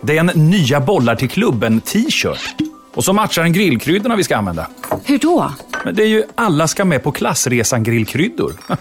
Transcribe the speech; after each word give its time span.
Det 0.00 0.16
är 0.16 0.20
en 0.20 0.26
nya 0.50 0.80
bollar 0.80 1.16
till 1.16 1.28
klubben 1.30 1.80
t-shirt. 1.80 2.54
Och 2.94 3.04
så 3.04 3.12
matchar 3.12 3.42
den 3.42 3.52
grillkryddorna 3.52 4.16
vi 4.16 4.24
ska 4.24 4.36
använda. 4.36 4.66
Hur 5.04 5.18
då? 5.18 5.52
Men 5.84 5.94
det 5.94 6.02
är 6.02 6.06
ju 6.06 6.24
alla 6.34 6.68
ska 6.68 6.84
med 6.84 7.02
på 7.02 7.12
klassresan 7.12 7.82
grillkryddor. 7.82 8.52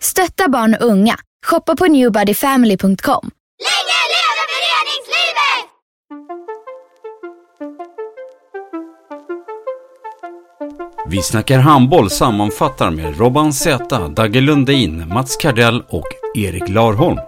Stötta 0.00 0.48
barn 0.48 0.76
och 0.80 0.86
unga. 0.86 1.16
Shoppa 1.46 1.76
på 1.76 1.86
newbodyfamily.com. 1.86 3.30
Länge 3.66 3.98
leve 4.12 4.42
föreningslivet! 4.52 5.70
Vi 11.08 11.22
snackar 11.22 11.58
handboll 11.58 12.10
sammanfattar 12.10 12.90
med 12.90 13.18
Robban 13.18 13.52
Z, 13.52 14.08
Dagge 14.08 14.40
Lundin, 14.40 15.08
Mats 15.08 15.36
Kardell 15.36 15.82
och 15.88 16.06
Erik 16.34 16.68
Larholm. 16.68 17.18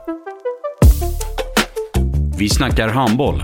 Vi 2.38 2.48
snackar 2.48 2.88
handboll, 2.88 3.42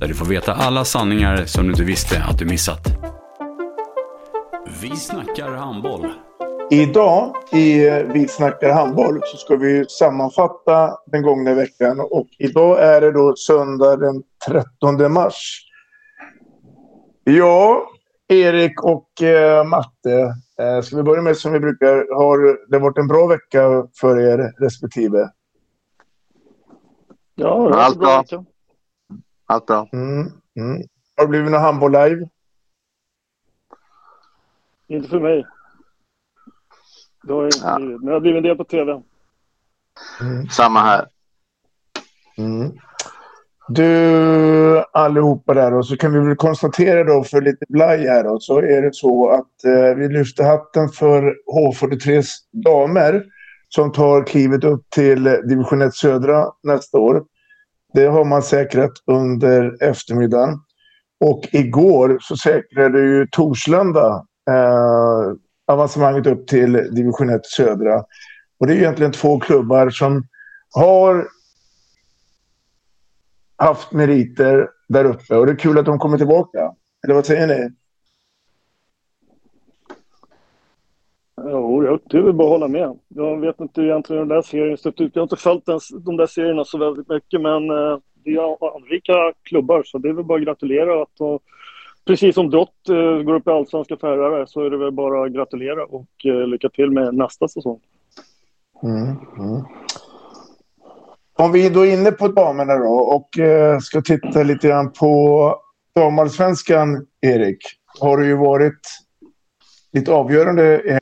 där 0.00 0.08
du 0.08 0.14
får 0.14 0.26
veta 0.26 0.52
alla 0.52 0.84
sanningar 0.84 1.44
som 1.44 1.64
du 1.64 1.70
inte 1.70 1.84
visste 1.84 2.22
att 2.30 2.38
du 2.38 2.44
missat. 2.44 2.86
Vi 4.82 4.96
snackar 4.96 5.48
handboll. 5.48 6.06
Idag 6.70 7.34
i 7.52 7.90
Vi 8.14 8.28
snackar 8.28 8.72
handboll 8.72 9.20
så 9.24 9.36
ska 9.36 9.56
vi 9.56 9.84
sammanfatta 9.88 10.96
den 11.06 11.22
gångna 11.22 11.54
veckan 11.54 12.00
och 12.00 12.26
idag 12.38 12.82
är 12.82 13.00
det 13.00 13.12
då 13.12 13.34
söndag 13.36 13.96
den 13.96 14.22
13 14.48 15.12
mars. 15.12 15.60
Ja, 17.24 17.86
Erik 18.28 18.82
och 18.82 19.22
eh, 19.22 19.64
Matte, 19.64 20.34
eh, 20.60 20.82
ska 20.82 20.96
vi 20.96 21.02
börja 21.02 21.22
med 21.22 21.36
som 21.36 21.52
vi 21.52 21.60
brukar. 21.60 22.14
Har 22.14 22.70
det 22.70 22.78
varit 22.78 22.98
en 22.98 23.08
bra 23.08 23.26
vecka 23.26 23.86
för 24.00 24.20
er 24.20 24.52
respektive? 24.64 25.28
Ja, 27.42 27.68
det 27.68 27.74
Allt 27.84 27.98
bra. 27.98 28.24
Allt 29.46 29.66
bra. 29.66 29.88
Mm, 29.92 30.20
mm. 30.56 30.82
Har 31.16 31.24
det 31.24 31.28
blivit 31.28 31.50
någon 31.50 31.60
handboll 31.60 31.92
live? 31.92 32.28
Inte 34.88 35.08
för 35.08 35.20
mig. 35.20 35.46
Det 37.22 37.32
har 37.32 37.42
jag 37.42 37.48
inte 37.48 37.66
Ja. 37.66 37.76
blivit. 37.76 37.98
Men 38.00 38.06
jag 38.06 38.14
har 38.14 38.20
blivit 38.20 38.36
en 38.36 38.42
del 38.42 38.56
på 38.56 38.64
tv. 38.64 39.02
Mm. 40.20 40.46
Samma 40.48 40.80
här. 40.80 41.06
Mm. 42.38 42.72
Du 43.68 44.84
allihopa 44.92 45.54
där 45.54 45.74
och 45.74 45.86
så 45.86 45.96
kan 45.96 46.12
vi 46.12 46.20
väl 46.20 46.36
konstatera 46.36 47.04
då 47.04 47.24
för 47.24 47.40
lite 47.40 47.64
blaj 47.68 48.06
här 48.06 48.24
då 48.24 48.40
så 48.40 48.58
är 48.58 48.82
det 48.82 48.94
så 48.94 49.30
att 49.30 49.64
eh, 49.64 49.94
vi 49.96 50.08
lyfter 50.08 50.44
hatten 50.44 50.88
för 50.88 51.36
H43s 51.54 52.26
damer 52.64 53.24
som 53.68 53.92
tar 53.92 54.26
klivet 54.26 54.64
upp 54.64 54.90
till 54.90 55.24
division 55.24 55.82
1 55.82 55.94
södra 55.94 56.46
nästa 56.62 56.98
år. 56.98 57.24
Det 57.94 58.06
har 58.06 58.24
man 58.24 58.42
säkrat 58.42 58.92
under 59.06 59.82
eftermiddagen. 59.82 60.58
Och 61.20 61.48
igår 61.52 62.18
så 62.20 62.36
säkrade 62.36 62.98
ju 62.98 63.26
Torslanda 63.26 64.26
eh, 64.50 65.32
avancemanget 65.66 66.26
upp 66.26 66.46
till 66.46 66.72
division 66.72 67.30
1 67.30 67.46
södra. 67.46 68.04
Och 68.60 68.66
det 68.66 68.72
är 68.72 68.76
egentligen 68.76 69.12
två 69.12 69.40
klubbar 69.40 69.90
som 69.90 70.26
har 70.74 71.28
haft 73.56 73.92
meriter 73.92 74.68
där 74.88 75.04
uppe 75.04 75.36
och 75.36 75.46
det 75.46 75.52
är 75.52 75.56
kul 75.56 75.78
att 75.78 75.84
de 75.84 75.98
kommer 75.98 76.18
tillbaka. 76.18 76.72
Eller 77.04 77.14
vad 77.14 77.26
säger 77.26 77.46
ni? 77.46 77.70
Jo, 81.44 81.84
jag- 81.84 82.00
det 82.10 82.16
är 82.18 82.22
väl 82.22 82.32
bara 82.32 82.46
att 82.46 82.52
hålla 82.60 82.68
med. 82.68 82.98
Jag 83.08 83.40
vet 83.40 83.60
inte 83.60 83.82
egentligen 83.82 84.18
hur 84.22 84.26
den 84.26 84.36
där 84.36 84.42
serien 84.42 84.78
sett 84.78 85.00
ut. 85.00 85.10
Jag 85.14 85.20
har 85.20 85.24
inte 85.24 85.36
följt 85.36 85.66
den, 85.66 85.80
de 86.04 86.16
där 86.16 86.26
serierna 86.26 86.64
så 86.64 86.78
väldigt 86.78 87.08
mycket, 87.08 87.40
men 87.40 87.70
eh, 87.70 87.98
det 88.24 88.30
är 88.30 88.76
anrika 88.76 89.12
klubbar 89.42 89.82
så 89.84 89.98
det 89.98 90.08
är 90.08 90.12
väl 90.12 90.24
bara 90.24 90.38
att 90.38 90.44
gratulera. 90.44 91.02
Att, 91.02 91.20
och, 91.20 91.42
precis 92.06 92.34
som 92.34 92.50
Drott 92.50 92.88
eh, 92.88 93.22
går 93.22 93.34
upp 93.34 93.46
i 93.46 93.50
allsvenska 93.50 93.96
för 93.96 94.06
herrar 94.10 94.46
så 94.46 94.60
är 94.60 94.70
det 94.70 94.76
väl 94.76 94.92
bara 94.92 95.24
att 95.26 95.32
gratulera 95.32 95.84
och 95.84 96.26
eh, 96.26 96.46
lycka 96.46 96.68
till 96.68 96.90
med 96.90 97.14
nästa 97.14 97.48
säsong. 97.48 97.80
Mm, 98.82 99.06
mm. 99.38 99.62
Om 101.38 101.52
vi 101.52 101.68
då 101.68 101.86
är 101.86 101.92
inne 101.92 102.12
på 102.12 102.28
damerna 102.28 102.74
då 102.78 102.94
och 102.94 103.28
ska 103.82 104.00
titta 104.00 104.42
lite 104.42 104.68
grann 104.68 104.92
på 104.92 105.54
damallsvenskan, 105.94 107.06
Erik. 107.20 107.58
Har 108.00 108.18
det 108.18 108.26
ju 108.26 108.36
varit 108.36 108.80
lite 109.92 110.12
avgörande 110.12 110.80
i. 110.80 111.01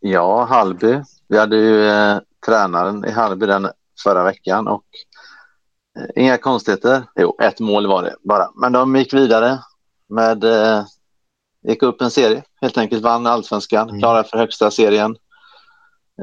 Ja, 0.00 0.44
Hallby. 0.44 1.02
Vi 1.28 1.38
hade 1.38 1.56
ju 1.56 1.86
eh, 1.88 2.18
tränaren 2.46 3.04
i 3.04 3.10
Hallby 3.10 3.46
den 3.46 3.68
förra 4.02 4.24
veckan 4.24 4.68
och 4.68 4.84
eh, 5.98 6.22
inga 6.24 6.38
konstigheter. 6.38 7.02
Jo, 7.16 7.36
ett 7.42 7.60
mål 7.60 7.86
var 7.86 8.02
det 8.02 8.16
bara. 8.22 8.50
Men 8.54 8.72
de 8.72 8.96
gick 8.96 9.14
vidare 9.14 9.58
med 10.08 10.44
eh, 10.44 10.84
gick 11.62 11.82
upp 11.82 12.00
en 12.02 12.10
serie 12.10 12.42
helt 12.60 12.78
enkelt. 12.78 13.02
Vann 13.02 13.26
allsvenskan, 13.26 13.88
Mm. 13.88 14.00
klarade 14.00 14.28
för 14.28 14.38
högsta 14.38 14.70
serien. 14.70 15.16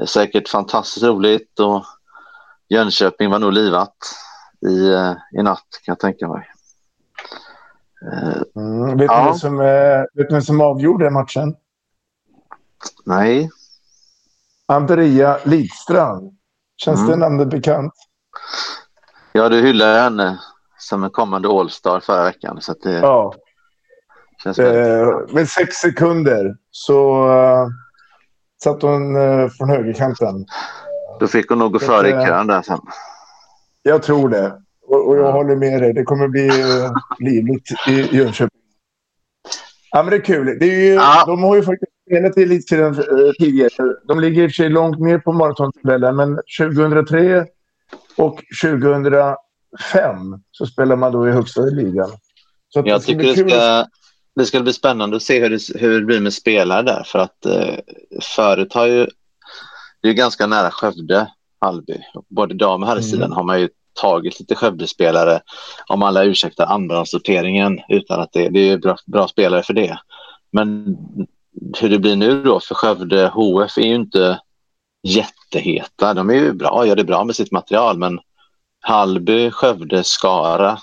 Eh, 0.00 0.06
Säkert 0.06 0.48
fantastiskt 0.48 1.04
roligt 1.06 1.60
och 1.60 1.84
Jönköping 2.68 3.30
var 3.30 3.38
nog 3.38 3.52
livat 3.52 3.96
i, 4.68 4.88
eh, 4.92 5.12
i 5.38 5.42
natt 5.42 5.66
kan 5.84 5.92
jag 5.92 5.98
tänka 6.00 6.28
mig. 6.28 6.50
Eh, 8.12 8.42
Mm. 8.62 8.96
Vet, 8.98 9.06
Ja. 9.10 9.32
ni 9.32 9.38
som, 9.38 9.56
vet 10.14 10.30
ni 10.30 10.42
som 10.42 10.60
avgjorde 10.60 11.10
matchen? 11.10 11.56
nej, 13.04 13.50
Andrea 14.72 15.38
Lidstrand. 15.44 16.32
Känns 16.76 17.00
Mm. 17.00 17.10
det 17.10 17.16
namnet 17.16 17.48
bekant? 17.48 17.92
ja 19.32 19.48
du 19.48 19.60
hyllade 19.60 20.00
henne 20.00 20.38
som 20.78 21.04
en 21.04 21.10
kommande 21.10 21.48
All-star 21.48 22.00
förra 22.00 22.24
veckan 22.24 22.60
så 22.60 22.74
det 22.82 22.92
Ja. 22.92 23.34
känns 24.42 24.58
Eh, 24.58 25.08
med 25.32 25.48
sex 25.48 25.76
sekunder 25.76 26.56
så 26.70 27.28
eh, 27.32 27.66
satt 28.64 28.82
hon 28.82 29.16
eh, 29.16 29.48
från 29.48 29.68
högerkanten. 29.70 30.46
Då 31.20 31.26
fick 31.26 31.48
hon 31.48 31.58
nog 31.58 31.72
gå 31.72 31.78
före 31.78 32.08
i 32.08 32.12
kön 32.26 32.46
där 32.46 32.62
sen. 32.62 32.80
Jag 33.82 34.02
tror 34.02 34.28
det. 34.28 34.52
Och, 34.88 35.08
och 35.08 35.16
jag 35.16 35.32
håller 35.32 35.56
med 35.56 35.82
dig. 35.82 35.92
Det 35.92 36.02
kommer 36.02 36.28
bli 36.28 36.48
eh, 36.48 36.90
livligt 37.18 37.88
i 37.88 38.16
Jönköping. 38.16 38.60
Ja, 39.90 40.02
men 40.02 40.10
det 40.10 40.16
är 40.16 40.24
kul. 40.24 40.58
Det 40.60 40.66
är 40.66 40.80
ju, 40.80 40.94
Ja. 40.94 41.24
De 41.26 41.42
har 41.42 41.56
ju 41.56 41.62
faktiskt 41.62 41.92
spelat 42.08 42.38
i 42.38 42.42
elitserien 42.42 42.94
eh, 42.94 43.32
tidigare. 43.38 43.94
De 44.08 44.20
ligger 44.20 44.42
i 44.42 44.46
och 44.46 44.50
för 44.50 44.54
sig 44.54 44.68
långt 44.68 45.00
ner 45.00 45.18
på 45.18 45.32
maratontabellen, 45.32 46.16
men 46.16 46.38
2003 46.60 47.46
och 48.16 48.42
2005 48.62 49.36
så 50.50 50.66
spelar 50.66 50.96
man 50.96 51.12
då 51.12 51.28
i 51.28 51.32
högsta 51.32 51.60
ligan. 51.60 52.10
Så 52.68 52.82
Jag 52.84 53.02
ska 53.02 53.12
tycker 53.12 53.44
det 53.44 53.50
ska, 53.50 53.86
det 54.36 54.46
ska 54.46 54.60
bli 54.60 54.72
spännande 54.72 55.16
att 55.16 55.22
se 55.22 55.40
hur 55.40 55.50
det, 55.50 55.80
hur 55.80 56.00
det 56.00 56.06
blir 56.06 56.20
med 56.20 56.32
spelare 56.34 56.82
där. 56.82 57.02
För 57.06 57.18
att 57.18 57.46
eh, 57.46 57.74
förut 58.36 58.74
har 58.74 58.86
ju... 58.86 59.06
Det 60.02 60.08
är 60.08 60.12
ganska 60.12 60.46
nära 60.46 60.70
Skövde, 60.70 61.26
Hallby. 61.60 61.98
Både 62.28 62.54
dam 62.54 62.82
och 62.82 62.88
herrsidan 62.88 63.22
Mm. 63.22 63.36
har 63.36 63.42
man 63.42 63.60
ju 63.60 63.68
tagit 64.00 64.40
lite 64.40 64.54
Skövde-spelare, 64.54 65.40
om 65.86 66.02
alla 66.02 66.24
ursäktar 66.24 66.66
andrahandssorteringen, 66.66 67.80
utan 67.88 68.20
att 68.20 68.32
det, 68.32 68.48
det 68.48 68.70
är 68.70 68.78
bra, 68.78 68.96
bra 69.06 69.28
spelare 69.28 69.62
för 69.62 69.74
det. 69.74 69.98
Men 70.52 70.96
hur 71.80 71.88
det 71.88 71.98
blir 71.98 72.16
nu 72.16 72.42
då 72.42 72.60
för 72.60 72.74
Skövde, 72.74 73.28
HF 73.28 73.78
är 73.78 73.82
ju 73.82 73.94
inte 73.94 74.40
jätteheta. 75.02 76.14
De 76.14 76.30
är 76.30 76.34
ju 76.34 76.52
bra, 76.52 76.86
gör 76.86 76.96
det 76.96 77.04
bra 77.04 77.24
med 77.24 77.36
sitt 77.36 77.52
material, 77.52 77.98
men 77.98 78.18
Hallby, 78.80 79.50
Skövde, 79.50 80.04
Skara, 80.04 80.78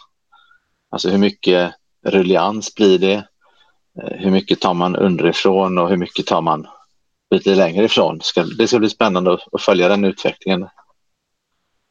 alltså 0.89 1.09
hur 1.09 1.17
mycket 1.17 1.71
ruljans 2.05 2.75
blir 2.75 2.99
det? 2.99 3.13
Eh, 4.01 4.17
hur 4.17 4.31
mycket 4.31 4.61
tar 4.61 4.73
man 4.73 4.95
underifrån 4.95 5.77
och 5.77 5.89
hur 5.89 5.97
mycket 5.97 6.25
tar 6.25 6.41
man 6.41 6.67
lite 7.31 7.55
längre 7.55 7.85
ifrån? 7.85 8.19
Ska, 8.21 8.43
det 8.43 8.67
ska 8.67 8.79
bli 8.79 8.89
spännande 8.89 9.33
att, 9.33 9.53
att 9.53 9.61
följa 9.61 9.87
den 9.87 10.05
utvecklingen. 10.05 10.67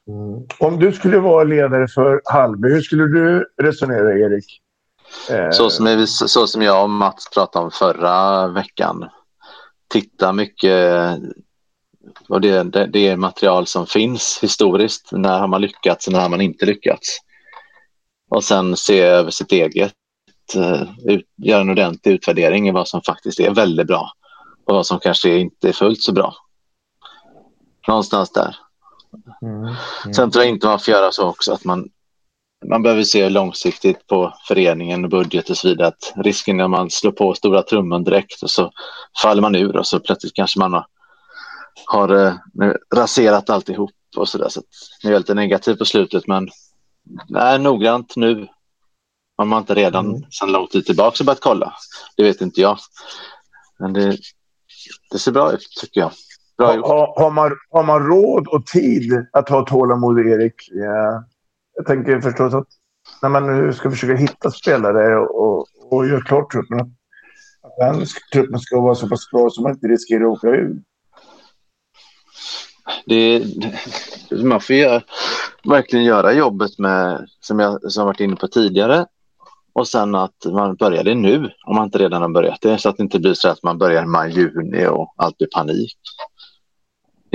Mm. 0.09 0.47
Om 0.59 0.79
du 0.79 0.93
skulle 0.93 1.19
vara 1.19 1.45
ledare 1.45 1.89
för 1.89 2.21
Hallby, 2.25 2.69
hur 2.69 2.83
skulle 2.83 3.05
du 3.05 3.47
resonera, 3.63 4.19
Erik? 4.19 4.61
Eh, 5.31 5.51
Så 5.51 5.71
som, 5.71 5.85
vi, 5.85 6.07
så 6.07 6.47
som 6.47 6.63
jag 6.63 6.83
och 6.83 6.91
Mats 6.91 7.31
pratade 7.35 7.65
om 7.65 7.71
förra 7.71 8.49
veckan. 8.49 9.09
Titta 9.89 10.33
mycket 10.33 11.19
och 12.29 12.41
det, 12.41 12.63
det, 12.63 12.87
det 12.87 13.09
är 13.09 13.17
material 13.17 13.67
som 13.67 13.87
finns 13.87 14.39
historiskt. 14.43 15.09
När 15.13 15.39
har 15.39 15.49
man 15.49 15.61
lyckats 15.61 16.07
och 16.07 16.13
när 16.13 16.21
har 16.21 16.29
man 16.29 16.41
inte 16.41 16.67
lyckats? 16.67 17.21
och 18.35 18.45
sen 18.45 18.77
se 18.77 19.01
över 19.01 19.31
sitt 19.31 19.53
eget, 19.53 19.93
uh, 20.57 20.83
ut, 21.05 21.29
göra 21.37 21.61
en 21.61 21.71
ordentlig 21.71 22.13
utvärdering 22.13 22.69
i 22.69 22.73
vad 22.73 22.89
som 22.89 23.03
faktiskt 23.03 23.41
är 23.41 23.55
väldigt 23.55 23.87
bra 23.87 24.13
och 24.67 24.75
vad 24.75 24.87
som 24.87 24.99
kanske 24.99 25.39
inte 25.39 25.69
är 25.69 25.73
fullt 25.73 26.03
så 26.03 26.13
bra. 26.13 26.35
Någonstans 27.89 28.33
där. 28.33 28.57
Mm. 29.43 29.63
Mm. 29.63 30.15
Sen 30.15 30.31
tror 30.31 30.45
jag 30.45 30.55
inte 30.55 30.67
man 30.67 30.79
får 30.79 30.95
göra 30.95 31.13
så 31.13 31.29
också 31.29 31.53
att 31.53 31.65
man 31.65 31.89
man 32.69 32.83
behöver 32.83 33.03
se 33.03 33.29
långsiktigt 33.29 34.07
på 34.07 34.35
föreningen 34.49 35.05
och 35.05 35.11
budget 35.11 35.51
och 35.51 35.57
så 35.57 35.69
vidare. 35.69 35.89
Att 35.89 36.13
risken 36.17 36.61
är 36.61 36.65
att 36.65 36.71
man 36.71 36.91
slår 36.91 37.13
på 37.13 37.35
stora 37.35 37.63
trumman 37.63 38.05
direkt 38.05 38.43
och 38.43 38.51
så 38.51 38.73
faller 39.23 39.43
man 39.43 39.55
ur 39.55 39.77
och 39.77 39.87
så 39.87 40.01
plötsligt 40.01 40.35
kanske 40.35 40.59
man 40.59 40.73
har, 40.73 40.87
har 41.87 42.27
eh, 42.27 42.35
raserat 42.95 43.51
alltihop 43.51 43.91
och 44.17 44.29
så 44.29 44.39
där. 44.39 44.49
Så 44.49 44.63
det 45.03 45.09
är 45.09 45.19
lite 45.19 45.35
negativt 45.35 45.79
på 45.79 45.85
slutet 45.85 46.27
men 46.27 46.49
nej, 47.29 47.59
noggrant 47.59 48.17
nu. 48.17 48.49
Man 49.43 49.59
inte 49.59 49.75
redan 49.75 50.07
mm. 50.07 50.23
sedan 50.31 50.53
lång 50.53 50.67
tid 50.67 50.87
tillbaka 50.87 51.17
har 51.19 51.25
börjat 51.25 51.41
kolla. 51.41 51.73
Det 52.17 52.23
vet 52.23 52.41
inte 52.41 52.61
jag. 52.61 52.79
Men 53.79 53.93
det, 53.93 54.19
det 55.11 55.19
ser 55.19 55.33
bra 55.33 55.53
ut 55.53 55.67
tycker 55.81 56.01
jag. 56.01 56.11
Bra 56.59 56.67
har, 56.67 57.21
har, 57.21 57.31
man, 57.31 57.53
har 57.71 57.83
man 57.83 58.07
råd 58.07 58.49
och 58.49 58.67
tid 58.67 59.13
att 59.33 59.49
ha 59.49 59.67
tålamod, 59.67 60.19
Erik? 60.19 60.55
Ja 60.71 61.25
jag 61.75 61.87
tänker 61.87 62.21
förstås 62.21 62.55
att 62.55 62.69
när 63.23 63.29
man 63.29 63.47
nu 63.47 63.73
ska 63.73 63.91
försöka 63.91 64.15
hitta 64.15 64.51
spelare 64.51 65.17
och, 65.17 65.45
och, 65.45 65.67
och 65.91 66.07
göra 66.07 66.21
klart 66.21 66.53
truppen, 66.53 66.81
att 66.81 67.77
den 67.79 68.07
truppen 68.33 68.61
ska 68.61 68.81
vara 68.81 68.95
så 68.95 69.09
pass 69.09 69.31
bra 69.31 69.51
så 69.51 69.63
man 69.63 69.73
inte 69.73 69.87
riskerar 69.87 70.25
att 70.25 70.29
åka 70.29 70.49
ur. 70.49 70.83
Det, 73.07 73.45
man 74.45 74.61
får 74.61 74.77
göra, 74.77 75.03
verkligen 75.65 76.05
göra 76.05 76.33
jobbet 76.33 76.79
med, 76.79 77.29
som 77.41 77.59
jag 77.59 77.93
som 77.93 78.07
varit 78.07 78.21
inne 78.21 78.37
på 78.37 78.49
tidigare, 78.49 79.07
och 79.73 79.89
sen 79.89 80.15
att 80.15 80.45
man 80.45 80.77
börjar 80.77 81.05
det 81.05 81.15
nu, 81.15 81.51
om 81.67 81.77
man 81.77 81.85
inte 81.85 81.99
redan 81.99 82.23
har 82.23 82.29
börjat 82.29 82.61
det, 82.61 82.79
så 82.79 82.89
att 82.89 82.97
det 82.97 83.03
inte 83.03 83.19
blir 83.19 83.35
så 83.35 83.49
att 83.49 83.63
man 83.63 83.79
börjar 83.79 84.03
i 84.03 84.07
maj, 84.07 84.33
juni 84.33 84.87
och 84.87 85.15
allt 85.17 85.39
blir 85.39 85.49
panik. 85.55 85.99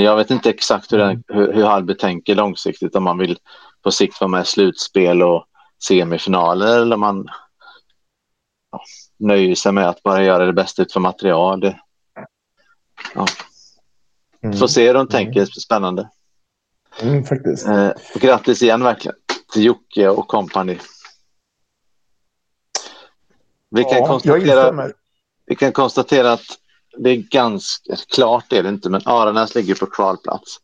Jag 0.03 0.15
vet 0.15 0.31
inte 0.31 0.49
exakt 0.49 0.93
hur, 0.93 0.97
den, 0.97 1.23
hur, 1.27 1.53
hur 1.53 1.63
Hallby 1.63 1.95
tänker 1.95 2.35
långsiktigt, 2.35 2.95
om 2.95 3.03
man 3.03 3.17
vill 3.17 3.37
på 3.83 3.91
sikt 3.91 4.21
vara 4.21 4.31
med 4.31 4.41
i 4.41 4.45
slutspel 4.45 5.23
och 5.23 5.45
semifinaler 5.83 6.79
eller 6.79 6.93
om 6.95 6.99
man 6.99 7.27
ja, 8.71 8.81
nöjer 9.17 9.55
sig 9.55 9.71
med 9.71 9.89
att 9.89 10.03
bara 10.03 10.23
göra 10.23 10.45
det 10.45 10.53
bästa 10.53 10.81
ut 10.81 10.93
för 10.93 10.99
material. 10.99 11.59
Det, 11.59 11.79
ja. 13.15 13.25
Mm. 14.43 14.57
Får 14.57 14.67
se 14.67 14.87
hur 14.87 14.93
de 14.93 15.07
tänker, 15.07 15.39
mm. 15.39 15.47
spännande. 15.47 16.09
Mm, 17.01 17.23
faktiskt. 17.23 17.67
Eh, 17.67 17.91
grattis 18.15 18.61
igen 18.61 18.83
verkligen 18.83 19.17
till 19.53 19.63
Jocke 19.63 20.09
och 20.09 20.27
kompani. 20.27 20.79
Vi, 23.69 23.81
ja, 23.81 24.07
konstatera, 24.07 24.91
vi 25.45 25.55
kan 25.55 25.71
konstatera 25.71 26.33
att 26.33 26.59
det 26.97 27.09
är 27.09 27.15
ganska 27.15 27.95
klart, 28.15 28.53
är 28.53 28.63
det 28.63 28.69
inte, 28.69 28.89
men 28.89 29.01
Aranäs 29.05 29.55
ligger 29.55 29.75
på 29.75 29.85
kvalplats 29.85 30.59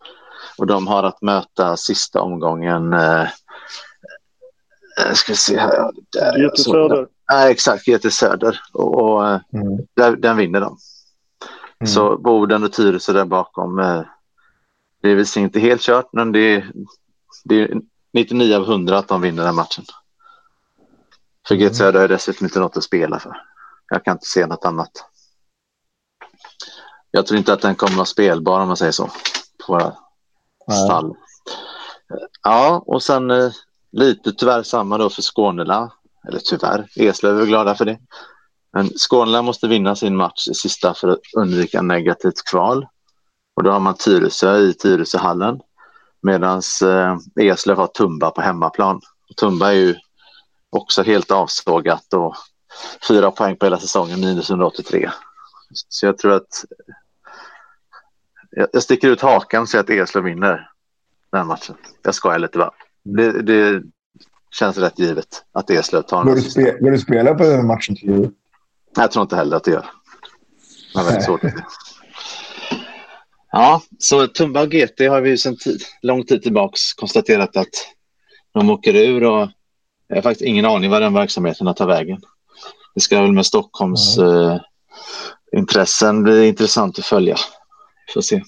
och 0.57 0.68
de 0.68 0.88
har 0.88 1.04
att 1.04 1.22
möta 1.22 1.77
sista 1.77 2.22
omgången. 2.22 2.94
Eh, 2.94 3.22
eh 3.22 5.13
ska 5.13 5.31
vi 5.31 5.38
se 5.38 5.60
här. 5.60 5.92
GT 6.50 6.60
Söder. 6.60 7.07
Nej, 7.31 7.51
exakt, 7.51 7.86
GT 7.86 8.13
Söder. 8.13 8.62
Och, 8.74 9.04
och 9.04 9.27
eh, 9.27 9.39
mm. 9.54 9.77
där, 9.94 10.16
den 10.16 10.38
vinner 10.38 10.62
de. 10.62 10.77
Mm. 11.80 11.94
Så 11.94 12.18
Boden 12.18 12.63
och 12.63 12.74
Tyresö 12.74 13.13
där 13.13 13.25
bakom. 13.25 13.80
Eh, 13.80 14.01
det 15.01 15.10
är 15.10 15.16
väl 15.16 15.25
inte 15.38 15.60
helt 15.60 15.81
kört, 15.81 16.10
men 16.12 16.31
det 16.31 16.39
är, 16.39 16.71
det 17.44 17.62
är 17.62 17.81
99 18.13 18.56
av 18.56 18.63
100 18.63 18.98
att 18.98 19.07
de 19.07 19.21
vinner 19.21 19.44
den 19.44 19.56
matchen. 19.56 19.86
För 21.48 21.56
mm. 21.56 21.68
GT 21.68 21.75
Söder 21.75 22.00
har 22.00 22.07
dessutom 22.07 22.45
inte 22.45 22.60
något 22.60 22.78
att 22.78 22.83
spela 22.83 23.19
för. 23.19 23.42
Jag 23.89 24.04
kan 24.04 24.12
inte 24.12 24.25
se 24.25 24.45
något 24.45 24.66
annat. 24.66 24.92
Jag 27.15 27.27
tror 27.27 27.38
inte 27.38 27.53
att 27.53 27.62
den 27.62 27.75
kommer 27.75 27.91
att 27.91 27.97
vara 27.97 28.06
spelbar 28.06 28.59
om 28.59 28.67
man 28.67 28.77
säger 28.77 28.91
så. 28.91 29.09
På 29.67 29.94
stall. 30.85 31.15
Ja, 32.44 32.83
och 32.85 33.03
sen 33.03 33.31
eh, 33.31 33.51
lite 33.91 34.31
tyvärr 34.31 34.63
samma 34.63 34.97
då 34.97 35.09
för 35.09 35.21
Skånela. 35.21 35.91
Eller 36.27 36.39
tyvärr, 36.39 36.88
Eslöv 36.95 37.41
är 37.41 37.45
glada 37.45 37.75
för 37.75 37.85
det. 37.85 37.97
Men 38.73 38.89
Skånela 38.89 39.41
måste 39.41 39.67
vinna 39.67 39.95
sin 39.95 40.15
match 40.15 40.47
i 40.47 40.53
sista 40.53 40.94
för 40.94 41.07
att 41.07 41.19
undvika 41.38 41.81
negativt 41.81 42.44
kval. 42.50 42.88
Och 43.56 43.63
då 43.63 43.71
har 43.71 43.79
man 43.79 43.95
Tyresö 43.95 44.57
i 44.57 44.73
Tyresöhallen. 44.73 45.59
Medan 46.21 46.61
eh, 46.83 47.18
Eslöv 47.45 47.77
har 47.77 47.88
Tumba 47.88 48.31
på 48.31 48.41
hemmaplan. 48.41 49.01
Och 49.29 49.35
Tumba 49.35 49.68
är 49.68 49.75
ju 49.75 49.95
också 50.69 51.03
helt 51.03 51.31
avsågat 51.31 52.13
och 52.13 52.35
fyra 53.07 53.31
poäng 53.31 53.57
på 53.57 53.65
hela 53.65 53.79
säsongen, 53.79 54.19
minus 54.19 54.50
183. 54.50 55.11
Så 55.89 56.06
jag 56.06 56.18
tror 56.18 56.33
att 56.33 56.65
jag, 58.56 58.84
sticker 58.84 59.10
ut 59.10 59.22
hakan 59.22 59.62
och 59.62 59.69
säger 59.69 59.84
att 59.84 59.90
Eslöv 59.90 60.24
vinner 60.24 60.69
den 61.31 61.48
matchen. 61.48 61.75
Jag 62.04 62.16
skojar 62.16 62.40
lite 62.40 62.57
va. 62.57 62.72
Det, 63.04 63.42
det 63.42 63.84
känns 64.52 64.78
rätt 64.78 65.00
givet 65.00 65.44
att 65.52 65.69
Eslöv 65.69 66.02
tar 66.02 66.25
den. 66.25 66.36
Bör 66.81 66.92
du, 66.92 66.98
spela 66.98 67.36
på 67.36 67.44
den 67.44 67.68
matchen? 67.68 67.96
Till? 67.96 68.31
Jag 68.96 69.12
tror 69.12 69.24
inte 69.24 69.36
heller 69.36 69.57
att 69.57 69.63
det 69.63 69.72
gör. 69.72 69.86
Det 70.94 71.00
är 71.00 71.04
väldigt 71.04 71.24
svårt. 71.24 71.42
Ja, 73.52 73.81
så 74.00 74.28
Tumba 74.28 74.62
och 74.62 74.72
GT 74.72 75.00
har 75.00 75.22
vi 75.22 75.38
sedan 75.38 75.57
tid, 75.57 75.81
lång 76.02 76.24
tid 76.24 76.44
tillbaka 76.44 76.75
konstaterat 76.96 77.57
att 77.57 77.68
de 78.54 78.69
åker 78.69 78.96
ur 78.96 79.24
och 79.24 79.50
jag 80.07 80.16
har 80.16 80.22
faktiskt 80.22 80.48
ingen 80.48 80.66
aning 80.66 80.90
vad 80.90 81.02
den 81.02 81.13
verksamheten 81.13 81.68
har 81.68 81.74
tagit 81.74 81.96
vägen. 81.96 82.22
Det 82.94 83.02
ska 83.02 83.22
väl 83.22 83.31
med 83.31 83.46
Stockholms 83.46 84.18
mm. 84.18 84.30
eh, 84.30 84.60
intressen 85.52 86.24
bli 86.24 86.48
intressant 86.48 87.00
att 87.00 87.06
följa. 87.06 87.36
Får 88.13 88.22
se. 88.22 88.42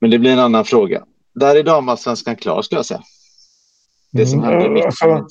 Men 0.00 0.10
det 0.10 0.18
blir 0.18 0.30
en 0.30 0.38
annan 0.38 0.64
fråga. 0.64 1.04
Där 1.34 1.56
är 1.56 1.62
damallsvenskan 1.62 2.36
klar 2.36 2.62
skulle 2.62 2.78
jag 2.78 2.86
säga. 2.86 3.02
Det 4.12 4.26
som 4.26 4.44
mm, 4.44 4.60
händer 4.60 4.86
alltså, 4.86 5.26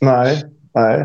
Nej, 0.00 0.44
nej. 0.74 1.00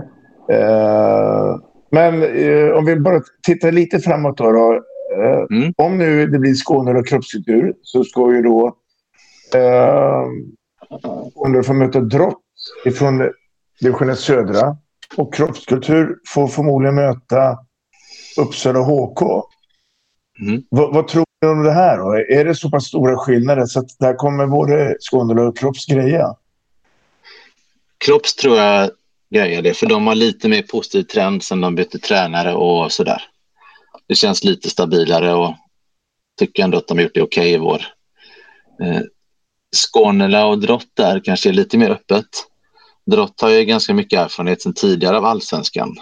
Uh, 0.52 1.60
men 1.92 2.24
uh, 2.24 2.78
om 2.78 2.86
vi 2.86 2.96
bara 2.96 3.22
tittar 3.44 3.72
lite 3.72 4.00
framåt 4.00 4.38
då. 4.38 4.52
då 4.52 4.74
uh, 4.74 5.58
mm. 5.58 5.74
Om 5.78 5.98
nu 5.98 6.28
det 6.28 6.40
blir 6.40 6.54
Skåne 6.54 6.92
och 6.92 7.08
kroppskultur 7.08 7.74
så 7.82 8.04
ska 8.04 8.34
ju 8.34 8.42
då 8.42 8.76
Skåne 11.32 11.64
få 11.64 11.74
möta 11.74 12.00
Drott 12.00 12.42
ifrån 12.86 13.32
division 13.82 14.16
södra. 14.16 14.78
Och 15.18 15.34
kroppskultur 15.34 16.16
får 16.34 16.48
förmodligen 16.48 16.96
möta 16.96 17.58
Uppsala 18.38 18.80
HK. 18.80 19.22
Mm. 20.42 20.64
Vad, 20.70 21.08
tror 21.08 21.26
du 21.42 21.50
om 21.50 21.64
det 21.64 21.72
här 21.72 21.98
då? 21.98 22.14
Är 22.14 22.46
det 22.46 22.56
så 22.56 22.70
pass 22.70 22.86
stora 22.86 23.18
skillnader 23.18 23.66
så 23.66 23.80
att 23.80 24.00
där 24.00 24.14
kommer 24.14 24.48
både 24.48 24.98
Skåne 25.00 25.42
och 25.42 25.58
Kropps 25.58 25.86
greja? 25.86 26.36
Kropps 27.98 28.36
tror 28.36 28.58
jag 28.58 28.90
grejer 29.30 29.62
det, 29.62 29.74
för 29.74 29.88
de 29.88 30.08
har 30.08 30.16
lite 30.16 30.50
mer 30.50 30.62
positiv 30.62 31.04
trend 31.04 31.44
sen 31.44 31.62
de 31.62 31.76
bytte 31.76 32.00
tränare 32.00 32.54
och 32.54 32.92
sådär. 32.92 33.22
Det 34.08 34.16
känns 34.16 34.44
lite 34.44 34.70
stabilare 34.70 35.34
och 35.34 35.56
tycker 36.40 36.64
ändå 36.64 36.78
att 36.78 36.88
de 36.88 36.98
har 36.98 37.04
gjort 37.04 37.16
det 37.16 37.22
okej 37.22 37.42
okay 37.42 37.54
i 37.54 37.58
vår. 37.58 37.86
Eh, 38.84 39.02
Skånela 39.76 40.46
och 40.46 40.60
Drott 40.60 40.88
där 40.94 41.22
kanske 41.24 41.50
är 41.50 41.54
lite 41.54 41.78
mer 41.78 41.90
öppet. 41.90 42.26
Drott 43.06 43.42
har 43.42 43.50
ju 43.50 43.66
ganska 43.66 43.94
mycket 43.94 44.20
erfarenhet 44.20 44.62
sedan 44.62 44.74
tidigare 44.74 45.18
av 45.18 45.26
allsvenskan. 45.26 45.98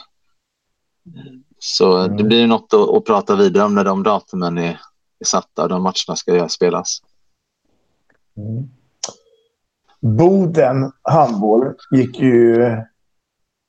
Så 1.67 1.97
mm. 1.97 2.17
det 2.17 2.23
blir 2.23 2.47
något 2.47 2.73
att, 2.73 2.89
att, 2.89 3.05
prata 3.05 3.35
vidare 3.35 3.65
om 3.65 3.75
när 3.75 3.83
de 3.83 4.03
datumen 4.03 4.57
är, 4.57 4.79
är 5.19 5.25
satta 5.25 5.63
och 5.63 5.69
de 5.69 5.83
matcherna 5.83 6.15
ska 6.15 6.49
spelas. 6.49 6.99
Mm. 8.37 8.69
Boden 9.99 10.91
handboll 11.01 11.73
gick 11.91 12.19
ju 12.19 12.65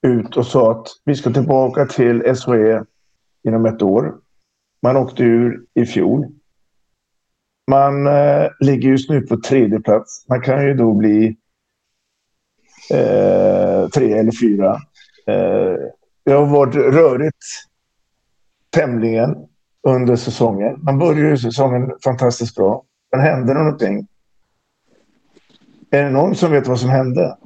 ut 0.07 0.37
och 0.37 0.47
sa 0.47 0.71
att 0.71 0.87
vi 1.05 1.14
ska 1.14 1.31
tillbaka 1.31 1.87
till 1.87 2.35
SHE 2.35 2.85
inom 3.49 3.67
ett 3.67 3.83
år. 3.83 4.14
Man 4.83 4.97
åkte 4.97 5.23
ur 5.23 5.64
i 5.75 5.87
fjol. 5.87 6.26
Man 7.71 8.07
eh, 8.07 8.49
ligger 8.61 8.88
just 8.88 9.11
nu 9.11 9.21
på 9.21 9.37
tredje 9.37 9.81
plats. 9.81 10.25
Man 10.28 10.43
kan 10.43 10.67
ju 10.67 10.75
då 10.75 10.95
bli 10.95 11.37
eh, 12.90 13.88
tre 13.88 14.12
eller 14.12 14.40
fyra. 14.40 14.71
Eh, 15.26 15.75
det 16.25 16.33
har 16.33 16.47
varit 16.47 16.75
rörigt 16.75 17.68
tämligen 18.71 19.37
under 19.83 20.17
säsongen. 20.17 20.81
Man 20.83 20.99
började 20.99 21.31
ju 21.31 21.39
säsongen 21.39 21.91
fantastiskt 22.05 22.57
bra. 22.57 22.85
Men 23.13 23.21
hände 23.21 23.55
det 23.55 23.59
någonting? 23.59 24.07
Är 25.91 26.05
det 26.05 26.11
någon 26.11 26.35
som 26.35 26.53
vet 26.53 26.67
vad 26.67 26.81
som 26.81 26.91
hände? 26.91 27.37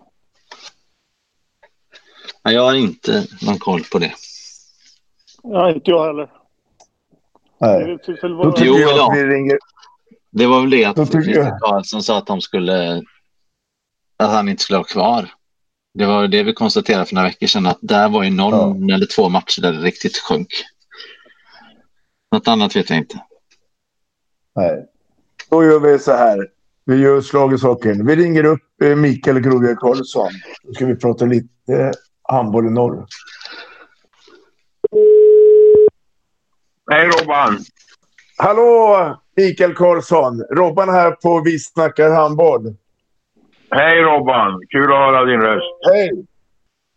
jag 2.43 2.62
har 2.62 2.75
inte 2.75 3.26
någon 3.43 3.59
koll 3.59 3.83
på 3.93 3.99
det. 3.99 4.12
Nej, 5.45 5.75
inte 5.75 5.91
jag 5.91 6.07
heller. 6.07 6.31
Nej. 7.61 7.99
Det, 8.07 8.29
Då 8.29 8.55
jo, 8.57 8.79
jag 8.79 9.11
att 9.11 9.19
vi 9.19 9.25
ringer... 9.25 9.59
det 10.31 10.47
var 10.47 10.61
väl 10.61 10.71
det 10.71 10.85
att 10.85 10.97
Christer 11.11 11.59
Karlsson 11.61 12.02
sa 12.02 12.19
att 12.19 12.26
de 12.26 12.41
skulle 12.41 13.02
att 14.17 14.31
han 14.31 14.49
inte 14.49 14.62
skulle 14.62 14.76
ha 14.76 14.85
kvar. 14.85 15.29
Det 15.95 16.07
var 16.07 16.29
det 16.29 16.43
vi 16.43 16.52
konstaterade 16.52 17.05
för 17.05 17.14
några 17.14 17.29
veckor 17.29 17.47
sedan, 17.47 17.67
att 17.67 17.79
där 17.81 18.09
var 18.09 18.23
ju 18.23 18.31
någon 18.31 18.91
eller 18.91 19.07
två 19.07 19.29
matcher 19.29 19.62
där 19.62 19.73
det 19.73 19.79
riktigt 19.79 20.17
sjönk. 20.17 20.49
Något 22.33 22.49
annat 22.49 22.77
vet 22.77 22.91
jag 22.91 22.99
inte. 22.99 23.23
Nej. 24.57 24.87
Då 25.51 25.65
gör 25.65 25.81
vi 25.81 25.99
så 25.99 26.12
här. 26.12 26.49
Vi 26.85 26.97
gör 26.97 27.21
slag 27.21 27.55
i 27.55 27.59
saken. 27.59 28.07
Vi 28.07 28.17
ringer 28.17 28.45
upp 28.45 28.83
eh, 28.83 28.97
Mikael 28.97 29.41
Groge 29.41 29.75
Karlsson. 29.75 30.31
Då 30.62 30.73
ska 30.73 30.87
vi 30.87 30.97
prata 30.97 31.25
lite 31.25 31.49
eh, 31.69 31.91
handboll 32.23 32.67
i 32.67 32.71
norr. 32.71 33.07
Hej 36.91 37.07
Robban! 37.07 37.59
Hallå 38.37 39.17
Mikael 39.37 39.75
Karlsson! 39.75 40.43
Robban 40.51 40.89
här 40.89 41.11
på 41.11 41.43
Vi 41.45 41.59
snackar 41.59 42.11
handboll. 42.11 42.75
Hej 43.71 44.03
Robban! 44.03 44.61
Kul 44.69 44.93
att 44.93 44.99
höra 44.99 45.25
din 45.25 45.41
röst. 45.41 45.87
Hej! 45.93 46.27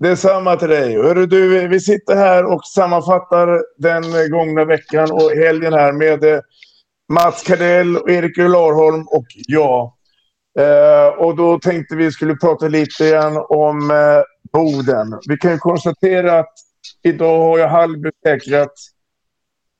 Detsamma 0.05 0.55
till 0.55 0.69
dig. 0.69 1.01
Hörru, 1.01 1.25
du, 1.25 1.67
vi 1.67 1.79
sitter 1.79 2.15
här 2.15 2.45
och 2.45 2.65
sammanfattar 2.65 3.62
den 3.77 4.31
gångna 4.31 4.65
veckan 4.65 5.12
och 5.12 5.31
helgen 5.31 5.74
här 5.74 5.91
med 5.91 6.24
eh, 6.24 6.39
Mats 7.13 7.43
Kardell, 7.43 7.97
och 7.97 8.09
Erik 8.09 8.38
Ullarholm 8.38 9.07
och 9.07 9.25
jag. 9.47 9.93
Eh, 10.59 11.07
och 11.07 11.35
då 11.35 11.59
tänkte 11.59 11.95
vi 11.95 12.12
skulle 12.12 12.35
prata 12.35 12.67
lite 12.67 13.09
grann 13.09 13.45
om 13.50 13.91
eh, 13.91 14.24
Boden. 14.53 15.19
Vi 15.27 15.38
kan 15.38 15.51
ju 15.51 15.57
konstatera 15.57 16.39
att 16.39 16.53
idag 17.03 17.39
har 17.39 17.59
jag 17.59 17.69
Hallby 17.69 18.09
säkrat 18.24 18.74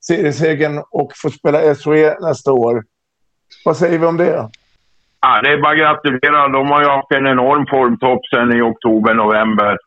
seriesegern 0.06 0.82
och 0.90 1.12
får 1.16 1.30
spela 1.30 1.74
SHE 1.74 2.16
nästa 2.20 2.52
år. 2.52 2.84
Vad 3.64 3.76
säger 3.76 3.98
vi 3.98 4.06
om 4.06 4.16
det? 4.16 4.50
Ja, 5.20 5.40
det 5.42 5.52
är 5.52 5.62
bara 5.62 5.72
att 5.72 5.78
gratulera. 5.78 6.48
De 6.48 6.66
har 6.66 6.80
ju 6.82 6.88
haft 6.88 7.12
en 7.12 7.26
enorm 7.26 7.66
formtopp 7.66 8.26
sen 8.26 8.52
i 8.52 8.62
oktober, 8.62 9.14
november. 9.14 9.78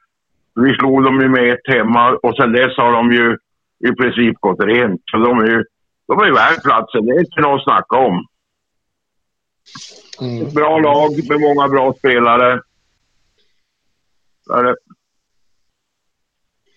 Vi 0.64 0.74
slog 0.74 1.04
dem 1.04 1.22
ju 1.22 1.30
med 1.30 1.54
ett 1.54 1.76
hemma 1.76 2.20
och 2.24 2.36
sen 2.36 2.52
dess 2.52 2.78
har 2.78 2.92
de 2.92 3.12
ju 3.12 3.38
i 3.90 3.96
princip 3.96 4.36
gått 4.40 4.60
rent. 4.60 5.02
Så 5.12 5.18
de 5.18 5.40
är 5.40 5.48
ju 5.48 5.64
de 6.08 6.20
är 6.20 6.32
värd 6.32 6.64
platsen. 6.64 7.06
Det 7.06 7.12
är 7.12 7.20
inte 7.20 7.42
något 7.42 7.60
att 7.60 7.64
snacka 7.64 7.98
om. 7.98 8.26
Mm. 10.22 10.48
Ett 10.48 10.54
bra 10.54 10.80
lag 10.80 11.12
med 11.30 11.40
många 11.42 11.68
bra 11.68 11.94
spelare. 11.94 12.62
Så 14.46 14.54
är 14.54 14.64
det. 14.64 14.76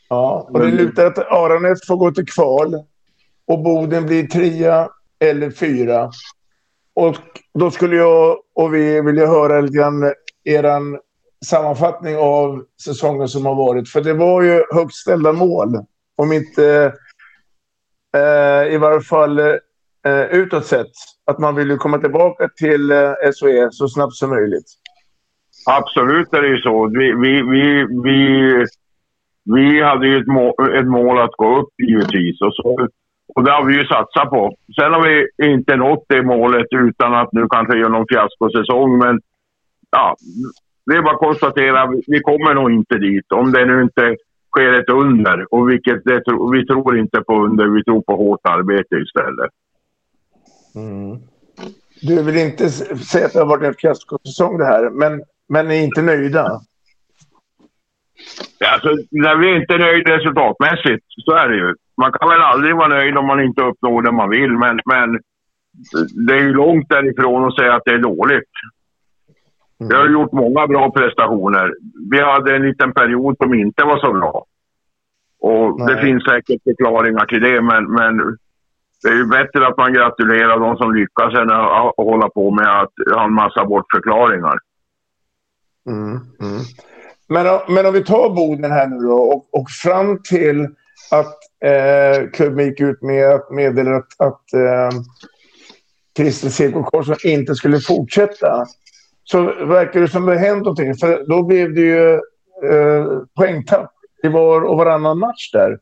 Ja, 0.08 0.48
och 0.52 0.60
det 0.60 0.70
lutar 0.70 1.06
att 1.06 1.18
Aranäs 1.18 1.86
får 1.86 1.96
gå 1.96 2.10
till 2.10 2.26
kval 2.26 2.74
och 3.46 3.62
Boden 3.62 4.06
blir 4.06 4.26
trea 4.26 4.88
eller 5.18 5.50
fyra. 5.50 6.10
Och 6.94 7.16
då 7.54 7.70
skulle 7.70 7.96
jag 7.96 8.36
och 8.54 8.74
vi 8.74 9.00
vilja 9.00 9.26
höra 9.26 9.60
lite 9.60 9.76
grann 9.76 10.12
er 10.44 10.64
sammanfattning 11.44 12.16
av 12.16 12.64
säsongen 12.84 13.28
som 13.28 13.46
har 13.46 13.54
varit. 13.54 13.88
För 13.88 14.00
det 14.00 14.14
var 14.14 14.42
ju 14.42 14.64
högt 14.70 14.94
ställda 14.94 15.32
mål. 15.32 15.68
Om 16.16 16.32
inte 16.32 16.92
eh, 18.16 18.74
i 18.74 18.78
varje 18.78 19.00
fall 19.00 19.38
eh, 19.38 20.22
utåt 20.30 20.66
sett. 20.66 20.92
Att 21.26 21.38
man 21.38 21.54
vill 21.54 21.70
ju 21.70 21.76
komma 21.76 21.98
tillbaka 21.98 22.48
till 22.56 22.90
eh, 22.90 23.12
SOE 23.34 23.68
så 23.72 23.88
snabbt 23.88 24.14
som 24.14 24.30
möjligt. 24.30 24.66
Absolut 25.66 26.34
är 26.34 26.42
det 26.42 26.48
ju 26.48 26.58
så. 26.58 26.88
Vi, 26.88 27.12
vi, 27.12 27.42
vi, 27.42 27.86
vi, 28.04 28.66
vi 29.44 29.82
hade 29.82 30.06
ju 30.06 30.18
ett 30.18 30.26
mål, 30.26 30.76
ett 30.78 30.86
mål 30.86 31.18
att 31.18 31.36
gå 31.36 31.58
upp 31.60 31.74
givetvis. 31.88 32.40
Och, 32.40 32.54
så, 32.54 32.88
och 33.34 33.44
det 33.44 33.50
har 33.50 33.64
vi 33.64 33.74
ju 33.74 33.84
satsat 33.84 34.30
på. 34.30 34.56
Sen 34.80 34.92
har 34.92 35.02
vi 35.08 35.46
inte 35.52 35.76
nått 35.76 36.04
det 36.08 36.22
målet 36.22 36.66
utan 36.70 37.14
att 37.14 37.32
nu 37.32 37.46
kanske 37.50 37.78
göra 37.78 37.88
någon 37.88 38.06
fiaskosäsong. 38.08 38.98
Men 38.98 39.20
ja, 39.90 40.16
det 40.86 40.96
är 40.96 41.02
bara 41.02 41.14
att 41.14 41.20
konstatera. 41.20 41.92
Vi 42.06 42.20
kommer 42.20 42.54
nog 42.54 42.72
inte 42.72 42.98
dit. 42.98 43.32
Om 43.32 43.52
det 43.52 43.64
nu 43.66 43.82
inte 43.82 44.16
sker 44.50 44.72
ett 44.72 44.88
under. 44.88 45.54
Och 45.54 45.70
vilket 45.70 46.04
det, 46.04 46.22
vi 46.52 46.66
tror 46.66 46.98
inte 46.98 47.20
på 47.20 47.44
under, 47.44 47.66
vi 47.66 47.84
tror 47.84 48.02
på 48.02 48.16
hårt 48.16 48.40
arbete 48.42 48.96
istället. 48.96 49.50
Mm. 50.74 51.18
Du 52.02 52.22
vill 52.22 52.36
inte 52.36 52.68
säga 52.70 53.26
att 53.26 53.32
det 53.32 53.38
har 53.38 53.46
varit 53.46 53.64
en 53.64 53.74
fiaskosäsong 53.74 54.58
det 54.58 54.64
här, 54.64 54.90
men, 54.90 55.22
men 55.48 55.70
är 55.70 55.84
inte 55.84 56.02
nöjda? 56.02 56.60
Ja, 58.58 58.70
alltså, 58.74 58.88
när 59.10 59.36
vi 59.36 59.50
är 59.50 59.56
inte 59.56 59.78
nöjda 59.78 60.16
resultatmässigt, 60.16 61.04
så 61.08 61.32
är 61.32 61.48
det 61.48 61.56
ju. 61.56 61.74
Man 61.96 62.12
kan 62.12 62.28
väl 62.28 62.40
aldrig 62.40 62.76
vara 62.76 62.88
nöjd 62.88 63.16
om 63.16 63.26
man 63.26 63.40
inte 63.40 63.62
uppnår 63.62 64.02
det 64.02 64.12
man 64.12 64.30
vill, 64.30 64.50
men, 64.50 64.80
men 64.84 65.20
det 66.26 66.34
är 66.34 66.40
ju 66.40 66.52
långt 66.52 66.88
därifrån 66.88 67.44
att 67.44 67.56
säga 67.56 67.74
att 67.74 67.82
det 67.84 67.90
är 67.90 67.98
dåligt. 67.98 68.50
Vi 69.88 69.94
har 69.94 70.08
gjort 70.08 70.32
många 70.32 70.66
bra 70.66 70.90
prestationer. 70.90 71.74
Vi 72.10 72.20
hade 72.20 72.56
en 72.56 72.62
liten 72.62 72.92
period 72.92 73.36
som 73.36 73.54
inte 73.54 73.84
var 73.84 73.98
så 73.98 74.12
bra. 74.12 74.46
Och 75.40 75.80
Nej. 75.80 75.94
Det 75.94 76.00
finns 76.00 76.24
säkert 76.24 76.62
förklaringar 76.62 77.26
till 77.26 77.40
det, 77.42 77.62
men, 77.62 77.84
men 77.92 78.16
det 79.02 79.08
är 79.08 79.14
ju 79.14 79.26
bättre 79.26 79.66
att 79.66 79.76
man 79.76 79.92
gratulerar 79.92 80.60
de 80.60 80.76
som 80.76 80.94
lyckas 80.94 81.34
än 81.34 81.50
att 81.50 81.94
hålla 81.96 82.28
på 82.28 82.50
med 82.50 82.80
att 82.80 82.92
ha 83.14 83.24
en 83.24 83.32
massa 83.34 83.64
bortförklaringar. 83.64 84.54
Mm, 85.88 86.10
mm. 86.40 86.60
Men, 87.28 87.46
om- 87.46 87.74
men 87.74 87.86
om 87.86 87.92
vi 87.92 88.04
tar 88.04 88.30
Boden 88.30 88.70
här 88.72 88.86
nu 88.86 88.98
då 88.98 89.16
och, 89.16 89.48
och 89.60 89.70
fram 89.70 90.18
till 90.22 90.64
att 91.10 91.36
eh, 91.64 92.30
klubben 92.30 92.64
gick 92.66 92.80
ut 92.80 93.02
med 93.02 93.34
att 93.34 93.50
meddela 93.50 93.96
att, 93.96 94.20
att 94.20 94.52
eh, 94.52 94.98
Christer 96.16 96.48
Seko 96.48 96.82
Karlsson 96.82 97.16
inte 97.24 97.54
skulle 97.54 97.80
fortsätta. 97.80 98.66
Så 99.24 99.42
verkar 99.66 100.00
det 100.00 100.08
som 100.08 100.26
det 100.26 100.38
hänt 100.38 100.62
någonting. 100.62 100.94
För 100.94 101.28
då 101.28 101.42
blev 101.42 101.74
det 101.74 101.80
ju 101.80 102.12
eh, 102.70 103.06
poängtapp 103.36 103.90
i 104.22 104.28
var 104.28 104.62
och 104.62 104.76
varannan 104.78 105.18
match 105.18 105.50
där. 105.52 105.78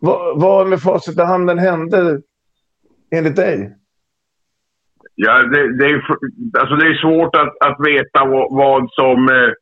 Vad, 0.00 0.40
vad 0.40 0.66
med 0.66 0.80
facit 0.80 1.18
i 1.18 1.22
handen 1.22 1.58
hände 1.58 2.20
enligt 3.10 3.36
dig? 3.36 3.76
Ja, 5.14 5.38
det, 5.38 5.78
det, 5.78 5.84
är, 5.84 5.94
alltså 6.58 6.74
det 6.76 6.86
är 6.86 7.00
svårt 7.00 7.36
att, 7.36 7.56
att 7.66 7.86
veta 7.86 8.24
vad, 8.24 8.56
vad 8.56 8.90
som... 8.90 9.28
Eh, 9.28 9.52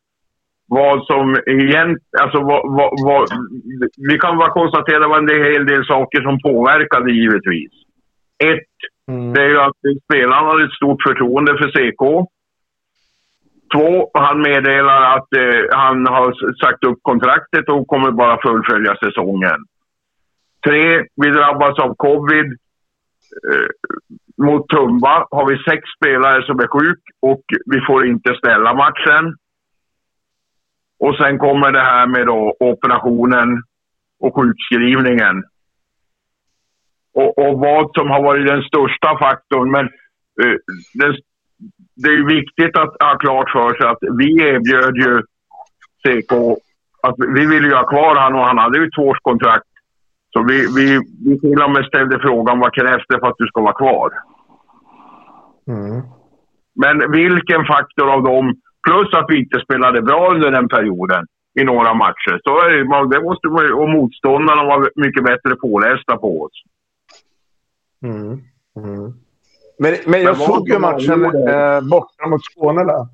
vad 0.67 1.05
som 1.05 1.37
egentligen... 1.45 1.97
Alltså 2.21 2.39
vad, 2.39 2.61
vad, 2.77 2.91
vad, 3.05 3.29
vi 4.09 4.17
kan 4.19 4.37
bara 4.37 4.49
konstatera 4.49 4.97
att 4.97 5.03
det 5.03 5.07
var 5.07 5.17
en 5.17 5.53
hel 5.53 5.65
del 5.65 5.85
saker 5.85 6.21
som 6.21 6.39
påverkade 6.41 7.11
givetvis. 7.11 7.71
Ett, 8.43 8.73
det 9.33 9.41
är 9.41 9.49
ju 9.49 9.59
att 9.59 9.79
spelaren 10.03 10.45
har 10.45 10.65
ett 10.65 10.71
stort 10.79 11.01
förtroende 11.07 11.51
för 11.57 11.69
CK. 11.75 12.29
Två, 13.73 14.11
han 14.13 14.41
meddelar 14.41 15.01
att 15.17 15.33
eh, 15.33 15.77
han 15.77 16.07
har 16.07 16.55
sagt 16.65 16.83
upp 16.83 16.99
kontraktet 17.01 17.69
och 17.69 17.87
kommer 17.87 18.11
bara 18.11 18.41
fullfölja 18.41 18.95
säsongen. 18.95 19.59
Tre, 20.67 21.03
vi 21.15 21.29
drabbas 21.29 21.79
av 21.79 21.95
covid. 21.95 22.45
Eh, 23.49 23.69
mot 24.37 24.69
Tumba 24.69 25.27
har 25.31 25.45
vi 25.49 25.63
sex 25.63 25.81
spelare 25.97 26.45
som 26.45 26.59
är 26.59 26.67
sjuk 26.67 26.99
och 27.19 27.43
vi 27.65 27.81
får 27.87 28.07
inte 28.07 28.35
ställa 28.35 28.73
matchen. 28.73 29.35
Och 30.99 31.15
sen 31.15 31.37
kommer 31.37 31.71
det 31.71 31.81
här 31.81 32.07
med 32.07 32.25
då 32.27 32.55
operationen 32.59 33.63
och 34.19 34.35
sjukskrivningen. 34.35 35.43
Och, 37.13 37.37
och 37.37 37.59
vad 37.59 37.91
som 37.93 38.09
har 38.09 38.23
varit 38.23 38.47
den 38.47 38.63
största 38.63 39.17
faktorn. 39.19 39.71
Men 39.71 39.85
eh, 40.41 40.57
den, 40.93 41.15
det 41.95 42.09
är 42.09 42.25
viktigt 42.35 42.77
att 42.77 42.93
ha 43.03 43.17
klart 43.17 43.49
för 43.49 43.73
sig 43.73 43.87
att 43.87 44.03
vi 44.19 44.41
erbjöd 44.41 44.95
ju 44.95 45.21
CK 46.03 46.31
att 47.07 47.15
vi 47.17 47.45
ville 47.45 47.67
ju 47.67 47.73
ha 47.73 47.87
kvar 47.87 48.15
han 48.15 48.35
och 48.35 48.45
han 48.45 48.57
hade 48.57 48.77
ju 48.79 48.89
tvåårskontrakt. 48.89 49.67
Så 50.33 50.43
vi, 50.43 50.57
vi, 50.75 50.99
vi 51.25 51.39
till 51.39 51.61
och 51.63 51.71
med 51.71 51.85
ställde 51.85 52.19
frågan 52.19 52.59
vad 52.59 52.73
krävs 52.73 53.05
det 53.09 53.19
för 53.19 53.27
att 53.27 53.37
du 53.37 53.47
ska 53.47 53.61
vara 53.61 53.73
kvar? 53.73 54.09
Men 56.75 57.11
vilken 57.11 57.65
faktor 57.65 58.13
av 58.13 58.23
dem, 58.23 58.55
plus 58.87 59.13
att 59.13 59.25
vi 59.29 59.39
inte 59.39 59.59
spelade 59.59 60.01
bra 60.01 60.31
under 60.33 60.51
den 60.51 60.67
perioden 60.67 61.25
i 61.59 61.63
några 61.63 61.93
matcher, 61.93 62.39
så 62.43 62.51
det, 63.09 63.21
måste 63.23 63.47
man, 63.47 63.73
och 63.73 63.89
motståndarna 63.89 64.63
var 64.63 64.89
mycket 64.95 65.23
bättre 65.23 65.55
pålästa 65.55 66.17
på 66.17 66.41
oss. 66.41 66.63
Mm. 68.03 68.41
Mm. 68.77 69.13
Men, 69.83 69.95
men 70.05 70.21
jag 70.21 70.37
Men 70.37 70.47
såg 70.47 70.69
ju 70.69 70.79
matchen 70.79 71.25
eh, 71.25 71.81
borta 71.81 72.27
mot 72.27 72.45
Skåne. 72.45 72.83
Där. 72.83 73.07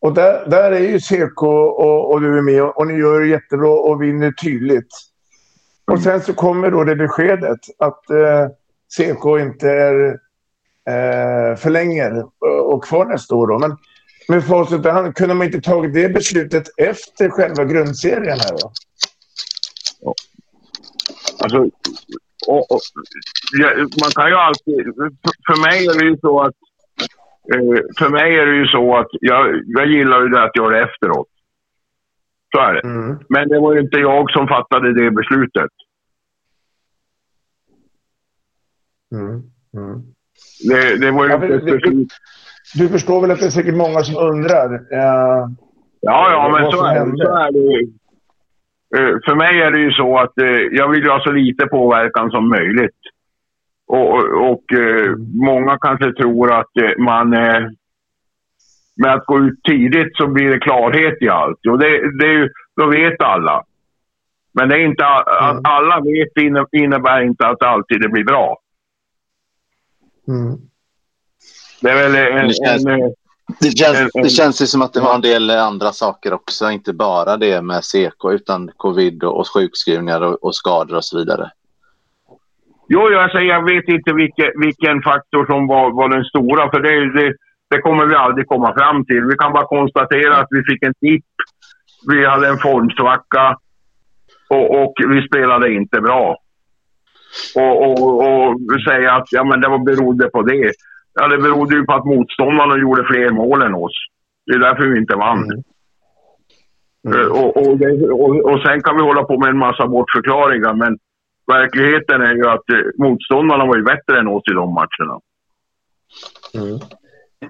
Och 0.00 0.14
där, 0.14 0.46
där 0.50 0.72
är 0.72 0.80
ju 0.80 1.00
CK 1.00 1.42
och, 1.42 2.12
och 2.12 2.20
du 2.20 2.38
är 2.38 2.42
med 2.42 2.62
och 2.62 2.86
ni 2.86 2.94
gör 2.94 3.20
det 3.20 3.26
jättebra 3.26 3.70
och 3.70 4.02
vinner 4.02 4.32
tydligt. 4.32 4.88
Och 5.92 6.00
sen 6.00 6.20
så 6.20 6.34
kommer 6.34 6.70
då 6.70 6.84
det 6.84 6.96
beskedet 6.96 7.58
att 7.78 8.10
eh, 8.10 8.48
CK 8.96 9.24
inte 9.40 9.70
är, 9.70 10.06
eh, 10.88 11.56
förlänger 11.56 12.24
och, 12.40 12.74
och 12.74 12.84
kvar 12.84 13.04
nästa 13.04 13.34
år. 13.34 13.46
Då. 13.46 13.58
Men 13.58 13.76
med 14.28 14.44
facit 14.44 14.86
i 14.86 14.88
hand, 14.88 15.14
kunde 15.14 15.34
man 15.34 15.46
inte 15.46 15.60
tagit 15.60 15.94
det 15.94 16.08
beslutet 16.08 16.64
efter 16.76 17.28
själva 17.30 17.64
grundserien 17.64 18.38
här 18.38 18.56
då? 18.60 18.72
Alltså, 21.38 21.70
och, 22.52 22.72
och, 22.72 22.80
ja, 23.60 23.68
man 23.76 24.10
kan 24.16 24.28
ju 24.32 24.36
alltid... 24.36 24.76
För, 24.96 25.08
för 25.46 25.56
mig 25.66 25.86
är 25.86 25.98
det 25.98 26.06
ju 26.10 26.16
så 26.18 26.40
att... 26.40 26.54
Eh, 27.54 27.80
för 27.98 28.08
mig 28.08 28.38
är 28.38 28.46
det 28.46 28.56
ju 28.56 28.66
så 28.66 28.96
att 28.96 29.06
jag, 29.20 29.62
jag 29.66 29.86
gillar 29.86 30.22
ju 30.22 30.28
det 30.28 30.42
att 30.42 30.56
göra 30.56 30.82
efteråt. 30.86 31.28
Så 32.54 32.60
är 32.60 32.74
det. 32.74 32.80
Mm. 32.80 33.18
Men 33.28 33.48
det 33.48 33.60
var 33.60 33.74
ju 33.74 33.80
inte 33.80 33.98
jag 33.98 34.30
som 34.30 34.48
fattade 34.48 34.94
det 35.04 35.10
beslutet. 35.10 35.70
Mm. 39.14 39.30
Mm. 39.76 40.02
Det, 40.68 40.96
det 40.96 41.10
var 41.10 41.24
ju 41.24 41.30
Ja, 41.30 41.44
ett 41.44 41.64
beslut. 41.64 42.08
Du 42.74 42.88
förstår 42.88 43.20
väl 43.20 43.30
att 43.30 43.40
det 43.40 43.46
är 43.46 43.50
säkert 43.50 43.74
många 43.76 44.00
som 44.00 44.16
undrar? 44.16 44.74
eh, 44.74 45.48
Ja, 46.00 46.30
ja, 46.30 46.48
men 46.52 46.70
så 46.70 46.84
är, 46.84 47.16
så 47.16 47.36
är 47.36 47.52
det 47.52 47.58
ju. 47.58 47.92
Eh, 48.96 49.14
För 49.24 49.34
mig 49.34 49.60
är 49.62 49.70
det 49.70 49.80
ju 49.80 49.90
så 49.90 50.18
att 50.18 50.38
eh, 50.38 50.46
jag 50.48 50.88
vill 50.88 51.02
ju 51.02 51.10
ha 51.10 51.20
så 51.20 51.32
lite 51.32 51.66
påverkan 51.66 52.30
som 52.30 52.48
möjligt. 52.48 53.00
Och, 53.86 54.14
och, 54.14 54.50
och 54.50 54.72
eh, 54.72 55.16
många 55.34 55.78
kanske 55.78 56.12
tror 56.12 56.52
att 56.60 56.98
man... 56.98 57.30
Med 59.00 59.14
att 59.14 59.26
gå 59.26 59.38
ut 59.38 59.62
tidigt 59.62 60.16
så 60.16 60.26
blir 60.26 60.50
det 60.50 60.58
klarhet 60.58 61.22
i 61.22 61.28
allt. 61.28 61.66
Och 61.68 61.78
det, 61.78 62.18
det 62.18 62.26
är 62.26 62.32
ju, 62.32 62.48
då 62.76 62.86
vet 62.86 63.22
alla. 63.22 63.64
Men 64.52 64.68
det 64.68 64.74
är 64.74 64.84
inte, 64.84 65.06
att 65.06 65.60
alla 65.64 66.00
vet 66.00 66.36
inne- 66.36 66.66
innebär 66.72 67.20
inte 67.22 67.46
att 67.46 67.62
alltid 67.62 68.00
det 68.00 68.08
blir 68.08 68.24
bra. 68.24 68.58
Mm. 70.28 70.56
Det 71.82 71.90
är 71.90 71.94
väl 71.94 72.14
en... 72.32 72.50
En, 72.90 73.14
Det 73.60 73.78
känns, 73.78 73.98
en- 74.00 74.22
det 74.22 74.28
känns 74.28 74.62
ju 74.62 74.66
som 74.66 74.82
att 74.82 74.92
det 74.92 75.00
var 75.00 75.14
en 75.14 75.20
del 75.20 75.50
eh, 75.50 75.64
andra 75.64 75.92
saker 75.92 76.32
också, 76.32 76.70
inte 76.70 76.92
bara 76.92 77.36
det 77.36 77.62
med 77.62 77.82
CK 77.84 78.24
utan 78.30 78.70
covid 78.76 79.24
och, 79.24 79.38
och 79.40 79.46
sjukskrivningar 79.54 80.20
och, 80.20 80.44
och 80.44 80.54
skador 80.54 80.96
och 80.96 81.04
så 81.04 81.18
vidare. 81.18 81.50
Jo, 82.88 83.00
säger 83.32 83.48
jag 83.48 83.64
vet 83.64 83.88
inte 83.88 84.12
vilken, 84.12 84.50
vilken 84.60 85.02
faktor 85.02 85.46
som 85.46 85.66
var, 85.66 85.90
var 85.90 86.08
den 86.08 86.24
stora. 86.24 86.70
För 86.70 86.80
det, 86.80 87.20
det, 87.20 87.34
det 87.70 87.80
kommer 87.80 88.06
vi 88.06 88.14
aldrig 88.14 88.46
komma 88.46 88.74
fram 88.74 89.04
till. 89.04 89.24
Vi 89.24 89.36
kan 89.36 89.52
bara 89.52 89.66
konstatera 89.66 90.36
att 90.36 90.46
vi 90.50 90.62
fick 90.72 90.82
en 90.82 90.94
tipp. 90.94 91.24
Vi 92.08 92.26
hade 92.26 92.48
en 92.48 92.58
formsvacka. 92.58 93.56
Och, 94.48 94.82
och 94.82 94.92
vi 95.08 95.26
spelade 95.28 95.74
inte 95.74 96.00
bra. 96.00 96.36
Och, 97.54 97.82
och, 97.82 98.22
och 98.24 98.54
säga 98.88 99.12
att 99.12 99.26
ja, 99.30 99.44
men 99.44 99.60
det 99.60 99.68
var 99.68 99.78
berodde 99.78 100.28
på 100.28 100.42
det. 100.42 100.72
Ja, 101.20 101.28
det 101.28 101.38
berodde 101.38 101.74
ju 101.76 101.84
på 101.84 101.92
att 101.92 102.04
motståndarna 102.04 102.78
gjorde 102.78 103.04
fler 103.04 103.30
mål 103.30 103.62
än 103.62 103.74
oss. 103.74 103.96
Det 104.46 104.52
är 104.52 104.58
därför 104.58 104.86
vi 104.86 104.98
inte 104.98 105.16
vann. 105.16 105.64
Eh, 107.08 107.26
Och, 107.40 107.56
och, 107.56 107.78
det, 107.78 108.10
och, 108.10 108.52
och 108.52 108.60
sen 108.60 108.82
kan 108.82 108.96
vi 108.96 109.02
hålla 109.02 109.22
på 109.24 109.38
med 109.38 109.48
en 109.48 109.58
massa 109.58 109.86
bortförklaringar, 109.86 110.74
men 110.74 110.98
verkligheten 111.46 112.22
är 112.22 112.34
ju 112.34 112.46
att 112.48 112.70
eh, 112.70 113.04
motståndarna 113.04 113.66
var 113.66 113.76
ju 113.76 113.82
bättre 113.82 114.18
än 114.18 114.28
oss 114.28 114.42
i 114.50 114.54
de 114.54 114.74
matcherna. 114.74 115.20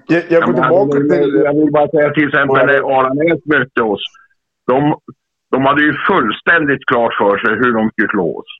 Jag, 0.07 0.23
jag 0.29 0.43
går 0.43 0.53
tillbaka 0.53 0.97
jag, 0.97 1.09
till... 1.09 1.41
jag 1.43 1.53
vill 1.59 1.71
bara 1.71 1.87
säga 1.87 2.13
till 2.13 2.27
exempel 2.27 2.65
när 2.65 2.99
Aranäs 2.99 3.45
mötte 3.45 3.81
oss. 3.81 4.03
De, 4.67 4.99
de 5.51 5.65
hade 5.65 5.81
ju 5.81 5.93
fullständigt 6.07 6.85
klart 6.85 7.13
för 7.13 7.37
sig 7.37 7.55
hur 7.55 7.73
de 7.73 7.89
skulle 7.89 8.07
slå 8.07 8.39
oss. 8.39 8.51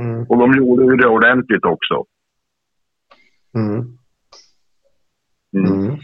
Mm. 0.00 0.26
Och 0.28 0.38
de 0.38 0.56
gjorde 0.56 0.84
ju 0.84 0.96
det 0.96 1.08
ordentligt 1.08 1.64
också. 1.64 2.04
Mm. 3.54 3.98
Mm. 5.56 5.96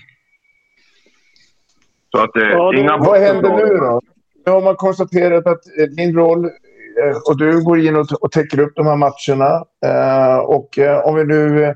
Så 2.10 2.22
att 2.22 2.36
eh, 2.36 2.42
Ja, 2.42 2.72
det- 2.72 2.78
inga 2.80 2.96
Vad 2.96 3.20
händer 3.20 3.56
nu 3.56 3.76
då? 3.76 4.00
Nu 4.46 4.52
har 4.52 4.62
man 4.62 4.76
konstaterat 4.76 5.46
att 5.46 5.78
eh, 5.78 5.84
din 5.86 6.16
roll 6.16 6.44
eh, 6.44 7.16
och 7.28 7.38
du 7.38 7.64
går 7.64 7.78
in 7.80 7.96
och, 7.96 8.06
och 8.20 8.32
täcker 8.32 8.60
upp 8.60 8.72
de 8.74 8.86
här 8.86 8.96
matcherna. 8.96 9.64
Eh, 9.86 10.38
och 10.38 10.78
eh, 10.78 10.98
om 11.00 11.14
vi 11.14 11.24
nu 11.24 11.64
eh, 11.64 11.74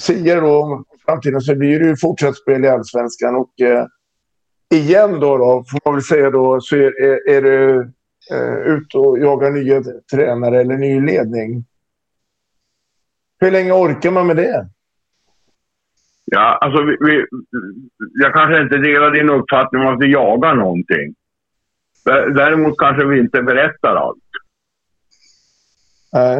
säger 0.00 0.40
då 0.40 0.62
om 0.62 0.84
framtiden 1.06 1.40
så 1.40 1.54
blir 1.54 1.80
det 1.80 1.86
ju 1.86 1.96
fortsatt 1.96 2.36
spel 2.36 2.64
i 2.64 2.68
allsvenskan. 2.68 3.34
Och 3.36 3.60
eh, 3.60 3.86
igen 4.74 5.20
då, 5.20 5.36
då, 5.38 5.64
får 5.70 5.80
man 5.84 5.94
väl 5.94 6.02
säga 6.02 6.30
då, 6.30 6.60
så 6.60 6.76
är, 6.76 7.02
är, 7.02 7.28
är 7.30 7.42
du 7.42 7.80
eh, 8.30 8.54
ute 8.74 8.98
och 8.98 9.18
jagar 9.18 9.50
nya 9.50 9.82
tränare 10.12 10.60
eller 10.60 10.76
ny 10.76 11.00
ledning. 11.00 11.64
Hur 13.40 13.50
länge 13.50 13.72
orkar 13.72 14.10
man 14.10 14.26
med 14.26 14.36
det? 14.36 14.68
Ja, 16.24 16.58
alltså 16.60 16.82
vi, 16.82 16.96
vi, 17.00 17.26
jag 18.22 18.34
kanske 18.34 18.62
inte 18.62 18.76
delar 18.78 19.10
din 19.10 19.30
uppfattning 19.30 19.82
om 19.82 19.94
att 19.94 20.00
vi 20.02 20.12
jagar 20.12 20.54
någonting. 20.54 21.14
Dä- 22.04 22.30
Däremot 22.34 22.78
kanske 22.78 23.04
vi 23.06 23.18
inte 23.18 23.42
berättar 23.42 23.96
allt. 23.96 24.18
Nej. 26.12 26.36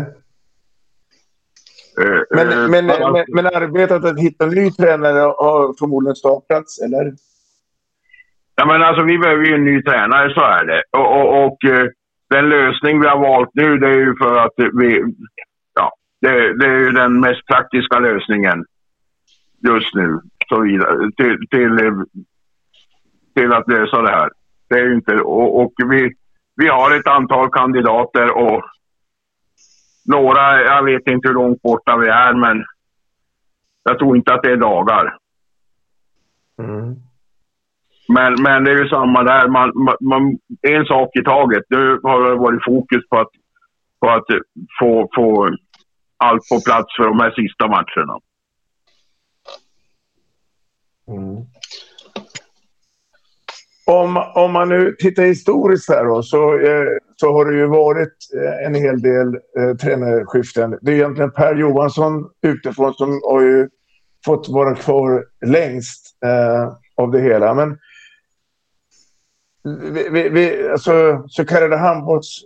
Eh, 2.00 2.20
Men, 2.30 2.48
eh, 2.52 2.68
men, 2.68 2.86
men, 2.86 3.24
men 3.28 3.46
arbetet 3.46 4.04
att 4.04 4.20
hitta 4.20 4.44
en 4.44 4.50
ny 4.50 4.70
tränare 4.70 5.18
har 5.18 5.74
förmodligen 5.78 6.16
startats, 6.16 6.82
eller? 6.82 7.12
Ja, 8.56 8.66
men 8.66 8.82
alltså 8.82 9.02
vi 9.04 9.18
behöver 9.18 9.44
ju 9.44 9.54
en 9.54 9.64
ny 9.64 9.82
tränare, 9.82 10.34
så 10.34 10.40
är 10.40 10.64
det. 10.64 10.82
Och, 10.90 11.20
och, 11.20 11.44
och 11.46 11.64
eh, 11.64 11.86
den 12.30 12.48
lösning 12.48 13.00
vi 13.00 13.06
har 13.06 13.18
valt 13.18 13.50
nu, 13.54 13.78
det 13.78 13.86
är 13.86 13.98
ju 13.98 14.14
för 14.16 14.36
att 14.38 14.52
vi... 14.56 15.02
Ja, 15.74 15.92
det, 16.20 16.58
det 16.58 16.66
är 16.66 16.78
ju 16.78 16.90
den 16.90 17.20
mest 17.20 17.46
praktiska 17.46 17.98
lösningen 17.98 18.64
just 19.68 19.94
nu. 19.94 20.20
Så 20.48 20.60
vidare, 20.60 21.10
till, 21.16 21.38
till, 21.50 21.86
eh, 21.86 21.92
till 23.36 23.52
att 23.52 23.68
lösa 23.68 24.02
det 24.02 24.10
här. 24.10 24.30
Det 24.68 24.74
är 24.74 24.94
inte... 24.94 25.14
Och, 25.14 25.60
och 25.60 25.72
vi, 25.90 26.12
vi 26.56 26.68
har 26.68 26.96
ett 26.96 27.06
antal 27.06 27.50
kandidater 27.50 28.36
och 28.36 28.64
några, 30.04 30.62
jag 30.62 30.84
vet 30.84 31.06
inte 31.06 31.28
hur 31.28 31.34
långt 31.34 31.62
borta 31.62 31.96
vi 31.96 32.08
är, 32.08 32.34
men 32.34 32.64
jag 33.82 33.98
tror 33.98 34.16
inte 34.16 34.34
att 34.34 34.42
det 34.42 34.52
är 34.52 34.56
dagar. 34.56 35.16
Men, 38.08 38.42
men 38.42 38.64
det 38.64 38.70
är 38.70 38.82
ju 38.82 38.88
samma 38.88 39.22
där. 39.22 39.48
Man, 39.48 39.72
man, 39.74 39.96
man, 40.00 40.38
en 40.62 40.86
sak 40.86 41.16
i 41.16 41.24
taget. 41.24 41.62
Nu 41.68 42.00
har 42.02 42.30
det 42.30 42.34
varit 42.34 42.64
fokus 42.64 43.08
på 43.08 43.18
att, 43.18 43.30
på 44.00 44.10
att 44.10 44.24
få, 44.80 45.08
få 45.14 45.48
allt 46.16 46.48
på 46.48 46.60
plats 46.66 46.96
för 46.96 47.04
de 47.04 47.20
här 47.20 47.30
sista 47.30 47.66
matcherna. 47.66 48.18
Mm. 51.08 51.46
Om, 53.86 54.16
om 54.34 54.52
man 54.52 54.68
nu 54.68 54.96
tittar 54.98 55.22
historiskt 55.22 55.88
här 55.88 56.04
då, 56.04 56.22
så, 56.22 56.58
eh, 56.58 56.86
så 57.16 57.32
har 57.32 57.44
det 57.44 57.56
ju 57.56 57.66
varit 57.66 58.16
eh, 58.36 58.66
en 58.66 58.74
hel 58.74 59.02
del 59.02 59.34
eh, 59.58 59.76
tränarskiften. 59.76 60.78
Det 60.82 60.92
är 60.92 60.96
egentligen 60.96 61.30
Per 61.30 61.54
Johansson 61.54 62.30
utifrån 62.42 62.94
som 62.94 63.20
har 63.24 63.40
ju 63.40 63.68
fått 64.24 64.48
vara 64.48 64.74
kvar 64.74 65.24
längst 65.46 66.16
eh, 66.24 66.72
av 66.96 67.10
det 67.10 67.20
hela. 67.20 67.54
Men 67.54 67.78
vi, 69.92 70.08
vi, 70.10 70.28
vi, 70.28 70.68
alltså, 70.68 71.24
så 71.28 71.44
kallade 71.44 71.76
handbolls... 71.76 72.44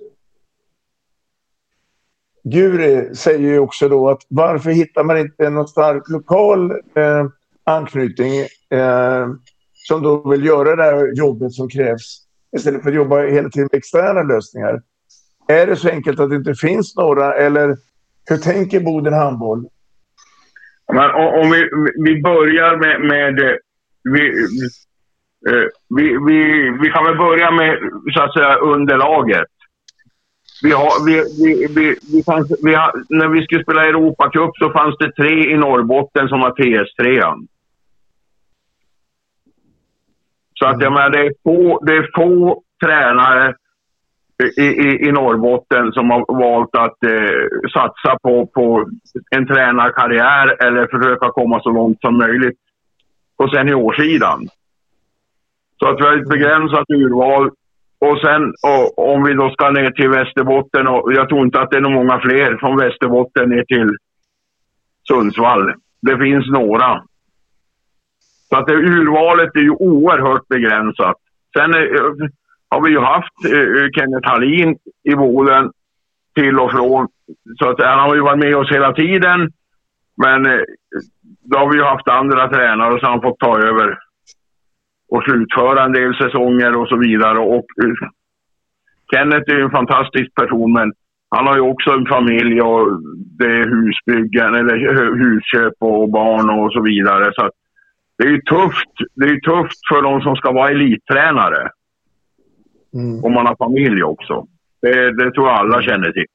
Guri 2.45 3.15
säger 3.15 3.39
ju 3.39 3.59
också 3.59 3.89
då 3.89 4.09
att 4.09 4.23
varför 4.29 4.71
hittar 4.71 5.05
man 5.05 5.19
inte 5.19 5.51
någon 5.51 5.69
stark 5.69 6.09
lokal 6.09 6.71
eh, 6.71 7.27
anknytning 7.69 8.41
eh, 8.71 9.29
som 9.73 10.03
då 10.03 10.29
vill 10.31 10.45
göra 10.45 10.77
det 10.77 10.83
här 10.83 11.19
jobbet 11.19 11.53
som 11.53 11.69
krävs 11.69 12.29
istället 12.57 12.83
för 12.83 12.91
att 12.91 12.97
jobba 12.97 13.23
hela 13.23 13.49
tiden 13.49 13.69
med 13.73 13.79
externa 13.79 14.23
lösningar. 14.23 14.83
Är 15.49 15.67
det 15.67 15.77
så 15.77 15.89
enkelt 15.89 16.21
att 16.21 16.31
det 16.31 16.37
inte 16.37 16.55
finns 16.55 16.97
några 16.97 17.35
eller 17.35 17.77
hur 18.29 18.37
tänker 18.37 18.81
Boden 18.81 19.13
Handboll? 19.13 19.67
Men 20.93 21.11
om, 21.11 21.51
vi, 21.51 21.69
vi 22.05 22.23
börjar 22.23 22.77
med... 22.77 23.01
med 23.01 23.41
eh, 23.41 23.57
vi, 24.03 24.29
eh, 25.49 25.67
vi, 25.97 26.19
vi, 26.27 26.71
vi 26.83 26.91
kan 26.91 27.05
väl 27.05 27.19
börja 27.19 27.51
med 27.51 27.79
så 28.15 28.23
att 28.23 28.33
säga 28.33 28.57
underlaget. 28.57 29.47
Vi 30.63 30.73
har, 30.73 31.07
vi, 31.07 31.15
vi, 31.45 31.67
vi, 31.75 31.97
vi 32.13 32.23
fanns, 32.23 32.53
vi 32.63 32.75
har, 32.75 32.93
när 33.09 33.29
vi 33.29 33.43
skulle 33.43 33.63
spela 33.63 33.85
Europacup 33.85 34.57
så 34.57 34.71
fanns 34.71 34.97
det 34.99 35.13
tre 35.13 35.53
i 35.53 35.57
Norrbotten 35.57 36.29
som 36.29 36.41
var 36.41 36.51
PS3. 36.51 37.35
Så 40.59 40.67
att 40.67 40.83
jag 40.83 40.93
menar, 40.93 41.11
det 41.11 41.21
är 41.27 41.33
få, 41.43 41.85
det 41.85 41.93
är 41.97 42.11
få 42.15 42.63
tränare 42.85 43.55
i, 44.57 44.63
i, 44.63 45.09
i 45.09 45.13
Norrbotten 45.13 45.93
som 45.93 46.11
har 46.11 46.25
valt 46.29 46.75
att 46.77 47.05
eh, 47.05 47.71
satsa 47.73 48.19
på, 48.23 48.47
på 48.47 48.89
en 49.31 49.47
tränarkarriär 49.47 50.67
eller 50.67 50.87
försöka 50.87 51.29
komma 51.29 51.61
så 51.63 51.71
långt 51.71 52.01
som 52.01 52.19
möjligt 52.19 52.59
på 53.39 53.49
seniorsidan. 53.49 54.49
Så 55.79 55.89
att 55.89 56.01
vi 56.01 56.05
har 56.05 56.17
ett 56.17 56.29
begränsat 56.29 56.91
urval. 56.91 57.51
Och 58.01 58.21
sen 58.21 58.43
och, 58.63 59.13
om 59.13 59.23
vi 59.23 59.35
då 59.35 59.51
ska 59.51 59.71
ner 59.71 59.91
till 59.91 60.09
Västerbotten, 60.09 60.87
och 60.89 61.13
jag 61.13 61.29
tror 61.29 61.45
inte 61.45 61.61
att 61.61 61.71
det 61.71 61.77
är 61.77 61.81
många 61.81 62.21
fler 62.21 62.57
från 62.57 62.77
Västerbotten 62.77 63.49
ner 63.51 63.65
till 63.65 63.97
Sundsvall. 65.09 65.73
Det 66.03 66.19
finns 66.19 66.47
några. 66.51 67.03
Så 68.49 68.57
att 68.57 68.67
det, 68.67 68.75
urvalet 68.75 69.57
är 69.57 69.61
ju 69.61 69.71
oerhört 69.71 70.49
begränsat. 70.49 71.17
Sen 71.57 71.75
är, 71.75 71.89
har 72.71 72.81
vi 72.85 72.91
ju 72.91 73.01
haft 73.01 73.35
uh, 73.47 73.89
Kenneth 73.95 74.29
Hallin 74.29 74.77
i 75.05 75.15
Boden 75.15 75.71
till 76.35 76.59
och 76.59 76.71
från. 76.71 77.09
Så 77.59 77.71
att 77.71 77.81
han 77.81 77.99
har 77.99 78.15
ju 78.15 78.21
varit 78.21 78.45
med 78.45 78.57
oss 78.57 78.71
hela 78.71 78.93
tiden. 78.93 79.53
Men 80.17 80.47
uh, 80.47 80.61
då 81.51 81.59
har 81.59 81.73
vi 81.73 81.79
ju 81.79 81.85
haft 81.85 82.09
andra 82.09 82.49
tränare 82.49 83.01
som 83.01 83.09
har 83.13 83.21
fått 83.21 83.39
ta 83.39 83.59
över 83.61 83.99
och 85.11 85.23
slutföra 85.23 85.85
en 85.85 85.93
del 85.93 86.15
säsonger 86.15 86.77
och 86.77 86.89
så 86.89 86.97
vidare. 86.97 87.39
Och 87.39 87.67
uh, 87.85 87.95
Kenneth 89.13 89.53
är 89.53 89.57
ju 89.57 89.63
en 89.63 89.71
fantastisk 89.71 90.35
person, 90.35 90.73
men 90.73 90.93
han 91.31 91.47
har 91.47 91.55
ju 91.55 91.61
också 91.61 91.91
en 91.91 92.07
familj 92.07 92.61
och 92.63 93.03
det 93.39 93.45
är 93.45 93.71
husbyggen, 93.75 94.55
eller 94.55 94.77
husköp 95.23 95.75
och 95.79 96.11
barn 96.11 96.51
och 96.51 96.73
så 96.73 96.83
vidare. 96.83 97.33
Så 97.35 97.51
det 98.19 98.25
är 98.25 98.31
ju 98.31 98.41
tufft. 98.41 98.95
Det 99.15 99.25
är 99.25 99.41
tufft 99.41 99.89
för 99.89 100.03
de 100.03 100.21
som 100.21 100.37
ska 100.37 100.53
vara 100.53 100.71
elittränare. 100.71 101.71
Mm. 102.95 103.25
Om 103.25 103.33
man 103.33 103.47
har 103.47 103.57
familj 103.57 104.03
också. 104.03 104.47
Det, 104.83 105.13
det 105.13 105.31
tror 105.31 105.49
jag 105.49 105.57
alla 105.57 105.83
känner 105.83 106.13
till. 106.13 106.27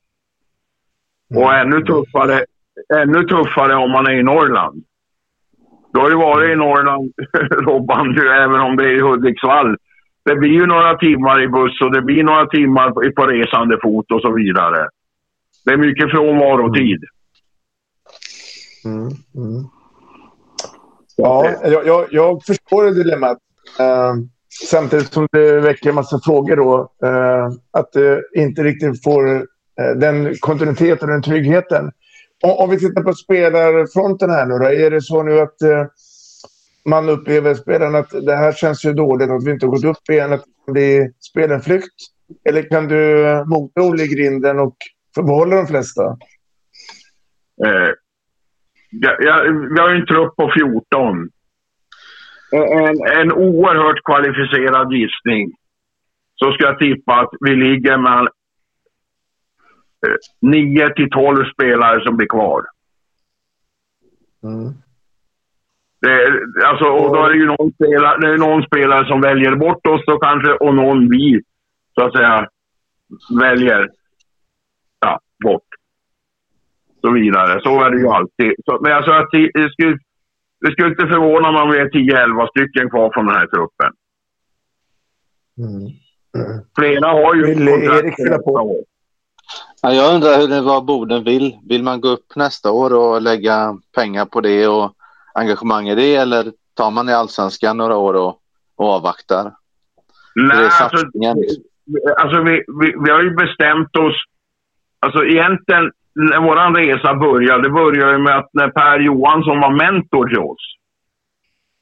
Mm. 1.31 1.43
Och 1.43 1.53
ännu 1.53 1.81
tuffare, 1.81 2.45
ännu 2.95 3.23
tuffare 3.23 3.75
om 3.75 3.91
man 3.91 4.07
är 4.07 4.11
i 4.11 4.23
Norrland. 4.23 4.83
Du 5.93 5.99
har 5.99 6.09
ju 6.09 6.15
varit 6.15 6.49
i 6.49 6.55
Norrland, 6.55 7.13
Robban, 7.67 8.17
även 8.17 8.59
om 8.61 8.75
det 8.75 8.83
är 8.83 8.97
i 8.97 9.01
Hudiksvall. 9.01 9.77
Det 10.25 10.35
blir 10.35 10.51
ju 10.51 10.65
några 10.65 10.97
timmar 10.97 11.41
i 11.41 11.47
buss 11.47 11.81
och 11.81 11.91
det 11.91 12.01
blir 12.01 12.23
några 12.23 12.45
timmar 12.45 13.11
på 13.11 13.25
resande 13.25 13.79
fot 13.81 14.11
och 14.11 14.21
så 14.21 14.33
vidare. 14.33 14.87
Det 15.65 15.71
är 15.71 15.77
mycket 15.77 16.11
frånvarotid. 16.11 17.03
Mm. 18.85 19.07
Mm. 19.35 19.63
Ja, 21.15 21.55
jag, 21.63 21.87
jag, 21.87 22.07
jag 22.11 22.43
förstår 22.43 22.91
dilemmat. 22.91 23.37
Uh, 23.79 24.13
samtidigt 24.69 25.13
som 25.13 25.27
det 25.31 25.59
väcker 25.59 25.89
en 25.89 25.95
massa 25.95 26.19
frågor 26.19 26.55
då. 26.55 26.91
Uh, 27.07 27.49
att 27.71 27.91
det 27.91 28.21
inte 28.35 28.63
riktigt 28.63 29.03
får 29.03 29.35
uh, 29.35 29.41
den 29.95 30.35
kontinuiteten 30.39 31.09
och 31.09 31.13
den 31.13 31.23
tryggheten. 31.23 31.91
Om, 32.43 32.51
om, 32.51 32.69
vi 32.69 32.79
tittar 32.79 33.01
på 33.01 33.13
spelarfronten 33.13 34.29
här 34.29 34.45
nu 34.45 34.57
då. 34.57 34.65
Är 34.65 34.91
det 34.91 35.01
så 35.01 35.23
nu 35.23 35.39
att 35.39 35.55
man 36.85 37.09
upplever 37.09 37.55
spelaren 37.55 37.95
att 37.95 38.09
det 38.09 38.35
här 38.35 38.51
känns 38.51 38.85
ju 38.85 38.93
dåligt, 38.93 39.29
att 39.29 39.43
vi 39.43 39.51
inte 39.51 39.65
har 39.65 39.71
gått 39.71 39.83
upp 39.85 40.09
igen, 40.09 40.33
att 40.33 40.43
det 40.65 40.71
blir 40.71 41.11
spelenflykt? 41.19 41.93
Eller 42.49 42.69
kan 42.69 42.87
du 42.87 43.25
mota 43.45 43.81
Olle 43.81 44.03
i 44.03 44.07
grinden 44.07 44.59
och 44.59 44.75
behålla 45.15 45.55
de 45.55 45.67
flesta? 45.67 46.17
Eh, 48.93 48.99
ja, 48.99 49.15
ja, 49.19 49.43
vi 49.75 49.81
har 49.81 49.89
ju 49.89 49.95
en 49.95 50.05
trupp 50.05 50.35
på 50.35 50.51
14. 50.57 51.29
En, 52.51 53.21
en 53.21 53.31
oerhört 53.31 54.03
kvalificerad 54.03 54.93
gissning. 54.93 55.51
Så 56.35 56.51
ska 56.51 56.63
jag 56.63 56.79
tippa 56.79 57.13
att 57.13 57.29
vi 57.39 57.55
ligger 57.55 57.97
med 57.97 58.27
9 60.41 60.89
till 60.95 61.09
12 61.09 61.45
spelare 61.53 62.03
som 62.05 62.17
blir 62.17 62.27
kvar. 62.27 62.61
Mm. 64.43 64.73
Det, 66.01 66.15
alltså, 66.65 66.85
och 66.85 67.15
då 67.15 67.25
är 67.25 67.29
det 67.29 67.37
ju 67.37 67.45
någon 67.45 67.73
spelare, 67.73 68.17
det 68.21 68.33
är 68.33 68.37
någon 68.37 68.63
spelare 68.63 69.07
som 69.07 69.21
väljer 69.21 69.55
bort 69.55 69.87
oss 69.87 70.01
då 70.05 70.17
kanske 70.19 70.51
och 70.53 70.75
någon 70.75 71.09
vi, 71.09 71.41
så 71.95 72.05
att 72.05 72.15
säga, 72.15 72.47
väljer 73.39 73.89
ja, 74.99 75.19
bort. 75.43 75.67
Så 77.05 77.11
vidare. 77.11 77.61
Så 77.63 77.83
är 77.83 77.91
det 77.91 77.97
ju 77.97 78.07
alltid. 78.07 78.53
Så, 78.65 78.79
men 78.81 78.91
alltså, 78.91 79.11
att 79.11 79.29
det, 79.31 79.51
det, 79.53 79.69
skulle, 79.71 79.97
det 80.61 80.71
skulle 80.71 80.89
inte 80.89 81.07
förvåna 81.07 81.51
mig 81.51 81.61
om 81.61 81.71
vi 81.71 81.77
är 81.77 81.89
10-11 81.89 82.47
stycken 82.47 82.89
kvar 82.89 83.11
från 83.13 83.25
den 83.25 83.35
här 83.35 83.47
truppen. 83.47 83.91
Mm. 85.57 85.81
Mm. 86.37 86.61
Flera 86.77 87.07
har 87.07 87.35
ju 87.35 87.45
Vill 87.45 87.67
Erik 87.67 88.15
fylla 88.15 88.37
på? 88.37 88.83
Ja, 89.81 89.93
jag 89.93 90.15
undrar 90.15 90.39
hur 90.39 90.47
det 90.47 90.61
var 90.61 90.81
Boden 90.81 91.23
vill. 91.23 91.57
Vill 91.69 91.83
man 91.83 92.01
gå 92.01 92.07
upp 92.07 92.35
nästa 92.35 92.71
år 92.71 92.93
och 92.93 93.21
lägga 93.21 93.77
pengar 93.95 94.25
på 94.25 94.41
det 94.41 94.67
och 94.67 94.93
engagemang 95.33 95.87
i 95.87 95.95
det 95.95 96.15
eller 96.15 96.51
tar 96.73 96.91
man 96.91 97.09
i 97.09 97.13
allsvenskan 97.13 97.77
några 97.77 97.97
år 97.97 98.13
och, 98.13 98.39
och 98.75 98.89
avvaktar? 98.89 99.51
Nej, 100.35 100.69
alltså, 100.81 101.05
alltså 102.17 102.41
vi, 102.41 102.63
vi, 102.81 102.95
vi, 103.03 103.11
har 103.11 103.23
ju 103.23 103.35
bestämt 103.35 103.95
oss. 103.95 104.15
Alltså 104.99 105.25
egentligen, 105.25 105.91
vår 106.15 106.75
resa 106.75 107.13
började, 107.13 107.63
det 107.63 107.69
började 107.69 108.17
med 108.17 108.37
att 108.37 108.49
när 108.53 108.69
Per 108.69 108.99
Johansson 108.99 109.59
var 109.59 109.71
mentor 109.71 110.27
till 110.27 110.39
oss. 110.39 110.75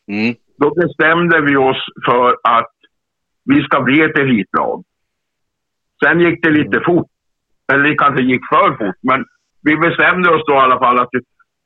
Mm. 0.08 0.36
Då 0.58 0.74
bestämde 0.74 1.41
vi 1.41 1.56
oss 1.56 1.86
för 2.06 2.36
att 2.44 2.74
vi 3.46 3.63
ska 3.63 3.82
bli 3.82 4.02
ett 4.02 4.17
elitlag. 4.17 4.84
Sen 6.04 6.20
gick 6.20 6.44
det 6.44 6.50
lite 6.50 6.78
mm. 6.78 6.84
fort. 6.86 7.08
Eller 7.74 7.84
det 7.84 7.96
kanske 7.96 8.24
gick 8.24 8.41
för 8.50 8.78
fort, 8.78 9.00
men 9.02 9.26
vi 9.63 9.78
bestämde 9.78 10.30
oss 10.30 10.44
då 10.48 10.54
i 10.54 10.58
alla 10.58 10.80
fall 10.80 11.00
att 11.00 11.10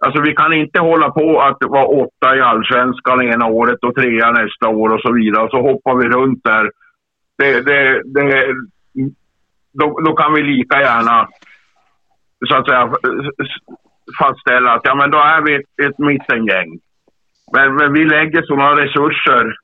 Alltså 0.06 0.22
vi 0.22 0.34
kan 0.36 0.54
inte 0.54 0.80
hålla 0.80 1.12
på 1.12 1.40
att 1.40 1.58
vara 1.62 1.86
åtta 1.86 2.38
i 2.38 2.42
allsvenskan 2.42 3.22
ena 3.22 3.46
året 3.46 3.84
och 3.84 3.96
trea 3.96 4.32
nästa 4.32 4.68
år 4.68 4.90
och 4.90 5.02
så 5.02 5.14
vidare. 5.14 5.44
Och 5.44 5.50
så 5.50 5.62
hoppar 5.62 5.96
vi 5.96 6.08
runt 6.08 6.44
där. 6.44 6.72
Det, 7.38 7.62
det, 7.62 8.02
det, 8.06 8.56
då, 9.74 10.00
då 10.00 10.14
kan 10.16 10.34
vi 10.34 10.44
lika 10.44 10.82
gärna 10.82 11.28
så 12.48 12.56
att 12.56 12.68
säga 12.68 12.94
fastställa 14.20 14.72
att 14.74 14.82
ja, 14.84 14.96
men 14.96 15.12
då 15.12 15.18
är 15.18 15.42
vi 15.42 15.56
ett, 15.56 15.90
ett 15.90 16.00
mittengäng. 16.00 16.80
Men, 17.54 17.76
men 17.76 17.94
vi 17.94 18.06
lägger 18.06 18.42
sådana 18.42 18.82
resurser 18.82 19.56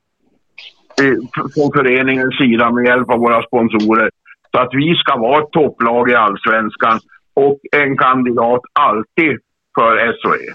i, 1.02 1.08
från 1.54 1.72
föreningens 1.72 2.38
sida 2.38 2.70
med 2.70 2.84
hjälp 2.84 3.10
av 3.10 3.18
våra 3.18 3.42
sponsorer 3.42 4.10
så 4.50 4.58
att 4.58 4.68
vi 4.72 4.94
ska 4.94 5.16
vara 5.16 5.42
ett 5.42 5.50
topplag 5.50 6.10
i 6.10 6.14
allsvenskan 6.14 7.00
och 7.34 7.60
en 7.72 7.98
kandidat 7.98 8.60
alltid 8.72 9.38
för 9.74 10.12
SOE. 10.22 10.54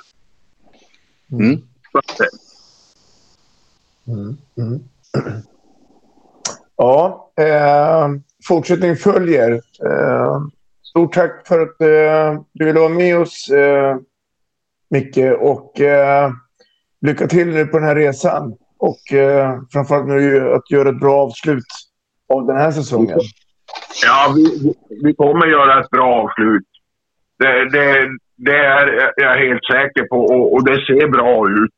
Mm. 1.32 1.62
Mm. 4.08 4.38
Mm. 4.58 4.80
Ja, 6.76 7.32
eh, 7.40 8.08
fortsättning 8.48 8.96
följer. 8.96 9.52
Eh, 9.86 10.42
stort 10.98 11.14
tack 11.14 11.48
för 11.48 11.60
att 11.62 11.82
eh, 11.82 12.42
du 12.54 12.66
ville 12.66 12.80
vara 12.80 12.90
med 12.90 13.20
oss, 13.20 13.50
eh, 13.50 13.98
Micke. 14.90 15.18
Och 15.40 15.82
eh, 15.82 16.32
lycka 17.02 17.28
till 17.28 17.48
nu 17.48 17.66
på 17.66 17.78
den 17.78 17.88
här 17.88 17.96
resan. 17.96 18.54
Och 18.78 19.14
eh, 19.14 19.60
framförallt 19.72 20.08
nu 20.08 20.54
att 20.54 20.72
göra 20.72 20.90
ett 20.90 21.00
bra 21.00 21.16
avslut 21.16 21.66
av 22.34 22.48
den 22.48 22.58
här 22.58 22.72
säsongen. 22.72 23.20
Ja, 24.06 24.34
vi, 24.36 24.74
vi 25.04 25.14
kommer 25.14 25.48
göra 25.48 25.82
ett 25.82 25.90
bra 25.90 26.14
avslut. 26.14 26.68
Det, 27.40 27.70
det, 27.70 28.10
det 28.36 28.58
är 28.58 29.12
jag 29.16 29.38
helt 29.38 29.66
säker 29.72 30.08
på 30.08 30.26
och, 30.26 30.54
och, 30.54 30.66
det 30.66 30.86
ser 30.86 31.08
bra 31.08 31.50
ut. 31.50 31.72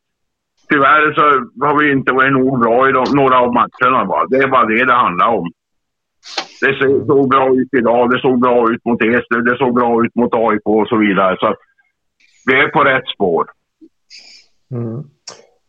Tyvärr 0.70 1.14
så 1.14 1.22
har 1.66 1.80
vi 1.80 1.92
inte 1.92 2.12
varit 2.12 2.34
nog 2.34 2.60
bra 2.60 2.90
i 2.90 2.92
de, 2.92 3.06
några 3.16 3.40
av 3.40 3.54
matcherna. 3.54 4.06
Bara. 4.06 4.28
Det 4.28 4.38
är 4.38 4.48
bara 4.48 4.66
det 4.66 4.86
det 4.86 4.94
handlar 4.94 5.28
om. 5.28 5.52
Det 6.62 6.74
såg 6.80 7.30
bra 7.30 7.54
ut 7.56 7.74
idag, 7.78 8.10
det 8.10 8.20
såg 8.20 8.40
bra 8.42 8.72
ut 8.72 8.86
mot 8.86 9.02
Eslöv, 9.02 9.44
det 9.44 9.58
såg 9.58 9.74
bra 9.76 10.06
ut 10.06 10.16
mot 10.16 10.34
AIK 10.34 10.62
och 10.64 10.88
så 10.88 10.98
vidare. 10.98 11.38
Så 11.40 11.56
vi 12.46 12.54
är 12.54 12.68
på 12.68 12.84
rätt 12.84 13.08
spår. 13.16 13.46
Mm. 14.72 15.04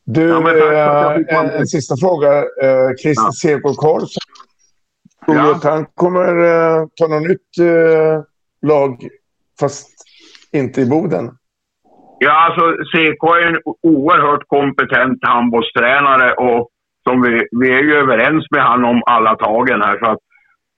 Du, 0.04 0.28
ja, 0.28 1.14
en, 1.14 1.50
en, 1.50 1.66
sista 1.66 1.96
fråga. 1.96 2.38
Äh, 2.38 2.94
Christer 3.02 3.24
ja. 3.24 3.32
Sekold 3.32 3.76
Karlsson. 3.76 4.20
Tror 5.26 5.34
du 5.34 5.50
att 5.50 5.64
han 5.64 5.86
kommer 5.94 6.28
äh, 6.28 6.86
ta 6.96 7.06
något 7.06 7.28
nytt 7.28 7.58
äh, 7.60 8.22
lag, 8.62 9.08
fast 9.60 9.90
inte 10.52 10.80
i 10.80 10.86
Boden? 10.86 11.30
Ja, 12.18 12.32
alltså 12.46 12.64
CK 12.92 13.22
är 13.22 13.46
en 13.46 13.62
oerhört 13.82 14.44
kompetent 14.46 15.18
handbollstränare 15.22 16.34
och 16.34 16.68
som 17.08 17.22
vi, 17.22 17.48
vi 17.50 17.70
är 17.70 17.82
ju 17.82 17.94
överens 17.94 18.46
med 18.50 18.64
honom 18.64 18.90
om 18.90 19.02
alla 19.06 19.36
tagen 19.36 19.82
här. 19.82 19.98
Så 19.98 20.04
att, 20.04 20.10
eh, 20.10 20.29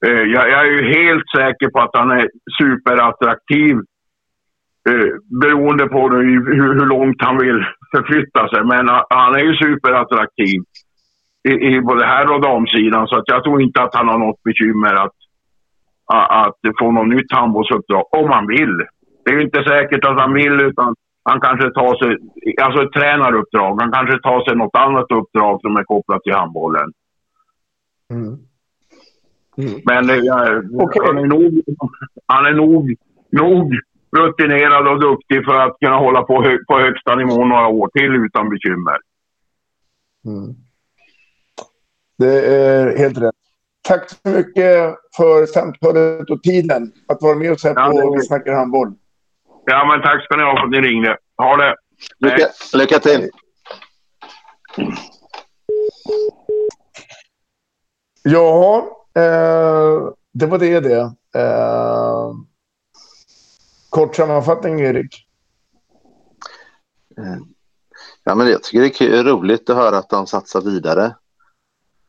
Eh, 0.06 0.22
jag, 0.34 0.50
jag, 0.50 0.66
är 0.66 0.70
ju 0.70 0.82
helt 0.82 1.24
säker 1.36 1.70
på 1.70 1.80
att 1.80 1.96
han 1.96 2.10
är 2.10 2.28
superattraktiv 2.62 3.76
eh, 4.88 5.08
beroende 5.40 5.86
på 5.86 6.08
hur, 6.08 6.54
hur, 6.54 6.86
långt 6.86 7.22
han 7.22 7.38
vill 7.38 7.64
förflytta 7.96 8.48
sig. 8.48 8.64
Men 8.64 8.88
han 9.10 9.34
är 9.34 9.44
ju 9.44 9.54
superattraktiv 9.54 10.62
i, 11.48 11.52
i 11.52 11.80
både 11.80 12.06
här 12.06 12.34
och 12.34 12.40
damsidan 12.40 13.06
så 13.08 13.16
att 13.16 13.28
jag 13.28 13.44
tror 13.44 13.62
inte 13.62 13.82
att 13.82 13.94
han 13.94 14.08
har 14.08 14.18
något 14.18 14.42
bekymmer 14.42 14.94
att, 14.94 15.16
att, 16.06 16.30
att 16.30 16.78
få 16.78 16.90
något 16.90 17.08
nytt 17.08 17.32
handbollsuppdrag 17.32 18.14
om 18.14 18.30
han 18.30 18.46
vill 18.46 18.86
det 19.24 19.30
är 19.30 19.34
ju 19.34 19.42
inte 19.42 19.64
säkert 19.64 20.04
att 20.04 20.20
han 20.20 20.34
vill 20.34 20.60
utan 20.60 20.94
han 21.24 21.40
kanske 21.40 21.70
tar 21.70 21.94
sig, 22.02 22.16
alltså 22.62 22.82
ett 22.82 22.92
tränaruppdrag. 22.92 23.80
Han 23.80 23.92
kanske 23.92 24.18
tar 24.18 24.44
sig 24.44 24.56
något 24.56 24.76
annat 24.76 25.06
uppdrag 25.12 25.60
som 25.60 25.76
är 25.76 25.84
kopplat 25.84 26.22
till 26.22 26.34
handbollen. 26.34 26.92
Mm. 28.10 28.38
Mm. 29.58 29.80
Men 29.84 30.06
det, 30.06 30.16
ja, 30.16 30.62
okay. 30.84 31.02
han 31.06 31.18
är, 31.18 31.26
nog, 31.26 31.62
han 32.26 32.46
är 32.46 32.52
nog, 32.52 32.94
nog 33.30 33.72
rutinerad 34.16 34.88
och 34.88 35.00
duktig 35.00 35.44
för 35.44 35.54
att 35.54 35.76
kunna 35.80 35.96
hålla 35.96 36.22
på, 36.22 36.42
hö, 36.42 36.58
på 36.68 36.78
högsta 36.78 37.14
nivå 37.14 37.44
några 37.44 37.66
år 37.66 37.90
till 37.94 38.14
utan 38.14 38.48
bekymmer. 38.50 38.98
Mm. 40.26 40.54
Det 42.18 42.56
är 42.56 42.98
helt 42.98 43.18
rätt. 43.18 43.34
Tack 43.82 44.10
så 44.10 44.28
mycket 44.28 44.94
för 45.16 45.46
samtalet 45.46 46.30
och 46.30 46.42
tiden 46.42 46.92
att 47.08 47.22
vara 47.22 47.36
med 47.36 47.52
oss 47.52 47.64
här 47.64 47.74
på 47.74 47.80
ja, 47.80 48.14
Vi 48.16 48.22
snackar 48.22 48.52
handboll. 48.52 48.94
Ja, 49.64 49.84
men 49.84 50.02
tack 50.02 50.24
ska 50.24 50.36
ni 50.36 50.42
ha 50.42 50.56
för 50.56 50.64
att 50.64 50.70
ni 50.70 50.80
ringde. 50.80 51.16
Ha 51.36 51.56
det. 51.56 51.76
Lycka, 52.18 52.46
lycka 52.74 52.98
till. 52.98 53.30
Ja, 58.22 59.01
eh, 59.14 60.08
det 60.32 60.46
var 60.46 60.58
det 60.58 60.80
det. 60.80 61.00
Eh, 61.40 62.32
kort 63.90 64.16
sammanfattning, 64.16 64.80
Erik. 64.80 65.26
Eh, 67.18 67.36
ja, 68.24 68.34
men 68.34 68.46
jag 68.50 68.62
tycker 68.62 69.10
det 69.10 69.18
är 69.18 69.24
roligt 69.24 69.70
att 69.70 69.76
höra 69.76 69.98
att 69.98 70.08
de 70.08 70.26
satsar 70.26 70.60
vidare. 70.60 71.04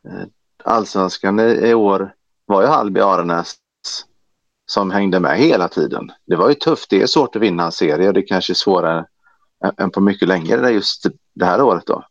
Eh, 0.08 0.24
Allsvenskan 0.64 1.40
i 1.40 1.74
år 1.74 2.14
var 2.46 2.62
ju 2.62 2.68
Halby 2.68 3.00
Arenäs 3.00 3.56
som 4.66 4.92
hängde 4.92 5.20
med 5.20 5.38
hela 5.38 5.68
tiden. 5.68 6.12
Det 6.26 6.36
var 6.36 6.50
ju 6.50 6.56
tufft. 6.56 6.90
Det 6.90 7.02
är 7.02 7.08
svårt 7.08 7.36
att 7.36 7.42
vinna 7.42 7.66
en 7.66 7.72
serie. 7.72 8.12
Det 8.12 8.22
kanske 8.22 8.54
är 8.54 8.56
svårare 8.56 9.06
än- 9.66 9.74
än 9.78 9.92
på 9.92 10.02
mycket 10.02 10.28
längre 10.28 10.70
just 10.72 11.06
det 11.34 11.46
här 11.46 11.62
året. 11.62 11.86
då. 11.86 12.04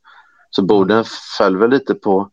Så 0.50 0.62
Boden 0.62 1.04
föll 1.38 1.56
väl 1.56 1.70
lite 1.70 1.94
på 1.94 2.30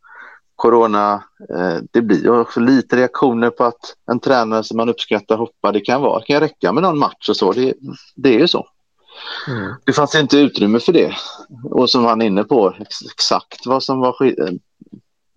corona. 0.59 1.23
Eh, 1.55 1.77
Det 1.91 2.01
blir 2.01 2.29
också 2.39 2.59
lite 2.59 2.95
reaktioner 2.95 3.49
på 3.49 3.63
att 3.63 3.95
en 4.11 4.19
tränare 4.19 4.63
som 4.63 4.77
man 4.77 4.89
uppskattar 4.89 5.37
hoppar. 5.37 5.71
Det 5.73 5.79
kan, 5.79 6.01
vara, 6.01 6.19
det 6.19 6.25
kan 6.25 6.39
räcka 6.39 6.71
med 6.73 6.83
någon 6.83 6.99
match 6.99 7.29
och 7.29 7.37
så. 7.37 7.51
Det, 7.51 7.73
det 8.15 8.35
är 8.35 8.39
ju 8.39 8.47
så. 8.47 8.67
Det 9.85 9.93
fanns 9.93 10.15
inte 10.15 10.37
utrymme 10.37 10.79
för 10.79 10.93
det. 10.93 11.15
Och 11.63 11.89
som 11.89 12.05
han 12.05 12.21
är 12.21 12.25
inne 12.25 12.43
på, 12.43 12.75
ex- 12.79 13.05
exakt 13.13 13.65
vad 13.65 13.83
som 13.83 13.99
var 13.99 14.15
eh, 14.25 14.53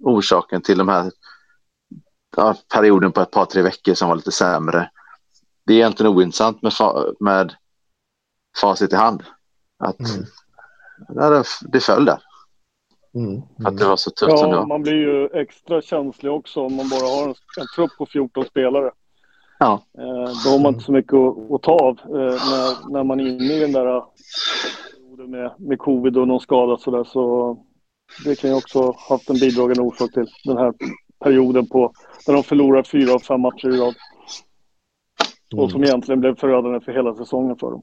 orsaken 0.04 0.62
till 0.62 0.78
de 0.78 0.88
här 0.88 1.11
ja, 2.37 2.54
perioden 2.74 3.12
på 3.12 3.20
ett 3.20 3.30
par, 3.30 3.44
tre 3.44 3.62
veckor 3.62 3.94
som 3.94 4.08
var 4.08 4.16
lite 4.16 4.32
sämre. 4.32 4.90
Det 5.66 5.72
är 5.72 5.76
egentligen 5.76 6.12
ointressant 6.12 6.62
med, 6.62 6.72
fa- 6.72 7.14
med 7.20 7.54
facit 8.61 8.92
i 8.92 8.96
hand. 8.96 9.22
Att 9.85 9.96
ja, 11.14 11.30
det, 11.30 11.44
det 11.61 11.80
föll 11.80 12.04
där. 12.04 12.18
Att 13.64 13.79
det 13.79 13.85
var 13.88 13.96
så 13.96 14.11
tufft 14.11 14.38
som 14.38 14.51
det 14.51 14.57
Ja, 14.57 14.61
var. 14.61 14.66
man 14.66 14.83
blir 14.83 14.92
ju 14.94 15.29
extra 15.33 15.83
känslig 15.83 16.33
också 16.33 16.61
om 16.61 16.77
man 16.77 16.88
bara 16.88 17.07
har 17.16 17.29
en, 17.29 17.35
en 17.61 17.66
trupp 17.77 17.90
på 17.98 18.07
14 18.07 18.44
spelare. 18.44 18.90
Ja. 19.59 19.83
Eh, 19.98 20.31
då 20.44 20.51
har 20.51 20.62
man 20.62 20.75
inte 20.75 20.85
så 20.85 20.92
mycket 20.92 21.14
att, 21.14 21.53
att 21.53 21.62
ta 21.62 21.72
av 21.72 21.98
eh, 22.05 22.35
när, 22.51 22.92
när 22.92 23.05
man 23.05 23.20
är 23.20 23.25
inne 23.25 23.55
i 23.55 23.61
den 23.61 23.72
där 23.72 23.96
eh, 23.96 24.05
perioden 25.01 25.31
med, 25.31 25.53
med 25.59 25.79
covid 25.79 26.16
och 26.16 26.29
någon 26.29 26.40
skada 26.40 26.77
sådär. 26.77 27.05
Så 27.05 27.57
det 28.25 28.40
kan 28.40 28.51
ju 28.51 28.57
också 28.57 28.81
ha 28.81 28.96
haft 29.09 29.31
en 29.31 29.37
bidragande 29.38 29.83
orsak 29.83 30.12
till 30.12 30.27
den 30.44 30.57
här 30.57 30.72
perioden 31.25 31.66
på 31.66 31.92
när 32.27 32.35
de 32.35 32.42
förlorar 32.42 32.83
fyra 32.83 33.14
av 33.14 33.18
fem 33.18 33.40
matcher 33.40 33.68
i 33.68 33.77
rad. 33.77 33.94
Och 35.57 35.70
som 35.70 35.85
egentligen 35.85 36.20
blev 36.20 36.37
förödande 36.37 36.81
för 36.81 36.92
hela 36.92 37.14
säsongen 37.14 37.57
för 37.57 37.70
dem. 37.70 37.83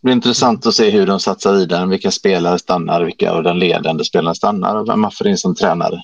Det 0.00 0.06
blir 0.06 0.14
intressant 0.14 0.66
att 0.66 0.74
se 0.74 0.90
hur 0.90 1.06
de 1.06 1.20
satsar 1.20 1.52
vidare, 1.52 1.86
vilka 1.86 2.10
spelare 2.10 2.58
stannar, 2.58 3.04
vilka 3.04 3.32
av 3.32 3.42
den 3.42 3.58
ledande 3.58 4.04
spelarna 4.04 4.34
stannar 4.34 4.76
och 4.76 4.88
vem 4.88 5.00
man 5.00 5.10
får 5.10 5.26
in 5.26 5.38
som 5.38 5.54
tränare. 5.54 6.02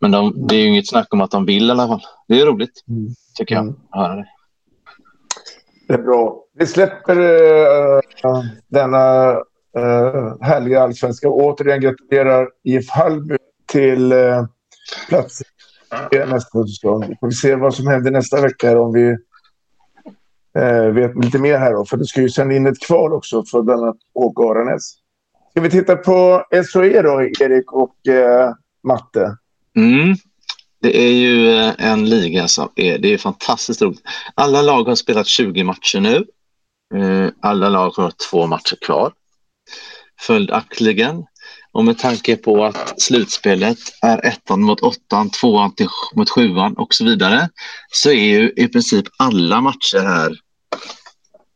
Men 0.00 0.10
de, 0.10 0.46
det 0.48 0.54
är 0.56 0.60
ju 0.60 0.68
inget 0.68 0.88
snack 0.88 1.06
om 1.10 1.20
att 1.20 1.30
de 1.30 1.46
vill 1.46 1.68
i 1.68 1.70
alla 1.70 1.88
fall. 1.88 2.02
Det 2.28 2.40
är 2.40 2.46
roligt, 2.46 2.84
tycker 3.34 3.54
jag. 3.54 3.68
att 3.68 3.76
höra 3.90 4.14
det. 4.16 4.26
Det 5.88 5.94
är 5.94 6.02
bra. 6.02 6.42
Vi 6.58 6.66
släpper 6.66 7.20
uh, 7.20 8.00
denna 8.68 9.32
uh, 9.78 10.40
härliga 10.40 10.82
allsvenska. 10.82 11.28
Återigen 11.28 11.80
gratulerar 11.80 12.48
IF 12.64 12.90
Hallby 12.90 13.36
till 13.66 14.12
uh, 14.12 14.46
plats 15.08 15.42
i 16.12 16.16
nästa 16.16 16.62
säsong. 16.62 17.04
Vi 17.08 17.16
får 17.20 17.30
se 17.30 17.54
vad 17.54 17.74
som 17.74 17.86
händer 17.86 18.10
nästa 18.10 18.40
vecka 18.40 18.80
om 18.80 18.92
vi 18.92 19.16
eh, 20.56 20.92
vet 20.92 21.24
lite 21.24 21.38
mer 21.38 21.58
här. 21.58 21.72
Då. 21.72 21.84
För 21.84 21.96
det 21.96 22.06
ska 22.06 22.20
ju 22.20 22.30
sända 22.30 22.54
in 22.54 22.66
ett 22.66 22.80
kval 22.80 23.12
också 23.12 23.44
för 23.44 23.62
bland 23.62 23.82
annat 23.82 23.96
Åke 24.14 24.42
Aranäs. 24.42 24.94
Ska 25.50 25.60
vi 25.60 25.70
titta 25.70 25.96
på 25.96 26.44
SHE 26.72 27.02
då, 27.02 27.22
Erik 27.22 27.72
och 27.72 28.08
eh, 28.08 28.52
Matte? 28.82 29.36
Mm. 29.76 30.16
Det 30.82 30.98
är 31.06 31.12
ju 31.12 31.50
eh, 31.50 31.72
en 31.78 32.08
liga 32.08 32.48
som 32.48 32.68
är, 32.74 32.98
det 32.98 33.14
är 33.14 33.18
fantastiskt 33.18 33.82
roligt. 33.82 34.02
Alla 34.34 34.62
lag 34.62 34.84
har 34.84 34.94
spelat 34.94 35.26
20 35.26 35.64
matcher 35.64 36.00
nu. 36.00 36.24
Eh, 36.94 37.30
alla 37.40 37.68
lag 37.68 37.90
har 37.90 38.12
två 38.30 38.46
matcher 38.46 38.76
kvar. 38.86 39.12
Följaktligen, 40.20 41.24
och 41.72 41.84
med 41.84 41.98
tanke 41.98 42.36
på 42.36 42.64
att 42.64 43.00
slutspelet 43.02 43.78
är 44.02 44.26
ettan 44.26 44.62
mot 44.62 44.80
åttan, 44.80 45.30
tvåan 45.30 45.74
till, 45.74 45.88
mot 46.14 46.30
sjuan 46.30 46.74
och 46.76 46.94
så 46.94 47.04
vidare, 47.04 47.48
så 47.90 48.10
är 48.10 48.40
ju 48.40 48.52
i 48.56 48.68
princip 48.68 49.06
alla 49.18 49.60
matcher 49.60 49.98
här 49.98 50.36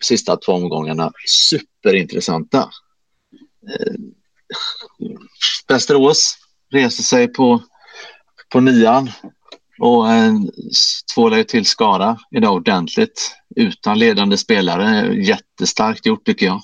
sista 0.04 0.36
två 0.36 0.52
omgångarna 0.52 1.12
superintressanta. 1.26 2.70
Eh, 3.68 3.94
Västerås 5.68 6.38
reser 6.72 7.02
sig 7.02 7.28
på 7.28 7.62
på 8.48 8.60
nian 8.60 9.10
och 9.78 10.06
tvålar 11.14 11.36
ju 11.36 11.44
till 11.44 11.66
Skara 11.66 12.18
idag 12.30 12.54
ordentligt 12.54 13.36
utan 13.56 13.98
ledande 13.98 14.36
spelare. 14.36 15.14
Jättestarkt 15.14 16.06
gjort 16.06 16.26
tycker 16.26 16.46
jag. 16.46 16.62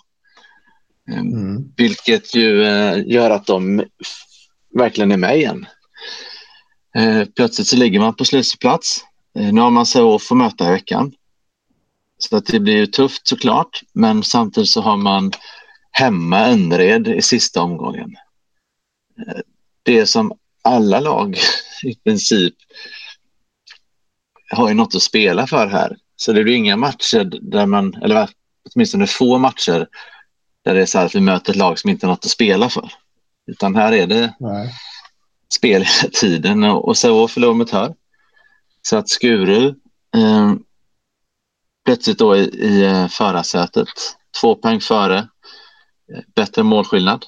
Mm. 1.11 1.73
Vilket 1.77 2.35
ju 2.35 2.65
eh, 2.65 3.07
gör 3.07 3.31
att 3.31 3.47
de 3.47 3.85
verkligen 4.75 5.13
är 5.13 5.17
med 5.17 5.37
igen. 5.37 5.67
Eh, 6.97 7.25
plötsligt 7.37 7.67
så 7.67 7.77
ligger 7.77 8.01
man 8.01 8.15
på 8.15 8.25
slutplats. 8.25 9.05
Eh, 9.39 9.53
nu 9.53 9.61
har 9.61 9.71
man 9.71 9.87
Sävehof 9.87 10.33
att 10.33 10.39
möta 10.39 10.69
i 10.69 10.73
veckan. 10.73 11.13
Så 12.19 12.37
att 12.37 12.47
det 12.47 12.61
blir 12.61 12.77
ju 12.77 12.87
tufft 12.87 13.29
såklart, 13.29 13.83
men 13.93 14.23
samtidigt 14.23 14.71
så 14.71 14.81
har 14.81 14.97
man 14.97 15.33
hemma 15.91 16.47
Önnered 16.47 17.09
i 17.09 17.23
sista 17.23 17.63
omgången. 17.63 18.17
Eh, 19.27 19.41
det 19.83 20.07
som 20.07 20.33
alla 20.63 21.01
lag 21.01 21.39
i 21.83 21.95
princip 21.95 22.55
har 24.51 24.69
ju 24.69 24.75
något 24.75 24.95
att 24.95 25.03
spela 25.03 25.47
för 25.47 25.67
här. 25.67 25.97
Så 26.17 26.33
det 26.33 26.45
blir 26.45 26.55
inga 26.55 26.77
matcher 26.77 27.25
där 27.43 27.67
man, 27.67 27.95
eller 27.95 28.29
åtminstone 28.75 29.07
få 29.07 29.39
matcher 29.39 29.89
där 30.65 30.75
det 30.75 30.83
är 30.83 30.87
så 30.87 30.99
här 30.99 31.07
att 31.07 31.15
vi 31.15 31.21
möter 31.21 31.53
ett 31.53 31.57
lag 31.57 31.79
som 31.79 31.91
inte 31.91 32.07
har 32.07 32.13
något 32.13 32.25
att 32.25 32.31
spela 32.31 32.69
för. 32.69 32.93
Utan 33.47 33.75
här 33.77 33.93
är 33.93 34.07
det 34.07 34.35
Nej. 34.41 34.75
spel 35.55 35.83
hela 35.83 36.11
tiden 36.13 36.65
och, 36.65 36.89
och 36.89 36.97
så 36.97 37.29
förlorar 37.29 37.55
mot 37.55 37.71
Hör. 37.71 37.95
Så 38.83 38.97
att 38.97 39.09
Skuru 39.09 39.69
eh, 40.15 40.55
plötsligt 41.87 42.19
då 42.19 42.37
i, 42.37 42.41
i 42.41 42.85
eh, 42.85 43.09
förarsätet, 43.09 43.89
två 44.41 44.55
poäng 44.55 44.81
före, 44.81 45.19
eh, 46.13 46.21
bättre 46.35 46.63
målskillnad, 46.63 47.27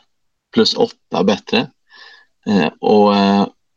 plus 0.54 0.74
åtta 0.74 1.24
bättre. 1.24 1.70
Eh, 2.46 2.66
och 2.80 3.14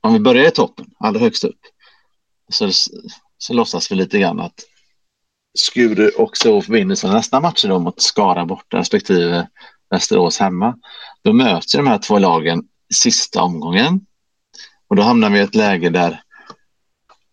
om 0.01 0.13
vi 0.13 0.19
börjar 0.19 0.47
i 0.47 0.51
toppen, 0.51 0.85
allra 0.99 1.19
högst 1.19 1.43
upp, 1.43 1.59
så, 2.51 2.69
så 3.37 3.53
låtsas 3.53 3.91
vi 3.91 3.95
lite 3.95 4.19
grann 4.19 4.39
att 4.39 4.55
Skuru 5.57 6.11
också 6.17 6.59
vinner 6.59 6.95
sina 6.95 7.13
nästa 7.13 7.39
matcher 7.39 7.67
då 7.67 7.79
mot 7.79 8.01
Skara 8.01 8.45
borta 8.45 8.77
respektive 8.77 9.47
Västerås 9.89 10.39
hemma. 10.39 10.77
Då 11.23 11.33
möter 11.33 11.77
de 11.77 11.87
här 11.87 11.97
två 11.97 12.19
lagen 12.19 12.63
sista 12.93 13.41
omgången 13.41 14.05
och 14.87 14.95
då 14.95 15.01
hamnar 15.01 15.29
vi 15.29 15.39
i 15.39 15.41
ett 15.41 15.55
läge 15.55 15.89
där 15.89 16.21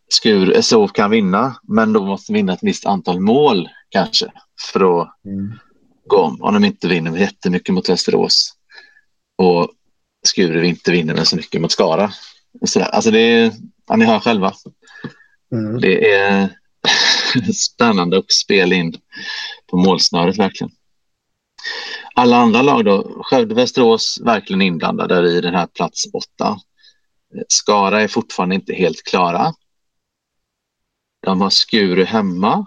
Skur, 0.09 0.61
SO 0.61 0.89
kan 0.89 1.11
vinna, 1.11 1.61
men 1.63 1.93
då 1.93 2.05
måste 2.05 2.33
vinna 2.33 2.53
ett 2.53 2.63
visst 2.63 2.87
antal 2.87 3.21
mål 3.21 3.69
kanske 3.89 4.33
för 4.73 5.01
att 5.01 5.09
gå 6.07 6.17
om. 6.17 6.43
Om 6.43 6.55
de 6.55 6.65
inte 6.65 6.89
vinner 6.89 7.11
med 7.11 7.21
jättemycket 7.21 7.75
mot 7.75 7.89
Västerås 7.89 8.53
och 9.39 9.71
Skuru 10.27 10.67
inte 10.67 10.91
vinner 10.91 11.15
med 11.15 11.27
så 11.27 11.37
mycket 11.37 11.61
mot 11.61 11.73
Skara. 11.73 12.13
Så. 12.65 12.83
Alltså 12.83 13.11
det 13.11 13.21
är, 13.21 13.53
ja, 13.87 13.97
ni 13.97 14.05
hör 14.05 14.21
själva. 14.21 14.53
Det 15.81 16.13
är 16.13 16.49
spännande 17.55 18.19
och 18.19 18.33
spel 18.33 18.73
in 18.73 18.95
på 19.71 19.77
målsnöret 19.77 20.39
verkligen. 20.39 20.71
Alla 22.15 22.37
andra 22.37 22.63
lag 22.63 22.85
då, 22.85 23.23
Skövde 23.25 23.55
Västerås 23.55 24.21
verkligen 24.25 24.63
inblandade 24.63 25.31
i 25.31 25.41
den 25.41 25.55
här 25.55 25.67
plats 25.67 26.05
åtta. 26.13 26.59
Skara 27.49 28.03
är 28.03 28.09
fortfarande 28.09 28.55
inte 28.55 28.75
helt 28.75 29.03
klara. 29.03 29.55
De 31.21 31.41
har 31.41 31.51
Skuru 31.51 32.05
hemma 32.05 32.67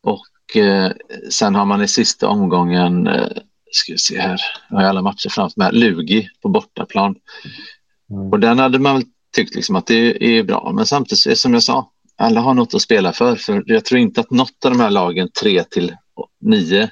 och 0.00 0.56
eh, 0.56 0.92
sen 1.30 1.54
har 1.54 1.64
man 1.64 1.82
i 1.82 1.88
sista 1.88 2.28
omgången, 2.28 3.06
eh, 3.06 3.28
ska 3.70 3.92
vi 3.92 3.98
se 3.98 4.20
här, 4.20 4.40
jag 4.70 4.76
har 4.76 4.84
alla 4.84 5.02
matcher 5.02 5.28
framför 5.28 5.60
mig, 5.60 5.72
Lugi 5.72 6.28
på 6.42 6.48
bortaplan. 6.48 7.16
Och 8.32 8.40
den 8.40 8.58
hade 8.58 8.78
man 8.78 8.94
väl 8.94 9.04
tyckt 9.36 9.54
liksom 9.54 9.76
att 9.76 9.86
det 9.86 10.24
är 10.38 10.42
bra, 10.42 10.72
men 10.74 10.86
samtidigt 10.86 11.38
som 11.38 11.54
jag 11.54 11.62
sa, 11.62 11.90
alla 12.16 12.40
har 12.40 12.54
något 12.54 12.74
att 12.74 12.82
spela 12.82 13.12
för, 13.12 13.36
för 13.36 13.62
jag 13.66 13.84
tror 13.84 14.00
inte 14.00 14.20
att 14.20 14.30
något 14.30 14.64
av 14.64 14.70
de 14.70 14.80
här 14.80 14.90
lagen 14.90 15.28
3 15.42 15.64
till 15.64 15.96
9 16.40 16.90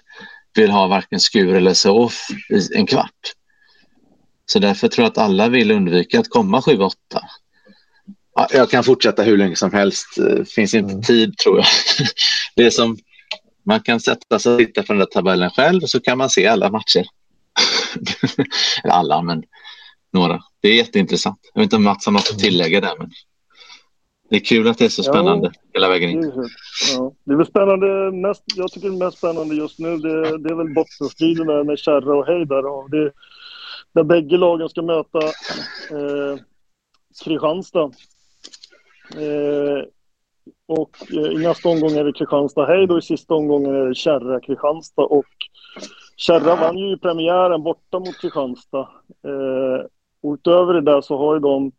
vill 0.54 0.70
ha 0.70 0.86
varken 0.86 1.20
Skur 1.20 1.54
eller 1.54 1.74
Sävehof 1.74 2.26
i 2.50 2.76
en 2.76 2.86
kvart. 2.86 3.32
Så 4.46 4.58
därför 4.58 4.88
tror 4.88 5.04
jag 5.04 5.10
att 5.10 5.18
alla 5.18 5.48
vill 5.48 5.70
undvika 5.70 6.20
att 6.20 6.28
komma 6.28 6.60
7-8. 6.60 6.92
Ja, 8.34 8.48
jag 8.50 8.70
kan 8.70 8.84
fortsätta 8.84 9.22
hur 9.22 9.38
länge 9.38 9.56
som 9.56 9.72
helst. 9.72 10.06
Det 10.16 10.48
finns 10.48 10.74
inte 10.74 11.06
tid 11.06 11.38
tror 11.38 11.58
jag. 11.58 11.66
Det 12.56 12.66
är 12.66 12.70
som 12.70 12.98
man 13.66 13.80
kan 13.80 14.00
sätta 14.00 14.38
sig 14.38 14.52
och 14.52 14.58
titta 14.58 14.82
på 14.82 14.92
den 14.92 14.98
där 14.98 15.06
tabellen 15.06 15.50
själv 15.50 15.82
och 15.82 15.90
så 15.90 16.00
kan 16.00 16.18
man 16.18 16.30
se 16.30 16.46
alla 16.46 16.70
matcher. 16.70 17.06
Alla, 18.84 19.22
men 19.22 19.42
några. 20.12 20.40
Det 20.60 20.68
är 20.68 20.74
jätteintressant. 20.74 21.38
Jag 21.54 21.60
vet 21.60 21.64
inte 21.66 21.76
om 21.76 21.84
Mats 21.84 22.06
har 22.06 22.12
något 22.12 22.30
att 22.30 22.38
tillägga 22.38 22.80
där. 22.80 22.94
Men... 22.98 23.10
Det 24.30 24.36
är 24.36 24.40
kul 24.40 24.68
att 24.68 24.78
det 24.78 24.84
är 24.84 24.88
så 24.88 25.02
spännande 25.02 25.52
hela 25.74 25.88
vägen 25.88 26.10
in. 26.10 26.20
Det 26.20 26.26
är, 26.26 26.48
ja. 26.94 27.12
det 27.24 27.32
är 27.32 27.36
väl 27.36 27.46
spännande, 27.46 28.12
mest, 28.12 28.42
jag 28.56 28.72
tycker 28.72 28.90
det 28.90 29.04
mest 29.04 29.18
spännande 29.18 29.54
just 29.54 29.78
nu 29.78 29.96
det, 29.96 30.38
det 30.38 30.50
är 30.50 30.54
väl 30.54 30.74
bottenstriden 30.74 31.46
där 31.46 31.64
med 31.64 31.78
Kärra 31.78 32.16
och 32.16 32.26
Heidar. 32.26 32.66
Och 32.66 32.90
det, 32.90 33.12
där 33.94 34.04
bägge 34.04 34.36
lagen 34.36 34.68
ska 34.68 34.82
möta 34.82 35.18
eh, 35.18 36.38
Kristianstad. 37.24 37.90
Eh, 39.16 39.84
och 40.66 40.96
eh, 41.12 41.32
i 41.32 41.38
nästa 41.38 41.68
omgång 41.68 41.90
är 41.90 42.04
det 42.04 42.12
Kristianstad-Heid 42.12 42.90
och 42.90 42.98
i 42.98 43.02
sista 43.02 43.34
omgången 43.34 43.74
är 43.74 43.86
det 43.86 43.94
Kärra-Kristianstad. 43.94 45.02
Och 45.02 45.26
Kärra 46.16 46.56
vann 46.56 46.78
ju 46.78 46.98
premiären 46.98 47.62
borta 47.62 47.98
mot 47.98 48.20
Kristianstad. 48.20 48.88
Eh, 49.24 49.86
och 50.22 50.34
utöver 50.34 50.74
det 50.74 50.80
där 50.80 51.00
så 51.00 51.18
har 51.18 51.34
ju 51.34 51.40
de 51.40 51.72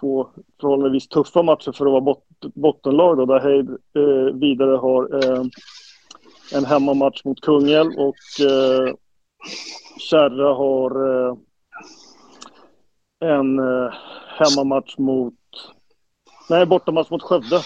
två 0.00 0.28
förhållandevis 0.60 1.08
tuffa 1.08 1.42
matcher 1.42 1.72
för 1.72 1.86
att 1.86 1.92
vara 1.92 2.00
bot 2.00 2.24
bottenlag 2.54 3.16
då, 3.16 3.26
där 3.26 3.40
Heid 3.40 3.68
eh, 3.70 4.34
vidare 4.34 4.76
har 4.76 5.24
eh, 5.24 5.44
en 6.54 6.64
hemmamatch 6.64 7.24
mot 7.24 7.40
Kungälv 7.40 7.92
och 7.96 8.46
eh, 8.46 8.94
Kärra 9.98 10.54
har 10.54 10.90
eh, 11.08 11.36
en 13.20 13.58
eh, 13.58 13.94
hemmamatch 14.38 14.98
mot, 14.98 15.34
nej 16.48 16.66
bortamatch 16.66 17.10
mot 17.10 17.22
Skövde. 17.22 17.60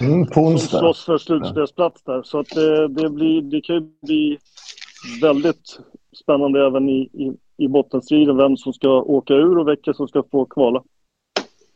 Mm, 0.00 0.26
på 0.26 0.40
onsdag. 0.40 0.78
slåss 0.78 1.04
för 1.04 1.18
slutspelsplats 1.18 2.02
där. 2.04 2.22
Så 2.22 2.38
att 2.38 2.48
det, 2.48 2.88
det, 2.88 3.10
blir, 3.10 3.42
det 3.42 3.60
kan 3.60 3.74
ju 3.76 3.82
bli 4.02 4.38
väldigt 5.22 5.78
spännande 6.22 6.66
även 6.66 6.88
i, 6.88 7.00
i, 7.02 7.32
i 7.64 7.68
bottenstriden 7.68 8.36
vem 8.36 8.56
som 8.56 8.72
ska 8.72 8.88
åka 8.88 9.34
ur 9.34 9.58
och 9.58 9.68
vilka 9.68 9.94
som 9.94 10.08
ska 10.08 10.22
få 10.30 10.44
kvala. 10.44 10.82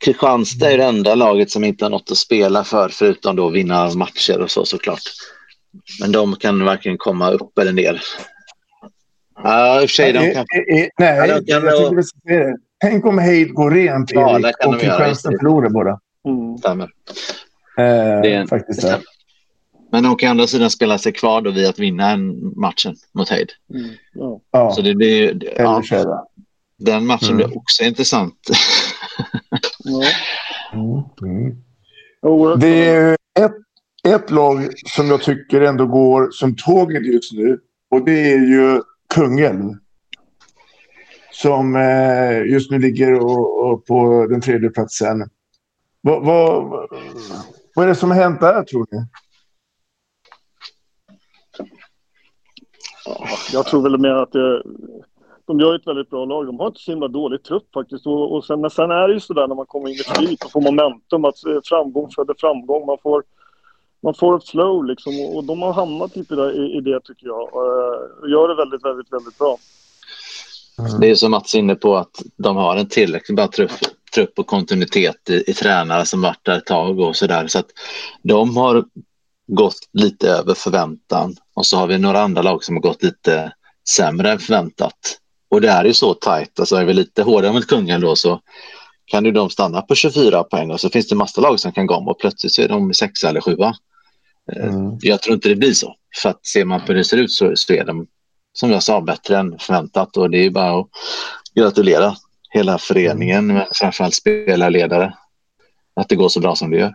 Kristianstad 0.04 0.70
är 0.70 0.78
det 0.78 0.84
enda 0.84 1.14
laget 1.14 1.50
som 1.50 1.64
inte 1.64 1.84
har 1.84 1.90
något 1.90 2.10
att 2.10 2.16
spela 2.16 2.64
för 2.64 2.88
förutom 2.88 3.36
då 3.36 3.48
vinna 3.48 3.90
matcher 3.94 4.40
och 4.40 4.50
så 4.50 4.64
såklart. 4.64 5.02
Men 6.00 6.12
de 6.12 6.36
kan 6.36 6.64
verkligen 6.64 6.98
komma 6.98 7.30
upp 7.30 7.58
eller 7.58 7.72
ner. 7.72 8.00
Ja, 9.42 9.74
i 9.82 9.84
och 9.84 9.90
för 9.90 9.94
sig. 9.94 10.12
De 10.12 10.18
Nej, 10.18 10.34
kan... 10.34 10.44
eh, 10.68 10.82
eh, 10.82 10.88
nej, 10.98 11.28
Ja, 11.28 11.40
de 11.40 11.44
jag 11.46 11.62
kan 11.62 11.72
tycker 11.78 11.96
vi 11.96 12.02
ska 12.02 12.18
se 12.28 12.38
det. 12.38 12.56
Tänk 12.80 13.06
om 13.06 13.18
Heid 13.18 13.54
går 13.54 13.70
rent, 13.70 14.10
Ja, 14.12 14.38
Erik, 14.38 14.66
och 14.66 14.80
Kristianstad 14.80 15.30
förlorar 15.40 15.68
båda. 15.68 16.00
Stämmer. 16.58 16.84
Eh, 17.78 18.20
Det 18.22 18.32
är 18.32 18.40
en- 18.40 18.48
faktiskt. 18.48 18.82
det. 18.82 19.00
Men 19.92 20.02
de 20.04 20.16
kan 20.16 20.28
å 20.28 20.30
andra 20.30 20.46
sidan 20.46 20.70
spela 20.70 20.98
sig 20.98 21.12
kvar 21.12 21.40
då 21.42 21.50
vid 21.50 21.66
att 21.66 21.78
vinna 21.78 22.10
en 22.10 22.52
matchen 22.60 22.94
mot 23.14 23.28
Heid. 23.28 23.50
Mm, 23.74 23.90
ja. 24.14 24.40
Ja, 24.50 24.70
Så 24.72 24.82
det 24.82 24.94
blir, 24.94 25.34
det- 25.34 25.46
eller 25.46 25.82
ja, 25.90 26.28
den 26.78 27.06
matchen 27.06 27.28
Mm. 27.28 27.36
blir 27.36 27.56
också 27.58 27.84
intressant. 27.84 28.34
Ja. 29.84 30.02
Mm. 31.22 31.56
Oerhört 32.22 32.60
Det 32.60 32.86
är 32.86 33.16
ett, 33.40 33.54
ett 34.08 34.30
lag 34.30 34.68
som 34.86 35.08
jag 35.08 35.22
tycker 35.22 35.60
ändå 35.60 35.86
går 35.86 36.28
som 36.30 36.56
tåget 36.56 37.06
just 37.06 37.32
nu. 37.32 37.58
Och 37.90 38.04
det 38.04 38.32
är 38.32 38.38
ju 38.38 38.82
Kungälv. 39.14 39.74
Som 41.32 41.76
eh, 41.76 42.42
just 42.52 42.70
nu 42.70 42.78
ligger 42.78 43.14
och, 43.14 43.70
och 43.72 43.86
på 43.86 44.26
den 44.30 44.40
tredje 44.40 44.70
platsen. 44.70 45.30
Vad, 46.08 46.24
vad, 46.24 46.88
vad 47.74 47.84
är 47.84 47.88
det 47.88 47.94
som 47.94 48.10
har 48.10 48.18
hänt 48.18 48.40
där 48.40 48.62
tror 48.62 48.86
ni? 48.90 48.98
Jag 53.52 53.66
tror 53.66 53.82
väl 53.82 53.98
mer 53.98 54.14
att 54.14 54.32
det, 54.32 54.62
de 55.46 55.60
gör 55.60 55.74
ett 55.74 55.86
väldigt 55.86 56.10
bra 56.10 56.24
lag. 56.24 56.46
De 56.46 56.60
har 56.60 56.66
inte 56.66 56.80
så 56.80 56.90
himla 56.90 57.08
dålig 57.08 57.42
trupp 57.42 57.72
faktiskt. 57.74 58.06
Och, 58.06 58.34
och 58.34 58.44
sen, 58.44 58.60
men 58.60 58.70
sen 58.70 58.90
är 58.90 59.08
det 59.08 59.14
ju 59.14 59.20
sådär 59.20 59.48
när 59.48 59.54
man 59.54 59.66
kommer 59.66 59.88
in 59.88 59.94
i 59.94 59.98
flyt 59.98 60.44
och 60.44 60.50
får 60.50 60.60
momentum 60.60 61.24
att 61.24 61.46
eh, 61.46 61.58
framgång 61.64 62.10
föder 62.10 62.34
framgång. 62.38 62.86
Man 62.86 62.98
får, 63.02 63.22
man 64.02 64.14
får 64.14 64.36
ett 64.36 64.48
flow 64.48 64.84
liksom. 64.84 65.12
Och, 65.20 65.36
och 65.36 65.44
de 65.44 65.62
har 65.62 65.72
hamnat 65.72 66.16
lite 66.16 66.34
där 66.34 66.52
i, 66.52 66.76
i 66.76 66.80
det 66.80 67.00
tycker 67.00 67.26
jag. 67.26 67.40
Eh, 67.40 68.20
och, 68.20 68.28
gör 68.28 68.48
det 68.48 68.54
väldigt, 68.54 68.84
väldigt, 68.84 69.12
väldigt 69.12 69.38
bra. 69.38 69.58
Det 71.00 71.10
är 71.10 71.14
som 71.14 71.30
Mats 71.30 71.54
är 71.54 71.58
inne 71.58 71.74
på 71.74 71.96
att 71.96 72.22
de 72.36 72.56
har 72.56 72.76
en 72.76 72.88
tillräckligt 72.88 73.36
bra 73.36 73.48
trupp, 73.48 73.70
trupp 74.14 74.38
och 74.38 74.46
kontinuitet 74.46 75.30
i, 75.30 75.44
i 75.50 75.54
tränare 75.54 76.06
som 76.06 76.22
varit 76.22 76.44
där 76.44 76.56
ett 76.58 76.66
tag 76.66 77.00
och 77.00 77.16
sådär. 77.16 77.46
Så 77.46 77.58
att 77.58 77.66
de 78.22 78.56
har 78.56 78.84
gått 79.46 79.78
lite 79.92 80.30
över 80.30 80.54
förväntan 80.54 81.36
och 81.54 81.66
så 81.66 81.76
har 81.76 81.86
vi 81.86 81.98
några 81.98 82.20
andra 82.20 82.42
lag 82.42 82.64
som 82.64 82.76
har 82.76 82.82
gått 82.82 83.02
lite 83.02 83.52
sämre 83.88 84.32
än 84.32 84.38
förväntat. 84.38 85.18
Och 85.50 85.60
det 85.60 85.68
är 85.68 85.84
ju 85.84 85.92
så 85.94 86.14
tajt, 86.14 86.60
alltså 86.60 86.76
är 86.76 86.84
vi 86.84 86.94
lite 86.94 87.22
hårdare 87.22 87.52
mot 87.52 87.66
kungen 87.66 88.00
då 88.00 88.16
så 88.16 88.40
kan 89.06 89.24
ju 89.24 89.30
de 89.30 89.50
stanna 89.50 89.82
på 89.82 89.94
24 89.94 90.44
poäng 90.44 90.70
och 90.70 90.80
så 90.80 90.90
finns 90.90 91.08
det 91.08 91.14
massa 91.14 91.40
lag 91.40 91.60
som 91.60 91.72
kan 91.72 91.86
gå 91.86 91.94
om 91.94 92.08
och 92.08 92.18
plötsligt 92.18 92.52
så 92.52 92.62
är 92.62 92.68
de 92.68 92.94
sexa 92.94 93.28
eller 93.28 93.40
sjua. 93.40 93.74
Eh, 94.52 94.74
Jag 95.00 95.22
tror 95.22 95.34
inte 95.34 95.48
det 95.48 95.56
blir 95.56 95.72
så. 95.72 95.94
För 96.22 96.28
att 96.28 96.46
ser 96.46 96.64
man 96.64 96.80
på 96.80 96.86
hur 96.86 96.94
det 96.94 97.04
ser 97.04 97.16
ut 97.16 97.32
så, 97.32 97.52
så 97.54 97.72
är 97.72 97.84
de, 97.84 98.06
som 98.60 98.70
jag 98.70 98.82
sa, 98.82 99.00
bättre 99.00 99.38
än 99.38 99.58
förväntat. 99.58 100.16
Och 100.16 100.30
det 100.30 100.38
är 100.38 100.50
bara 100.50 100.80
att 100.80 100.86
gratulera 101.54 102.14
hela 102.50 102.78
föreningen, 102.78 103.46
men 103.46 103.66
framförallt 103.74 104.14
spelarledare, 104.14 105.14
att 105.96 106.08
det 106.08 106.16
går 106.16 106.28
så 106.28 106.40
bra 106.40 106.56
som 106.56 106.70
det 106.70 106.78
gör. 106.78 106.94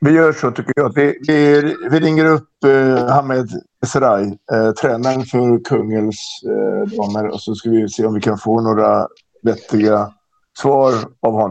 Vi 0.00 0.10
gör 0.10 0.32
så 0.32 0.50
tycker 0.50 0.72
jag. 0.76 0.94
Vi, 0.94 1.18
vi, 1.26 1.62
vi 1.90 2.00
ringer 2.00 2.24
upp 2.24 2.64
eh, 2.66 3.08
Hamed 3.08 3.48
Esrai, 3.82 4.38
eh, 4.52 4.70
tränaren 4.70 5.22
för 5.24 5.64
Kungälvs 5.64 6.42
eh, 6.44 6.96
damer. 6.96 7.28
Och 7.28 7.40
så 7.40 7.54
ska 7.54 7.70
vi 7.70 7.88
se 7.88 8.06
om 8.06 8.14
vi 8.14 8.20
kan 8.20 8.38
få 8.38 8.60
några 8.60 9.08
vettiga 9.42 10.12
svar 10.58 10.92
av 11.20 11.32
honom. 11.32 11.50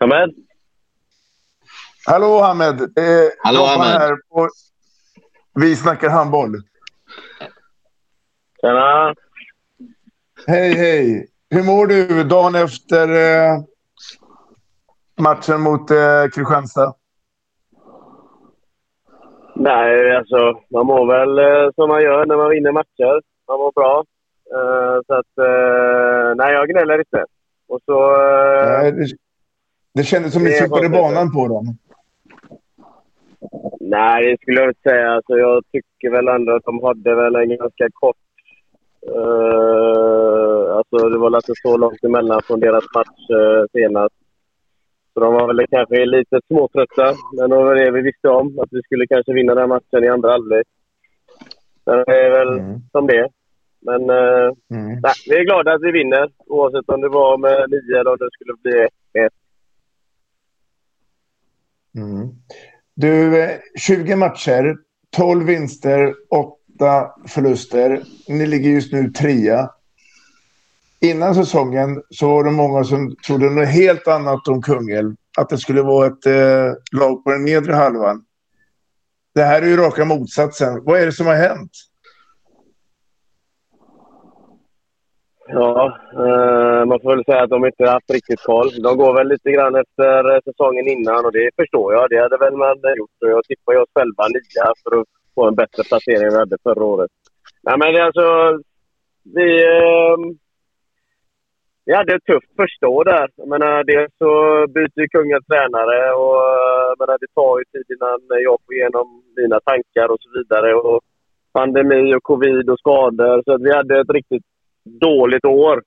Hamed? 0.00 0.34
Hallå 2.06 2.40
Hamed! 2.40 2.80
Eh, 2.80 3.30
Hallå, 3.38 3.60
Hamed. 3.64 3.86
Här 3.86 4.16
på... 4.30 4.48
Vi 5.54 5.76
snackar 5.76 6.08
handboll. 6.08 6.56
Tjena! 8.60 9.14
Hej, 10.46 10.74
hej! 10.74 11.28
Hur 11.50 11.62
mår 11.62 11.86
du 11.86 12.24
dagen 12.24 12.54
efter 12.54 13.08
eh, 13.08 13.58
matchen 15.20 15.60
mot 15.60 15.90
eh, 15.90 16.24
Kristianstad? 16.34 16.94
Nej, 19.56 20.16
alltså 20.16 20.60
man 20.70 20.86
mår 20.86 21.06
väl 21.06 21.38
eh, 21.38 21.70
som 21.74 21.88
man 21.88 22.02
gör 22.02 22.26
när 22.26 22.36
man 22.36 22.50
vinner 22.50 22.72
matcher. 22.72 23.22
Man 23.48 23.58
mår 23.58 23.72
bra. 23.72 24.04
Eh, 24.54 25.00
så 25.06 25.14
att, 25.14 25.38
eh, 25.38 26.34
nej, 26.36 26.52
jag 26.54 26.68
gnäller 26.68 26.98
inte. 26.98 27.24
Och 27.68 27.80
så... 27.84 28.14
eh, 28.14 28.66
Nej, 28.68 28.92
det, 28.92 29.06
det 29.94 30.04
kändes 30.04 30.32
som 30.32 30.44
ni 30.44 30.52
sopade 30.52 30.88
banan 30.88 31.32
på 31.32 31.48
dem. 31.48 31.78
Nej, 33.80 34.30
det 34.30 34.40
skulle 34.40 34.60
jag 34.60 34.70
inte 34.70 34.90
säga. 34.90 35.10
Alltså, 35.10 35.38
jag 35.38 35.64
tycker 35.72 36.10
väl 36.10 36.28
ändå 36.28 36.52
att 36.52 36.64
de 36.64 36.82
hade 36.84 37.14
väl 37.14 37.36
en 37.36 37.48
ganska 37.48 37.88
kort... 37.92 38.16
eh, 39.06 40.76
alltså 40.76 41.08
det 41.08 41.18
var 41.18 41.36
inte 41.36 41.52
så 41.62 41.76
långt 41.76 42.04
emellan 42.04 42.42
från 42.42 42.60
deras 42.60 42.84
match 42.94 43.30
eh, 43.30 43.64
senast. 43.72 44.14
Så 45.14 45.20
de 45.20 45.34
var 45.34 45.46
väl 45.46 45.66
kanske 45.70 46.06
lite 46.06 46.40
småtrötta. 46.46 47.14
Men 47.36 47.50
det 47.50 47.56
var 47.56 47.74
det 47.74 47.90
vi 47.90 48.00
visste 48.00 48.28
om. 48.28 48.58
Att 48.58 48.68
vi 48.70 48.82
skulle 48.82 49.06
kanske 49.06 49.32
vinna 49.32 49.54
den 49.54 49.68
matchen 49.68 50.04
i 50.04 50.08
andra 50.08 50.30
halvlek. 50.30 50.66
Men 51.86 52.04
det 52.06 52.26
är 52.26 52.30
väl 52.30 52.80
som 52.92 53.06
det. 53.06 53.28
Men 53.80 54.10
eh, 54.10 54.52
nej, 54.68 55.14
vi 55.28 55.36
är 55.36 55.44
glada 55.44 55.72
att 55.72 55.82
vi 55.82 55.92
vinner. 55.92 56.30
Oavsett 56.46 56.88
om 56.88 57.00
det 57.00 57.08
var 57.08 57.38
med 57.38 57.70
nio 57.70 58.00
eller 58.00 58.10
om 58.10 58.16
det 58.18 58.30
skulle 58.32 58.54
bli 58.62 58.88
ett. 59.24 59.32
Mm. 61.94 62.28
Du, 62.94 63.42
eh, 63.42 63.58
20 63.78 64.16
matcher, 64.16 64.76
12 65.16 65.46
vinster, 65.46 66.14
8 66.30 67.10
förluster. 67.28 68.02
Ni 68.28 68.46
ligger 68.46 68.70
just 68.70 68.92
nu 68.92 69.10
trea. 69.10 69.70
Innan 71.00 71.34
säsongen 71.34 72.02
så 72.10 72.28
var 72.28 72.44
det 72.44 72.50
många 72.50 72.84
som 72.84 73.16
trodde 73.26 73.50
något 73.50 73.68
helt 73.68 74.08
annat 74.08 74.48
om 74.48 74.62
Kungälv. 74.62 75.14
Att 75.38 75.48
det 75.48 75.58
skulle 75.58 75.82
vara 75.82 76.06
ett 76.06 76.26
eh, 76.26 76.74
lag 76.92 77.24
på 77.24 77.30
den 77.30 77.44
nedre 77.44 77.72
halvan. 77.72 78.24
Det 79.34 79.42
här 79.42 79.62
är 79.62 79.66
ju 79.66 79.76
raka 79.76 80.04
motsatsen. 80.04 80.84
Vad 80.84 81.00
är 81.00 81.06
det 81.06 81.12
som 81.12 81.26
har 81.26 81.34
hänt? 81.34 81.70
Ja, 85.46 85.98
eh, 86.12 86.84
man 86.84 87.00
får 87.00 87.16
väl 87.16 87.24
säga 87.24 87.42
att 87.42 87.50
de 87.50 87.66
inte 87.66 87.90
haft 87.90 88.10
riktigt 88.10 88.42
koll. 88.42 88.70
De 88.82 88.96
går 88.96 89.14
väl 89.14 89.28
lite 89.28 89.50
grann 89.50 89.74
efter 89.76 90.34
eh, 90.34 90.40
säsongen 90.44 90.88
innan 90.88 91.24
och 91.26 91.32
det 91.32 91.50
förstår 91.56 91.92
jag. 91.92 92.10
Det 92.10 92.22
hade 92.22 92.38
väl 92.38 92.56
man 92.56 92.76
gjort. 92.96 93.10
Jag 93.18 93.44
tippar 93.44 93.72
ju 93.72 93.78
oss 93.78 93.90
själva 93.94 94.24
nia 94.28 94.66
för 94.82 95.00
att 95.00 95.06
få 95.34 95.48
en 95.48 95.54
bättre 95.54 95.82
placering 95.88 96.26
än 96.26 96.32
vi 96.32 96.38
hade 96.38 96.58
förra 96.62 96.84
året. 96.84 97.10
Nej, 97.62 97.78
men 97.78 97.92
det 97.92 98.00
är 98.00 98.04
alltså... 98.04 98.58
Vi, 99.34 99.64
eh, 99.64 100.16
vi 101.84 101.94
hade 101.94 102.14
ett 102.14 102.24
tufft 102.24 102.56
första 102.56 102.88
år 102.88 103.04
där. 103.04 103.28
Jag 103.36 103.48
menar, 103.48 103.84
dels 103.84 104.12
så 104.18 104.30
byter 104.74 105.00
ju 105.00 105.08
kungen 105.08 105.42
tränare 105.42 106.12
och 106.22 106.40
eh, 106.54 106.90
menar, 106.98 107.16
det 107.20 107.32
tar 107.34 107.58
ju 107.58 107.64
tid 107.64 107.86
innan 107.94 108.42
jag 108.42 108.56
får 108.66 108.74
igenom 108.74 109.22
mina 109.36 109.60
tankar 109.60 110.08
och 110.12 110.20
så 110.20 110.28
vidare. 110.38 110.74
Och 110.74 111.00
pandemi 111.52 112.14
och 112.14 112.22
covid 112.22 112.70
och 112.70 112.78
skador. 112.78 113.42
Så 113.44 113.52
att 113.54 113.62
vi 113.62 113.72
hade 113.76 114.00
ett 114.00 114.10
riktigt 114.10 114.46
dåligt 114.84 115.44
år. 115.44 115.82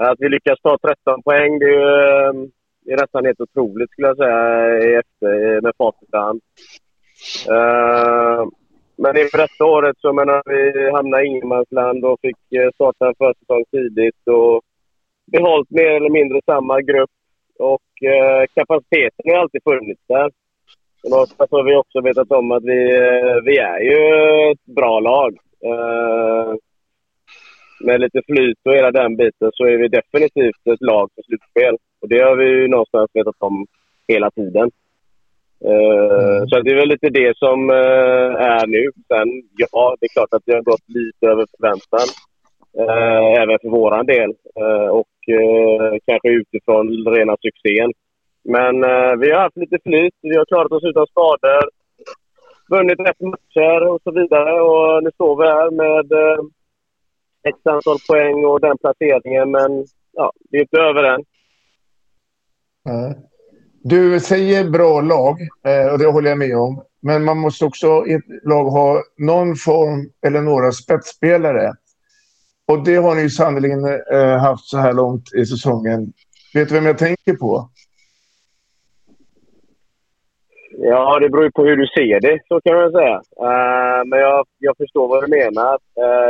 Att 0.00 0.16
vi 0.18 0.28
lyckas 0.28 0.60
ta 0.62 0.78
13 0.78 1.22
poäng, 1.22 1.58
det 1.58 1.64
är, 1.64 1.70
ju, 1.70 2.28
ehm, 2.28 2.50
det 2.84 2.92
är 2.92 2.96
nästan 2.96 3.24
helt 3.24 3.40
otroligt 3.40 3.90
skulle 3.90 4.08
jag 4.08 4.16
säga 4.16 4.98
efter, 4.98 5.54
eh, 5.54 5.62
med 5.62 5.72
facit 5.78 6.08
i 6.12 6.16
hand. 6.16 6.40
Uh, 7.50 8.48
men 8.96 9.16
inför 9.16 9.38
detta 9.38 9.64
året 9.64 9.96
så 9.98 10.12
menar 10.12 10.42
vi 10.46 10.90
hamnade 10.90 11.24
i 11.24 11.26
ingenmansland 11.26 12.04
och 12.04 12.20
fick 12.20 12.52
eh, 12.52 12.70
starta 12.74 13.08
en 13.08 13.14
försäsong 13.14 13.64
tidigt 13.70 14.28
och 14.28 14.62
behållit 15.32 15.70
mer 15.70 15.90
eller 15.90 16.10
mindre 16.10 16.40
samma 16.46 16.80
grupp. 16.80 17.10
Och 17.58 17.90
uh, 18.04 18.44
kapaciteten 18.54 19.24
har 19.30 19.38
alltid 19.38 19.62
funnits 19.62 20.02
där. 20.06 20.30
Och 21.04 21.10
någonstans 21.10 21.50
har 21.50 21.62
vi 21.62 21.74
också 21.74 22.00
vetat 22.00 22.32
om 22.32 22.52
att 22.52 22.64
vi, 22.64 22.80
vi 23.44 23.58
är 23.58 23.80
ju 23.80 23.98
ett 24.52 24.64
bra 24.64 25.00
lag. 25.00 25.38
Uh, 25.64 26.54
med 27.80 28.00
lite 28.00 28.20
flyt 28.26 28.58
och 28.64 28.74
hela 28.74 28.90
den 28.90 29.16
biten 29.16 29.50
så 29.54 29.64
är 29.66 29.76
vi 29.76 29.88
definitivt 29.88 30.66
ett 30.74 30.80
lag 30.80 31.10
för 31.14 31.22
slutspel. 31.22 31.76
Och 32.00 32.08
det 32.08 32.20
har 32.20 32.36
vi 32.36 32.44
ju 32.44 32.68
någonstans 32.68 33.10
vetat 33.14 33.36
om 33.38 33.66
hela 34.08 34.30
tiden. 34.30 34.70
Mm. 35.64 36.48
Så 36.48 36.60
det 36.60 36.70
är 36.70 36.76
väl 36.76 36.88
lite 36.88 37.10
det 37.10 37.36
som 37.36 37.70
eh, 37.70 38.30
är 38.54 38.66
nu. 38.66 38.90
Sen, 39.08 39.28
ja, 39.56 39.96
det 40.00 40.06
är 40.06 40.12
klart 40.16 40.32
att 40.32 40.42
det 40.46 40.54
har 40.54 40.62
gått 40.62 40.88
lite 40.88 41.26
över 41.26 41.46
förväntan. 41.56 42.08
Eh, 42.78 43.42
även 43.42 43.58
för 43.62 43.68
våran 43.68 44.06
del. 44.06 44.30
Och 44.90 45.08
kanske 46.06 46.28
utifrån 46.28 46.86
rena 47.14 47.36
succén. 47.36 47.92
Men 48.44 48.74
vi 49.20 49.32
har 49.32 49.40
haft 49.40 49.56
lite 49.56 49.78
flyt. 49.84 50.14
Vi 50.22 50.36
har 50.36 50.44
klarat 50.44 50.72
oss 50.72 50.84
utan 50.84 51.06
skador. 51.06 51.64
Vunnit 52.70 53.00
rätt 53.00 53.20
matcher 53.20 53.88
och 53.88 54.00
så 54.04 54.10
vidare. 54.10 54.60
Och 54.60 55.04
nu 55.04 55.10
står 55.14 55.36
vi 55.36 55.46
här 55.46 55.70
med 55.70 56.06
x 57.44 57.58
antal 57.64 57.98
poäng 58.08 58.44
och 58.44 58.60
den 58.60 58.78
placeringen. 58.78 59.50
Men 59.50 59.86
ja, 60.12 60.32
vi 60.50 60.58
är 60.58 60.62
inte 60.62 60.78
över 60.78 61.02
än. 61.02 61.24
Mm. 62.88 63.14
Du 63.82 64.20
säger 64.20 64.70
bra 64.70 65.00
lag 65.00 65.40
eh, 65.66 65.92
och 65.92 65.98
det 65.98 66.06
håller 66.06 66.28
jag 66.28 66.38
med 66.38 66.56
om. 66.56 66.84
Men 67.02 67.24
man 67.24 67.38
måste 67.38 67.64
också 67.64 68.06
i 68.06 68.12
ett 68.12 68.44
lag 68.44 68.64
ha 68.64 69.02
någon 69.18 69.56
form 69.56 70.10
eller 70.26 70.40
några 70.40 70.72
spetsspelare. 70.72 71.72
Och 72.68 72.84
det 72.84 72.96
har 72.96 73.14
ni 73.14 73.30
sannerligen 73.30 73.84
eh, 74.12 74.36
haft 74.36 74.64
så 74.64 74.78
här 74.78 74.92
långt 74.92 75.34
i 75.34 75.46
säsongen. 75.46 76.12
Vet 76.54 76.68
du 76.68 76.74
vem 76.74 76.86
jag 76.86 76.98
tänker 76.98 77.36
på? 77.36 77.70
Ja, 80.78 81.18
det 81.18 81.28
beror 81.28 81.44
ju 81.44 81.50
på 81.50 81.64
hur 81.64 81.76
du 81.76 81.86
ser 81.86 82.20
det, 82.20 82.40
så 82.48 82.60
kan 82.60 82.74
man 82.74 82.92
säga. 82.92 83.16
Uh, 83.16 84.04
men 84.06 84.18
jag, 84.18 84.46
jag 84.58 84.76
förstår 84.76 85.08
vad 85.08 85.24
du 85.24 85.30
menar. 85.30 85.78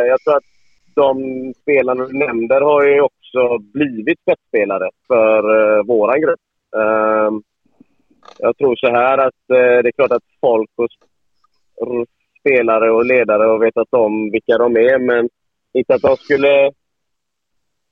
Jag 0.08 0.20
tror 0.20 0.36
att 0.36 0.53
de 0.94 1.54
spelarna 1.62 2.06
du 2.06 2.18
nämner 2.18 2.60
har 2.60 2.84
ju 2.84 3.00
också 3.00 3.58
blivit 3.58 4.20
spetsspelare 4.20 4.90
för 5.06 5.38
eh, 5.78 5.84
våran 5.84 6.20
grupp. 6.20 6.40
Eh, 6.76 7.30
jag 8.38 8.56
tror 8.56 8.76
så 8.76 8.86
här 8.86 9.18
att 9.18 9.50
eh, 9.50 9.82
det 9.82 9.88
är 9.88 9.92
klart 9.92 10.12
att 10.12 10.22
folk 10.40 10.70
och 10.76 10.88
spelare 12.40 12.90
och 12.90 13.06
ledare 13.06 13.42
har 13.42 13.58
vetat 13.58 13.88
om 13.90 14.30
vilka 14.30 14.58
de 14.58 14.76
är, 14.76 14.98
men 14.98 15.28
inte 15.72 15.94
att 15.94 16.02
de 16.02 16.16
skulle 16.16 16.72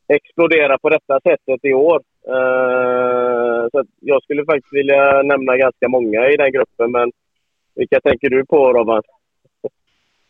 explodera 0.09 0.79
på 0.79 0.89
detta 0.89 1.21
sättet 1.21 1.65
i 1.65 1.73
år. 1.73 2.01
Eh, 2.29 3.69
så 3.73 3.85
jag 4.01 4.23
skulle 4.23 4.45
faktiskt 4.45 4.73
vilja 4.73 5.23
nämna 5.23 5.57
ganska 5.57 5.89
många 5.89 6.29
i 6.29 6.37
den 6.37 6.53
gruppen, 6.53 6.91
men 6.91 7.13
vilka 7.75 8.01
tänker 8.01 8.31
du 8.31 8.47
på, 8.47 8.73
Robban? 8.73 9.03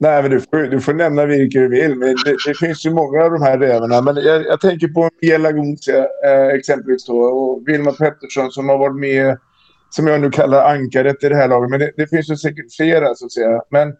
Nej, 0.02 0.22
men 0.22 0.30
du 0.30 0.40
får, 0.40 0.56
du 0.56 0.80
får 0.80 0.94
nämna 0.94 1.26
vilka 1.26 1.60
du 1.60 1.68
vill. 1.68 1.96
Men 1.96 2.08
det, 2.24 2.36
det, 2.46 2.54
finns 2.54 2.86
ju 2.86 2.90
många 2.90 3.24
av 3.24 3.30
de 3.30 3.42
här 3.42 3.58
rävarna. 3.58 4.02
Men 4.02 4.16
jag, 4.16 4.46
jag 4.46 4.60
tänker 4.60 4.88
på 4.88 5.10
Miguel 5.20 5.46
Agoncia 5.46 5.98
eh, 5.98 6.46
exempelvis 6.46 7.06
då. 7.06 7.18
Och 7.18 7.68
Vilma 7.68 7.92
Pettersson 7.92 8.50
som 8.50 8.68
har 8.68 8.78
varit 8.78 9.00
med, 9.00 9.38
som 9.90 10.06
jag 10.06 10.20
nu 10.20 10.30
kallar 10.30 10.74
ankaret 10.74 11.24
i 11.24 11.28
det 11.28 11.36
här 11.36 11.48
laget. 11.48 11.70
Men 11.70 11.80
det, 11.80 11.92
det 11.96 12.06
finns 12.06 12.30
ju 12.30 12.36
säkert 12.36 12.76
flera 12.76 13.14
så 13.14 13.26
att 13.26 13.32
säga. 13.32 13.62
Men, 13.70 13.94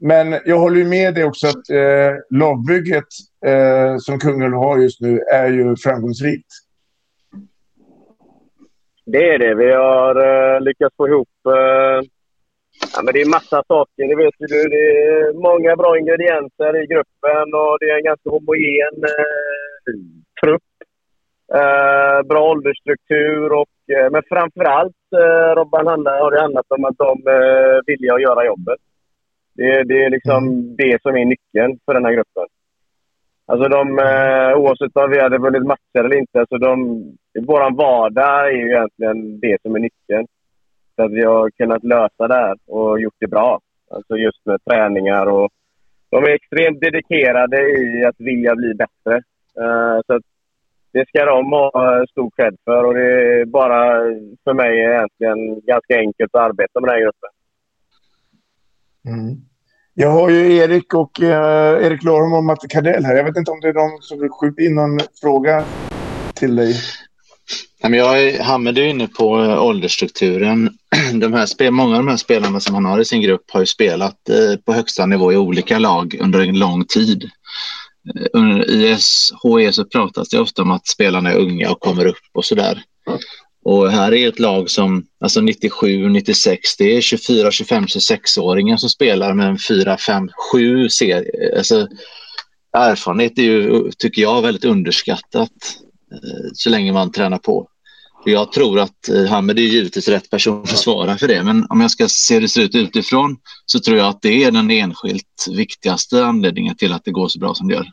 men 0.00 0.40
jag 0.44 0.58
håller 0.58 0.76
ju 0.76 0.84
med 0.84 1.14
dig 1.14 1.24
också 1.24 1.46
att 1.46 1.70
eh, 1.70 2.14
lagbygget 2.30 3.10
eh, 3.46 3.96
som 3.98 4.18
Kungälv 4.18 4.54
har 4.54 4.78
just 4.78 5.00
nu 5.00 5.20
är 5.32 5.50
ju 5.50 5.76
framgångsrikt. 5.76 6.50
Det 9.06 9.28
är 9.34 9.38
det. 9.38 9.54
Vi 9.54 9.72
har 9.72 10.14
eh, 10.54 10.60
lyckats 10.60 10.96
få 10.96 11.08
ihop 11.08 11.28
eh, 11.46 12.08
Ja, 12.94 13.02
men 13.02 13.14
det 13.14 13.20
är 13.20 13.36
massa 13.38 13.62
saker, 13.72 14.08
det 14.08 14.16
vet 14.24 14.34
ju 14.40 14.46
du. 14.46 14.68
Det 14.68 14.84
är 15.06 15.32
många 15.48 15.76
bra 15.76 15.98
ingredienser 15.98 16.82
i 16.82 16.86
gruppen 16.86 17.46
och 17.60 17.76
det 17.80 17.86
är 17.90 17.96
en 17.96 18.10
ganska 18.10 18.30
homogen 18.30 18.94
eh, 19.12 19.94
trupp. 20.40 20.68
Eh, 21.54 22.18
bra 22.30 22.40
åldersstruktur 22.50 23.52
och, 23.52 23.76
eh, 23.96 24.10
men 24.10 24.22
framförallt 24.28 25.04
eh, 25.22 25.50
Robban 25.56 25.86
handlar, 25.86 26.20
har 26.20 26.30
det 26.30 26.40
handlat 26.40 26.70
om 26.76 26.84
att 26.84 26.98
de 26.98 27.12
eh, 27.36 27.76
vilja 27.86 28.14
att 28.14 28.22
göra 28.22 28.46
jobbet. 28.46 28.80
Det, 29.54 29.84
det 29.84 30.04
är 30.04 30.10
liksom 30.10 30.42
mm. 30.48 30.76
det 30.76 31.02
som 31.02 31.16
är 31.16 31.24
nyckeln 31.24 31.78
för 31.84 31.94
den 31.94 32.04
här 32.04 32.12
gruppen. 32.12 32.46
Alltså 33.46 33.68
de, 33.68 33.98
eh, 33.98 34.58
oavsett 34.60 34.96
om 34.96 35.10
vi 35.10 35.20
hade 35.20 35.38
vunnit 35.38 35.66
matcher 35.66 36.04
eller 36.04 36.16
inte, 36.16 36.46
så 36.48 36.58
de, 36.58 36.76
vår 37.46 37.76
vardag 37.76 38.48
är 38.48 38.52
ju 38.52 38.66
egentligen 38.70 39.40
det 39.40 39.56
som 39.62 39.74
är 39.74 39.80
nyckeln 39.80 40.26
att 40.98 41.12
vi 41.12 41.24
har 41.24 41.50
kunnat 41.50 41.84
lösa 41.84 42.28
det 42.28 42.34
här 42.34 42.56
och 42.66 43.00
gjort 43.00 43.16
det 43.18 43.26
bra. 43.26 43.60
Alltså 43.90 44.16
just 44.16 44.46
med 44.46 44.64
träningar 44.64 45.26
och 45.26 45.50
de 46.10 46.24
är 46.24 46.30
extremt 46.30 46.80
dedikerade 46.80 47.56
i 47.60 48.04
att 48.04 48.14
vilja 48.18 48.56
bli 48.56 48.74
bättre. 48.74 49.16
Uh, 49.60 50.00
så 50.06 50.20
det 50.92 51.08
ska 51.08 51.24
de 51.24 51.52
ha 51.52 51.98
eh, 51.98 52.04
stor 52.10 52.30
cred 52.36 52.56
för 52.64 52.84
och 52.84 52.94
det 52.94 53.40
är 53.40 53.44
bara 53.44 53.80
för 54.44 54.54
mig 54.54 54.78
egentligen 54.78 55.60
ganska 55.60 55.98
enkelt 55.98 56.34
att 56.34 56.40
arbeta 56.40 56.80
med 56.80 56.88
den 56.88 56.94
här 56.94 57.02
gruppen. 57.02 57.30
Mm. 59.06 59.36
Jag 59.94 60.10
har 60.10 60.30
ju 60.30 60.56
Erik 60.56 60.94
och 60.94 61.20
uh, 61.22 61.86
Erik 61.86 62.04
Larholm 62.04 62.32
och 62.32 62.44
Matte 62.44 62.68
Kardell 62.68 63.04
här. 63.04 63.16
Jag 63.16 63.24
vet 63.24 63.36
inte 63.36 63.50
om 63.50 63.60
det 63.60 63.68
är 63.68 63.72
de 63.72 63.98
som 64.00 64.20
vill 64.20 64.30
skjuta 64.30 64.62
in 64.62 64.74
någon 64.74 64.98
fråga 65.20 65.64
till 66.34 66.56
dig. 66.56 66.74
Jag 67.94 68.32
Hammed 68.32 68.78
är 68.78 68.82
inne 68.82 69.08
på 69.08 69.44
eh, 69.44 69.62
åldersstrukturen. 69.62 70.70
De 71.20 71.32
här, 71.32 71.70
många 71.70 71.96
av 71.96 72.02
de 72.04 72.08
här 72.08 72.16
spelarna 72.16 72.60
som 72.60 72.74
han 72.74 72.84
har 72.84 73.00
i 73.00 73.04
sin 73.04 73.22
grupp 73.22 73.50
har 73.50 73.60
ju 73.60 73.66
spelat 73.66 74.28
eh, 74.28 74.60
på 74.64 74.72
högsta 74.72 75.06
nivå 75.06 75.32
i 75.32 75.36
olika 75.36 75.78
lag 75.78 76.16
under 76.20 76.40
en 76.40 76.58
lång 76.58 76.84
tid. 76.84 77.30
Eh, 78.14 78.26
under 78.32 78.70
ISHE 78.70 79.72
så 79.72 79.84
pratas 79.84 80.28
det 80.28 80.40
ofta 80.40 80.62
om 80.62 80.70
att 80.70 80.86
spelarna 80.86 81.32
är 81.32 81.36
unga 81.36 81.70
och 81.70 81.80
kommer 81.80 82.06
upp 82.06 82.24
och 82.34 82.44
sådär. 82.44 82.82
Och 83.64 83.90
här 83.90 84.14
är 84.14 84.28
ett 84.28 84.38
lag 84.38 84.70
som, 84.70 85.06
alltså 85.20 85.40
97, 85.40 86.08
96, 86.08 86.76
det 86.76 86.96
är 86.96 87.00
24, 87.00 87.50
25, 87.50 87.84
26-åringar 87.84 88.76
som 88.76 88.88
spelar 88.88 89.34
med 89.34 89.62
4, 89.68 89.96
5, 89.96 90.28
7 90.52 90.88
serier. 90.88 91.56
Alltså, 91.56 91.88
erfarenhet 92.72 93.38
är 93.38 93.42
ju, 93.42 93.90
tycker 93.98 94.22
jag, 94.22 94.42
väldigt 94.42 94.64
underskattat 94.64 95.50
så 96.52 96.70
länge 96.70 96.92
man 96.92 97.12
tränar 97.12 97.38
på. 97.38 97.68
Jag 98.28 98.52
tror 98.52 98.80
att 98.80 99.08
eh, 99.08 99.14
Hamid 99.14 99.28
Hamed 99.28 99.58
är 99.58 99.62
givetvis 99.62 100.08
rätt 100.08 100.30
person 100.30 100.62
att 100.62 100.68
svara 100.68 101.16
för 101.16 101.28
det, 101.28 101.42
men 101.42 101.66
om 101.68 101.80
jag 101.80 101.90
ska 101.90 102.08
se 102.08 102.34
hur 102.34 102.40
det 102.40 102.48
ser 102.48 102.62
ut 102.62 102.74
utifrån 102.74 103.36
så 103.66 103.78
tror 103.78 103.98
jag 103.98 104.06
att 104.06 104.22
det 104.22 104.44
är 104.44 104.50
den 104.50 104.70
enskilt 104.70 105.46
viktigaste 105.56 106.24
anledningen 106.24 106.76
till 106.76 106.92
att 106.92 107.04
det 107.04 107.10
går 107.10 107.28
så 107.28 107.38
bra 107.38 107.54
som 107.54 107.68
det 107.68 107.74
gör. 107.74 107.86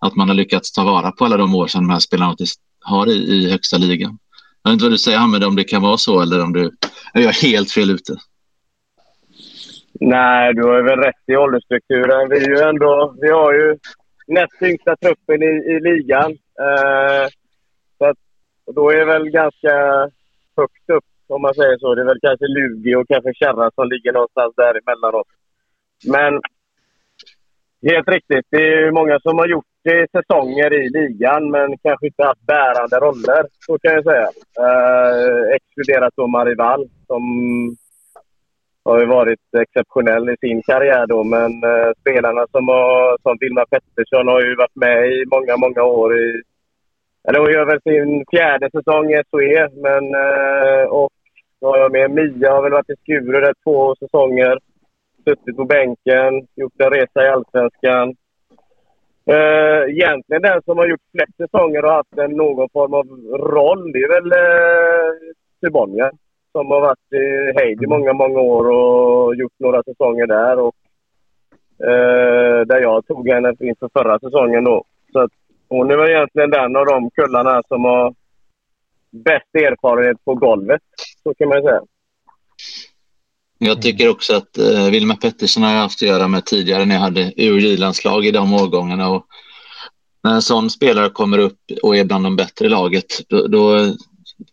Att 0.00 0.16
man 0.16 0.28
har 0.28 0.34
lyckats 0.34 0.72
ta 0.72 0.84
vara 0.84 1.12
på 1.12 1.24
alla 1.24 1.36
de 1.36 1.54
år 1.54 1.66
som 1.66 1.86
de 1.86 1.92
här 1.92 1.98
spelarna 2.00 2.36
har 2.80 3.06
i, 3.06 3.12
i 3.12 3.50
högsta 3.50 3.76
ligan. 3.76 4.18
Jag 4.62 4.70
vet 4.70 4.72
inte 4.72 4.84
vad 4.84 4.92
du 4.92 4.98
säger 4.98 5.18
Hamed, 5.18 5.44
om 5.44 5.56
det 5.56 5.64
kan 5.64 5.82
vara 5.82 5.96
så 5.96 6.20
eller 6.20 6.44
om 6.44 6.52
du 6.52 6.70
är 7.14 7.22
jag 7.22 7.32
helt 7.32 7.70
fel 7.70 7.90
ute? 7.90 8.16
Nej, 10.00 10.54
du 10.54 10.62
har 10.62 10.82
väl 10.82 10.98
rätt 10.98 11.24
i 11.26 11.36
åldersstrukturen. 11.36 12.28
Vi, 12.28 12.36
är 12.36 12.48
ju 12.48 12.68
ändå, 12.68 13.14
vi 13.20 13.30
har 13.30 13.52
ju 13.52 13.78
näst 14.26 14.62
yngsta 14.62 14.96
truppen 14.96 15.42
i, 15.42 15.46
i 15.46 15.80
ligan. 15.80 16.30
Eh, 16.30 17.28
och 18.70 18.76
då 18.76 18.90
är 18.90 18.96
det 18.96 19.04
väl 19.04 19.30
ganska 19.30 19.74
högt 20.56 20.90
upp, 20.96 21.10
om 21.28 21.42
man 21.42 21.54
säger 21.54 21.78
så. 21.78 21.94
Det 21.94 22.02
är 22.02 22.12
väl 22.12 22.26
kanske 22.26 22.46
Lugi 22.46 22.94
och 22.94 23.08
kanske 23.08 23.34
Kärra 23.34 23.70
som 23.70 23.88
ligger 23.88 24.12
någonstans 24.12 24.54
däremellan 24.56 25.14
oss. 25.14 25.32
Men 26.14 26.32
helt 27.90 28.08
riktigt, 28.08 28.46
det 28.50 28.64
är 28.74 28.90
många 28.90 29.20
som 29.20 29.38
har 29.38 29.46
gjort 29.46 29.72
det 29.82 30.10
säsonger 30.10 30.72
i 30.72 30.88
ligan, 30.88 31.50
men 31.50 31.78
kanske 31.78 32.06
inte 32.06 32.24
haft 32.24 32.46
bärande 32.46 32.96
roller, 33.06 33.42
så 33.66 33.78
kan 33.78 33.92
jag 33.94 34.04
säga. 34.04 34.28
Eh, 34.64 35.42
exkluderat 35.56 36.12
då 36.16 36.26
Marival, 36.26 36.88
som 37.06 37.22
har 38.84 39.00
ju 39.00 39.06
varit 39.06 39.54
exceptionell 39.60 40.28
i 40.30 40.36
sin 40.40 40.62
karriär 40.62 41.06
då, 41.06 41.24
men 41.24 41.50
eh, 41.64 41.90
spelarna 42.00 42.46
som, 42.50 42.68
har, 42.68 43.18
som 43.22 43.36
Vilma 43.40 43.64
Pettersson 43.70 44.28
har 44.28 44.40
ju 44.40 44.54
varit 44.56 44.76
med 44.76 45.06
i 45.06 45.24
många, 45.30 45.56
många 45.56 45.82
år 45.82 46.18
i 46.18 46.42
eller 47.28 47.38
hon 47.40 47.52
gör 47.52 47.66
väl 47.66 47.82
sin 47.82 48.24
fjärde 48.30 48.70
säsong 48.70 49.12
i 49.12 49.22
SOE. 49.30 49.68
Men, 49.86 50.04
eh, 50.14 50.84
och 50.84 51.12
så 51.60 51.66
har 51.66 51.78
jag 51.78 51.92
med 51.92 52.10
Mia 52.10 52.52
har 52.52 52.62
väl 52.62 52.72
varit 52.72 52.90
i 52.90 52.96
Skuru 53.02 53.40
där 53.40 53.54
två 53.64 53.94
säsonger. 53.94 54.58
Suttit 55.24 55.56
på 55.56 55.64
bänken, 55.64 56.46
gjort 56.56 56.80
en 56.80 56.90
resa 56.90 57.24
i 57.24 57.28
Allsvenskan. 57.28 58.16
Uh, 59.30 59.82
egentligen 59.90 60.42
den 60.42 60.62
som 60.62 60.78
har 60.78 60.86
gjort 60.86 61.10
flest 61.12 61.36
säsonger 61.36 61.84
och 61.84 61.92
haft 61.92 62.18
en, 62.18 62.30
någon 62.30 62.68
form 62.68 62.94
av 62.94 63.06
roll, 63.54 63.92
det 63.92 63.98
är 63.98 64.08
väl 64.08 64.32
uh, 64.32 65.12
Sibonja. 65.60 66.10
Som 66.52 66.70
har 66.70 66.80
varit 66.80 67.12
i 67.12 67.52
Hejd 67.58 67.82
i 67.82 67.86
många, 67.86 68.12
många 68.12 68.40
år 68.40 68.70
och 68.70 69.34
gjort 69.34 69.52
några 69.58 69.82
säsonger 69.82 70.26
där. 70.26 70.58
Och, 70.58 70.74
uh, 71.84 72.60
där 72.66 72.80
jag 72.80 73.06
tog 73.06 73.28
henne 73.28 73.54
inför 73.60 73.88
förra 73.92 74.18
säsongen 74.18 74.64
då. 74.64 74.84
Så 75.12 75.20
att 75.20 75.32
hon 75.70 75.90
är 75.90 75.96
väl 75.96 76.10
egentligen 76.10 76.50
den 76.50 76.76
av 76.76 76.86
de 76.86 77.10
kullarna 77.10 77.62
som 77.68 77.84
har 77.84 78.14
bäst 79.10 79.54
erfarenhet 79.54 80.24
på 80.24 80.34
golvet. 80.34 80.82
Så 81.22 81.34
kan 81.34 81.48
man 81.48 81.62
säga. 81.62 81.80
Jag 83.58 83.82
tycker 83.82 84.08
också 84.08 84.36
att 84.36 84.58
eh, 84.58 84.90
Wilma 84.90 85.16
Pettersson 85.16 85.62
har 85.62 85.72
jag 85.72 85.80
haft 85.80 86.02
att 86.02 86.08
göra 86.08 86.28
med 86.28 86.46
tidigare 86.46 86.84
när 86.84 86.94
jag 86.94 87.02
hade 87.02 87.32
UJ-landslag 87.36 88.26
i 88.26 88.30
de 88.30 88.54
årgångarna. 88.54 89.08
Och 89.08 89.26
när 90.22 90.34
en 90.34 90.42
sån 90.42 90.70
spelare 90.70 91.10
kommer 91.10 91.38
upp 91.38 91.58
och 91.82 91.96
är 91.96 92.04
bland 92.04 92.24
de 92.24 92.36
bättre 92.36 92.66
i 92.66 92.68
laget, 92.68 93.28
då, 93.28 93.46
då 93.46 93.94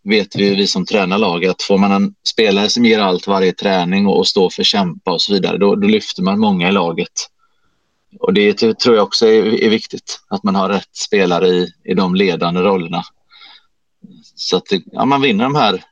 vet 0.03 0.35
vi, 0.35 0.55
vi 0.55 0.67
som 0.67 0.85
tränar 0.85 1.17
laget, 1.17 1.51
att 1.51 1.61
får 1.61 1.77
man 1.77 1.91
en 1.91 2.13
spelare 2.27 2.69
som 2.69 2.85
ger 2.85 2.99
allt 2.99 3.27
varje 3.27 3.53
träning 3.53 4.07
och, 4.07 4.17
och 4.17 4.27
står 4.27 4.49
för 4.49 4.63
kämpa 4.63 5.11
och 5.11 5.21
så 5.21 5.33
vidare, 5.33 5.57
då, 5.57 5.75
då 5.75 5.87
lyfter 5.87 6.23
man 6.23 6.39
många 6.39 6.69
i 6.69 6.71
laget. 6.71 7.13
Och 8.19 8.33
det 8.33 8.53
tror 8.53 8.95
jag 8.95 9.03
också 9.03 9.25
är, 9.25 9.63
är 9.63 9.69
viktigt, 9.69 10.19
att 10.29 10.43
man 10.43 10.55
har 10.55 10.69
rätt 10.69 10.95
spelare 10.95 11.47
i, 11.47 11.67
i 11.83 11.93
de 11.93 12.15
ledande 12.15 12.61
rollerna. 12.61 13.01
Så 14.35 14.57
att 14.57 14.65
det, 14.69 14.81
ja, 14.85 15.05
man 15.05 15.21
vinner 15.21 15.43
de 15.43 15.55
här 15.55 15.83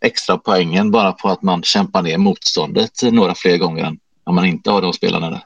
extra 0.00 0.38
poängen 0.38 0.90
bara 0.90 1.12
på 1.12 1.28
att 1.28 1.42
man 1.42 1.62
kämpar 1.62 2.02
ner 2.02 2.18
motståndet 2.18 2.92
några 3.12 3.34
fler 3.34 3.58
gånger 3.58 3.84
än 3.84 3.98
om 4.24 4.34
man 4.34 4.44
inte 4.44 4.70
har 4.70 4.82
de 4.82 4.92
spelarna 4.92 5.30
där. 5.30 5.42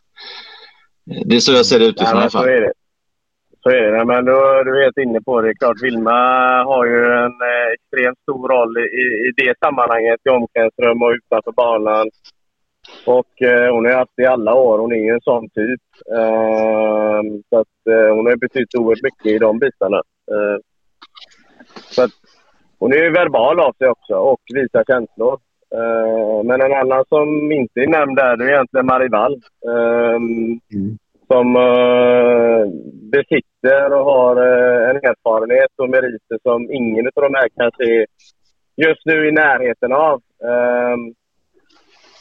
Det 1.25 1.37
är 1.37 1.41
så 1.41 1.53
jag 1.53 1.67
ser 1.67 1.79
det 1.79 1.87
utifrån 1.87 2.19
i 2.19 2.21
alla 2.21 2.31
fall. 2.31 2.45
Så 2.45 2.49
är 2.49 2.61
det. 2.61 2.73
Så 3.63 3.71
är 3.71 3.93
det. 3.93 4.05
Men 4.05 4.25
du, 4.25 4.33
du 4.65 4.79
är 4.79 4.85
helt 4.85 4.99
inne 4.99 5.21
på 5.21 5.41
det. 5.41 5.55
Klart, 5.55 5.83
Vilma 5.83 6.21
har 6.65 6.87
ju 6.87 7.05
en 7.25 7.37
eh, 7.51 7.67
extremt 7.75 8.19
stor 8.23 8.49
roll 8.49 8.79
i, 8.79 9.29
i 9.29 9.33
det 9.37 9.55
sammanhanget 9.59 10.21
i 10.25 10.29
omklädningsrum 10.29 11.03
och 11.03 11.11
utanför 11.11 11.53
banan. 11.53 12.11
Och 13.07 13.43
eh, 13.43 13.75
hon 13.75 13.85
har 13.85 13.93
haft 13.93 14.13
det 14.17 14.23
i 14.23 14.27
alla 14.27 14.55
år. 14.55 14.79
Hon 14.79 14.93
är 14.93 15.15
en 15.15 15.21
sån 15.21 15.49
typ. 15.49 15.81
Eh, 16.17 17.23
så 17.51 17.59
att, 17.59 17.87
eh, 17.91 18.15
hon 18.15 18.27
har 18.27 18.37
betytt 18.37 18.75
oerhört 18.75 19.03
mycket 19.03 19.27
i 19.27 19.39
de 19.39 19.59
bitarna. 19.59 20.03
Eh, 20.33 20.59
så 21.75 22.03
att, 22.03 22.11
hon 22.79 22.93
är 22.93 22.97
ju 22.97 23.11
verbal 23.11 23.61
av 23.61 23.73
sig 23.73 23.89
också 23.89 24.15
och 24.15 24.41
visar 24.55 24.85
känslor. 24.85 25.39
Uh, 25.75 26.43
men 26.45 26.61
en 26.61 26.73
annan 26.73 27.05
som 27.09 27.53
inte 27.53 27.81
är 27.81 27.87
nämnd 27.87 28.17
där, 28.17 28.37
det 28.37 28.45
är 28.45 28.49
egentligen 28.49 28.87
Marivall. 28.87 29.35
Uh, 29.69 30.17
mm. 30.75 30.99
Som 31.27 31.57
uh, 31.57 32.67
besitter 33.13 33.93
och 33.93 34.05
har 34.05 34.37
uh, 34.37 34.91
en 34.91 34.97
erfarenhet 34.97 35.71
och 35.77 35.91
meriter 35.91 36.39
som 36.43 36.71
ingen 36.73 37.07
av 37.07 37.23
de 37.23 37.35
här 37.35 37.49
kanske 37.57 37.85
är 37.85 38.07
just 38.77 39.07
nu 39.07 39.29
i 39.29 39.33
närheten 39.33 39.93
av. 39.93 40.21
Ehm, 40.45 41.15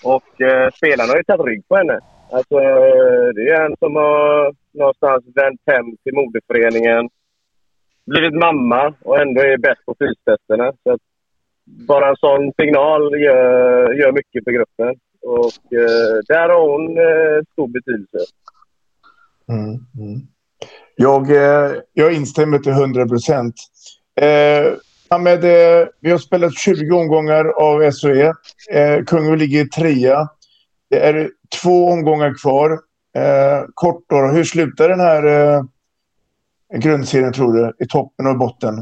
och 0.03 0.41
eh, 0.41 0.71
spelarna 0.71 1.11
har 1.11 1.17
ju 1.17 1.23
tagit 1.23 1.45
rygg 1.45 1.67
på 1.67 1.75
henne. 1.75 1.99
Alltså, 2.31 2.55
eh, 2.55 3.27
det 3.35 3.49
är 3.49 3.65
en 3.65 3.75
som 3.79 3.95
har 3.95 4.53
någonstans 4.71 5.23
vänt 5.35 5.61
hem 5.65 5.97
till 6.03 6.13
moderföreningen 6.13 7.09
blivit 8.05 8.33
mamma 8.33 8.93
och 9.01 9.21
ändå 9.21 9.41
är 9.41 9.57
bäst 9.57 9.85
på 9.85 9.95
fystesterna. 9.99 10.73
Så 10.83 10.97
bara 11.65 12.09
en 12.09 12.15
sån 12.15 12.53
signal 12.59 13.21
gör, 13.21 13.93
gör 13.93 14.11
mycket 14.11 14.43
för 14.43 14.51
gruppen. 14.51 14.95
Och 15.21 15.73
eh, 15.73 16.15
där 16.27 16.49
har 16.49 16.69
hon 16.71 16.97
eh, 16.97 17.43
stor 17.51 17.67
betydelse. 17.67 18.17
Mm, 19.49 19.69
mm. 19.99 20.27
Jag, 20.95 21.31
eh, 21.31 21.71
jag 21.93 22.13
instämmer 22.13 22.59
till 22.59 22.71
100 22.71 23.07
procent. 23.07 23.55
Eh, 24.21 24.73
Ahmed, 25.11 25.43
eh, 25.43 25.87
vi 26.01 26.11
har 26.11 26.17
spelat 26.17 26.57
20 26.57 26.95
omgångar 26.95 27.45
av 27.45 27.91
SOE. 27.91 28.33
Eh, 28.71 29.03
Kungälv 29.05 29.37
ligger 29.37 29.65
trea. 29.65 30.27
Det 30.89 30.99
är 30.99 31.29
två 31.63 31.87
omgångar 31.87 32.33
kvar. 32.41 32.71
Eh, 33.15 33.65
kort 33.73 34.03
då, 34.09 34.15
hur 34.15 34.43
slutar 34.43 34.89
den 34.89 34.99
här 34.99 35.23
eh, 35.25 35.61
grundserien 36.79 37.33
tror 37.33 37.53
du? 37.53 37.73
I 37.85 37.87
toppen 37.87 38.27
och 38.27 38.37
botten? 38.37 38.75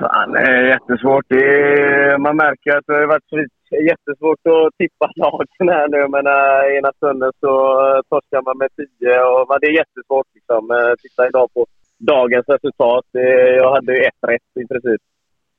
Fan, 0.00 0.32
det 0.32 0.40
är 0.40 0.62
jättesvårt. 0.62 1.24
Det 1.28 1.44
är, 1.44 2.18
man 2.18 2.36
märker 2.36 2.76
att 2.76 2.86
det 2.86 2.92
har 2.92 3.06
varit 3.06 3.50
jättesvårt 3.90 4.40
att 4.46 4.76
tippa 4.78 5.10
lagen 5.16 5.68
här 5.68 5.88
nu. 5.88 6.08
Men 6.08 6.26
äh, 6.26 6.76
ena 6.78 6.92
stunden 6.96 7.32
så 7.40 7.52
eh, 7.86 8.00
torskar 8.08 8.42
man 8.42 8.58
med 8.58 8.68
10 8.76 9.20
och 9.22 9.60
det 9.60 9.66
är 9.66 9.80
jättesvårt. 9.82 10.26
Liksom. 10.34 10.70
Äh, 10.70 10.94
titta 11.02 11.28
idag 11.28 11.48
på 11.54 11.66
dagens 11.98 12.48
resultat. 12.48 13.04
Det, 13.12 13.56
jag 13.56 13.74
hade 13.74 13.92
ju 13.92 14.02
ett 14.02 14.28
rätt 14.28 14.62
i 14.64 14.66
princip. 14.66 15.00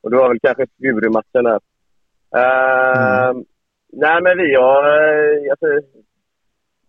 Och 0.02 0.12
det 0.12 0.18
var 0.18 0.30
väl 0.30 0.40
kanske 0.40 0.66
Skurumatchen 0.68 1.46
här. 1.46 1.60
Äh, 2.36 3.30
mm. 3.30 3.46
Nej, 3.94 4.22
men 4.22 4.38
vi 4.38 4.56
har... 4.56 4.84
Alltså, 5.52 5.68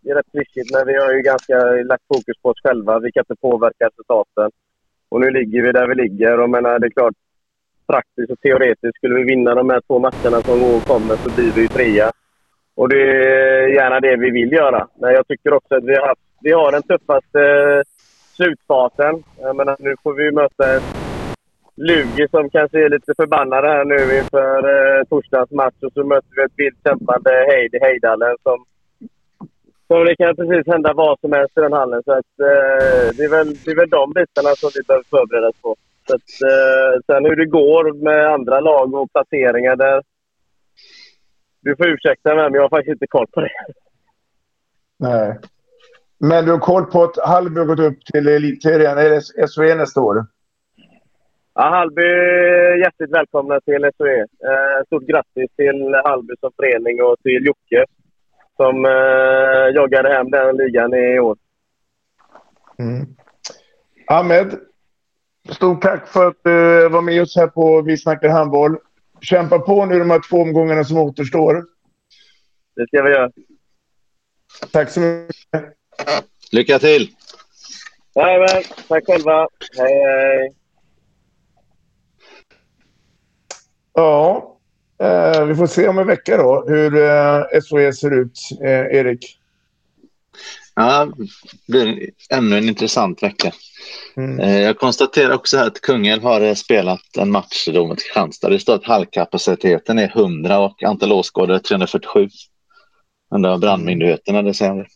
det 0.03 0.11
är 0.11 0.15
rätt 0.15 0.33
klyschigt, 0.33 0.75
men 0.75 0.87
vi 0.87 0.97
har 0.97 1.13
ju 1.13 1.21
ganska 1.21 1.55
lagt 1.65 2.05
fokus 2.15 2.37
på 2.43 2.49
oss 2.49 2.61
själva. 2.63 2.99
Vi 2.99 3.13
kan 3.13 3.21
inte 3.21 3.41
påverka 3.41 3.87
resultaten. 3.87 4.51
Och 5.09 5.21
nu 5.21 5.31
ligger 5.31 5.63
vi 5.63 5.73
där 5.73 5.89
vi 5.89 5.95
ligger. 5.95 6.41
Och 6.41 6.51
menar, 6.51 6.79
det 6.79 6.87
är 6.87 6.91
klart, 6.91 7.15
praktiskt 7.87 8.31
och 8.31 8.41
teoretiskt, 8.41 8.97
skulle 8.97 9.15
vi 9.15 9.25
vinna 9.25 9.55
de 9.55 9.71
här 9.71 9.81
två 9.81 9.99
matcherna 9.99 10.41
som 10.41 10.81
kommer 10.81 11.17
så 11.17 11.31
blir 11.37 11.53
vi 11.53 11.69
trea. 11.69 12.11
Och 12.75 12.89
det 12.89 13.03
är 13.03 13.69
gärna 13.69 14.01
det 14.01 14.17
vi 14.17 14.31
vill 14.31 14.53
göra. 14.53 14.89
Men 15.01 15.13
jag 15.13 15.27
tycker 15.29 15.53
också 15.53 15.75
att 15.75 15.85
vi 15.85 15.95
har, 15.95 16.07
haft, 16.07 16.21
vi 16.41 16.53
har 16.53 16.73
den 16.73 16.83
tuffaste 16.83 17.41
eh, 17.41 17.83
slutfasen. 18.41 19.23
Jag 19.41 19.57
menar, 19.57 19.77
nu 19.79 19.95
får 20.03 20.15
vi 20.15 20.33
möta 20.33 20.77
ett 20.77 20.83
Lugi 21.77 22.29
som 22.31 22.51
kanske 22.51 22.85
är 22.85 22.89
lite 22.89 23.13
förbannade 23.17 23.69
här 23.69 23.85
nu 23.85 24.19
inför 24.19 24.59
eh, 24.75 25.05
torsdagens 25.05 25.51
match. 25.51 25.81
Och 25.83 25.93
så 25.93 26.05
möter 26.05 26.33
vi 26.37 26.43
ett 26.43 26.53
vilt 26.57 26.79
kämpande 26.85 27.31
Heidi 27.31 27.79
Hejdalen 27.83 28.37
som 28.43 28.65
så 29.89 30.05
det 30.05 30.17
kan 30.17 30.37
precis 30.37 30.73
hända 30.73 30.93
vad 30.93 31.21
som 31.21 31.33
helst 31.33 31.59
i 31.59 31.61
den 31.61 31.73
hallen. 31.73 32.03
Så 32.05 32.13
att, 32.13 32.33
eh, 32.51 33.07
det, 33.17 33.25
är 33.25 33.31
väl, 33.31 33.55
det 33.65 33.71
är 33.71 33.77
väl 33.77 33.89
de 33.91 34.13
bitarna 34.13 34.49
som 34.57 34.71
vi 34.75 34.83
behöver 34.87 35.05
förbereda 35.05 35.49
oss 35.49 35.61
på. 35.63 35.77
Så 36.07 36.15
att, 36.15 36.31
eh, 36.51 37.01
sen 37.07 37.25
hur 37.25 37.37
det 37.37 37.47
går 37.47 37.93
med 38.05 38.27
andra 38.27 38.61
lag 38.61 38.95
och 38.95 39.13
placeringar 39.13 39.77
där... 39.77 40.03
Du 41.61 41.77
får 41.77 41.89
ursäkta 41.89 42.35
mig, 42.35 42.45
men 42.45 42.55
jag 42.55 42.63
har 42.63 42.69
faktiskt 42.69 42.93
inte 42.93 43.07
koll 43.07 43.27
på 43.27 43.41
det. 43.41 43.51
Nej. 44.97 45.39
Men 46.23 46.45
du 46.45 46.51
har 46.51 46.59
koll 46.59 46.85
på 46.85 47.03
att 47.03 47.19
Hallby 47.27 47.61
har 47.61 47.67
gått 47.67 47.81
upp 47.81 48.05
till 48.05 48.29
elitserien, 48.29 48.99
eller 48.99 49.47
SOE 49.47 49.75
nästa 49.75 50.01
år? 50.01 50.27
Ja, 51.55 51.69
Hallby 51.71 52.03
hjärtligt 52.81 53.11
välkomna 53.11 53.61
till 53.61 53.91
SOE. 53.97 54.21
Eh, 54.21 54.85
stort 54.87 55.03
grattis 55.03 55.51
till 55.57 55.95
Hallby 56.05 56.35
som 56.41 56.51
förening 56.57 57.03
och 57.03 57.17
till 57.23 57.47
Jocke 57.47 57.85
som 58.57 58.85
eh, 58.85 59.75
joggade 59.75 60.09
hem 60.09 60.31
den 60.31 60.57
ligan 60.57 60.95
i 60.95 61.21
år. 61.21 61.37
Mm. 62.79 63.07
Ahmed, 64.07 64.59
stort 65.49 65.83
tack 65.83 66.09
för 66.09 66.29
att 66.29 66.37
du 66.45 66.89
var 66.89 67.03
med 67.03 67.23
oss 67.23 67.37
här 67.37 67.47
på 67.47 67.83
Vi 67.83 67.97
snackar 67.97 68.29
handboll. 68.29 68.77
Kämpa 69.21 69.59
på 69.59 69.87
nu 69.87 69.99
de 69.99 70.11
här 70.11 70.21
två 70.31 70.37
omgångarna 70.37 70.85
som 70.85 70.99
återstår. 70.99 71.65
Det 72.77 72.87
ska 72.87 73.03
vi 73.03 73.11
göra. 73.11 73.31
Tack 74.73 74.91
så 74.91 75.01
mycket. 75.01 75.80
Lycka 76.53 76.79
till! 76.79 77.11
Jajamän, 78.15 78.63
tack 78.89 79.07
själva. 79.07 79.49
Hej, 79.77 79.95
hej. 80.05 80.53
Ja, 83.95 84.51
Eh, 85.03 85.45
vi 85.45 85.55
får 85.55 85.67
se 85.67 85.89
om 85.89 85.99
en 85.99 86.07
vecka 86.07 86.37
då 86.37 86.65
hur 86.69 86.97
eh, 86.97 87.61
SOE 87.63 87.93
ser 87.93 88.11
ut, 88.11 88.39
eh, 88.65 88.99
Erik. 88.99 89.37
Ja, 90.75 91.13
det 91.67 91.73
blir 91.73 92.11
ännu 92.31 92.59
en 92.59 92.69
intressant 92.69 93.23
vecka. 93.23 93.53
Mm. 94.17 94.41
Eh, 94.41 94.61
jag 94.61 94.79
konstaterar 94.79 95.35
också 95.35 95.57
här 95.57 95.67
att 95.67 95.81
Kungälv 95.81 96.23
har 96.23 96.41
eh, 96.41 96.55
spelat 96.55 97.17
en 97.19 97.31
match 97.31 97.69
då 97.73 97.87
mot 97.87 98.03
Kristianstad. 98.03 98.49
Det 98.49 98.59
står 98.59 98.75
att 98.75 98.85
hallkapaciteten 98.85 99.99
är 99.99 100.09
100 100.17 100.59
och 100.59 100.83
antal 100.83 101.13
åskådare 101.13 101.61
347. 101.61 102.29
Undrar 103.35 103.51
vad 103.51 103.61
brandmyndigheterna 103.61 104.43
det 104.43 104.55
säger. 104.55 104.87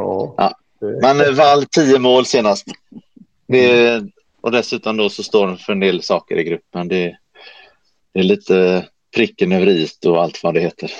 Ja. 0.00 0.34
ja. 0.36 0.54
Men 0.80 1.34
Wall 1.34 1.64
10 1.64 1.98
mål 1.98 2.26
senast. 2.26 2.66
Det, 3.46 4.02
och 4.40 4.52
dessutom 4.52 4.96
då 4.96 5.08
så 5.08 5.22
står 5.22 5.46
de 5.46 5.56
för 5.56 5.72
en 5.72 5.80
del 5.80 6.02
saker 6.02 6.36
i 6.36 6.44
gruppen. 6.44 6.88
Det, 6.88 7.16
det 8.14 8.20
är 8.20 8.24
lite 8.24 8.86
pricken 9.16 9.52
över 9.52 9.68
i 9.68 9.88
och 10.06 10.22
allt 10.22 10.42
vad 10.42 10.54
det 10.54 10.60
heter. 10.60 10.90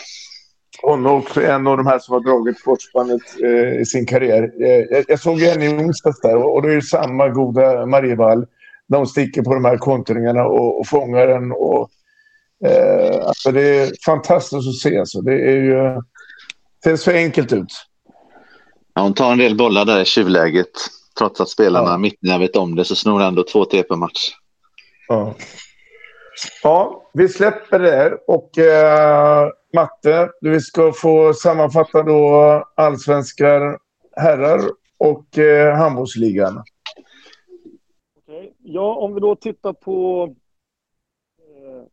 Hon 0.82 1.06
är 1.06 1.10
också 1.10 1.42
en 1.42 1.66
av 1.66 1.76
de 1.76 1.86
här 1.86 1.98
som 1.98 2.12
har 2.12 2.20
dragit 2.20 2.60
sportspannet 2.60 3.22
eh, 3.42 3.80
i 3.80 3.84
sin 3.86 4.06
karriär. 4.06 4.52
Eh, 4.62 4.84
jag, 4.90 5.04
jag 5.08 5.20
såg 5.20 5.40
henne 5.40 5.64
i 5.64 5.68
onsdags 5.68 6.20
där 6.20 6.36
och, 6.36 6.62
det 6.62 6.74
är 6.74 6.80
samma 6.80 7.28
goda 7.28 7.86
Marievall. 7.86 8.46
De 8.88 9.06
sticker 9.06 9.42
på 9.42 9.54
de 9.54 9.64
här 9.64 9.76
kontringarna 9.76 10.44
och, 10.44 10.80
och 10.80 10.86
fångar 10.86 11.26
den. 11.26 11.52
Och, 11.52 11.90
eh, 12.64 13.26
alltså 13.26 13.52
det 13.52 13.62
är 13.62 13.92
fantastiskt 14.04 14.68
att 14.68 14.74
se. 14.74 14.98
Alltså. 14.98 15.20
Det 15.20 15.32
är 15.32 15.56
ju... 15.56 16.02
Ser 16.84 16.96
så 16.96 17.10
enkelt 17.10 17.52
ut. 17.52 17.72
Ja, 18.98 19.02
hon 19.02 19.14
tar 19.14 19.32
en 19.32 19.38
del 19.38 19.56
bollar 19.56 19.84
där 19.84 20.00
i 20.02 20.04
tjuvläget. 20.04 20.70
Trots 21.18 21.40
att 21.40 21.48
spelarna 21.48 21.90
ja. 21.90 21.98
mitt 21.98 22.18
vet 22.22 22.56
om 22.56 22.74
det 22.74 22.84
så 22.84 22.96
snor 22.96 23.22
ändå 23.22 23.42
två 23.42 23.64
tre 23.64 23.82
per 23.82 23.96
match. 23.96 24.30
Ja. 25.08 25.34
ja, 26.62 27.10
vi 27.12 27.28
släpper 27.28 27.78
det 27.78 27.90
här. 27.90 28.30
Och 28.30 28.58
eh, 28.58 29.48
Matte, 29.74 30.30
du 30.40 30.60
ska 30.60 30.92
få 30.92 31.34
sammanfatta 31.34 32.02
då 32.02 32.64
allsvenskar 32.74 33.78
herrar 34.16 34.60
och 34.98 35.38
eh, 35.38 35.76
handbollsligan. 35.76 36.62
Okay. 38.16 38.50
Ja, 38.62 38.94
om 38.94 39.14
vi 39.14 39.20
då 39.20 39.36
tittar 39.36 39.72
på 39.72 40.28
eh, 41.38 41.84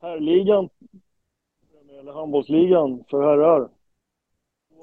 herrligan, 0.00 0.68
eller 2.00 2.12
handbollsligan 2.12 3.04
för 3.10 3.22
herrar. 3.22 3.68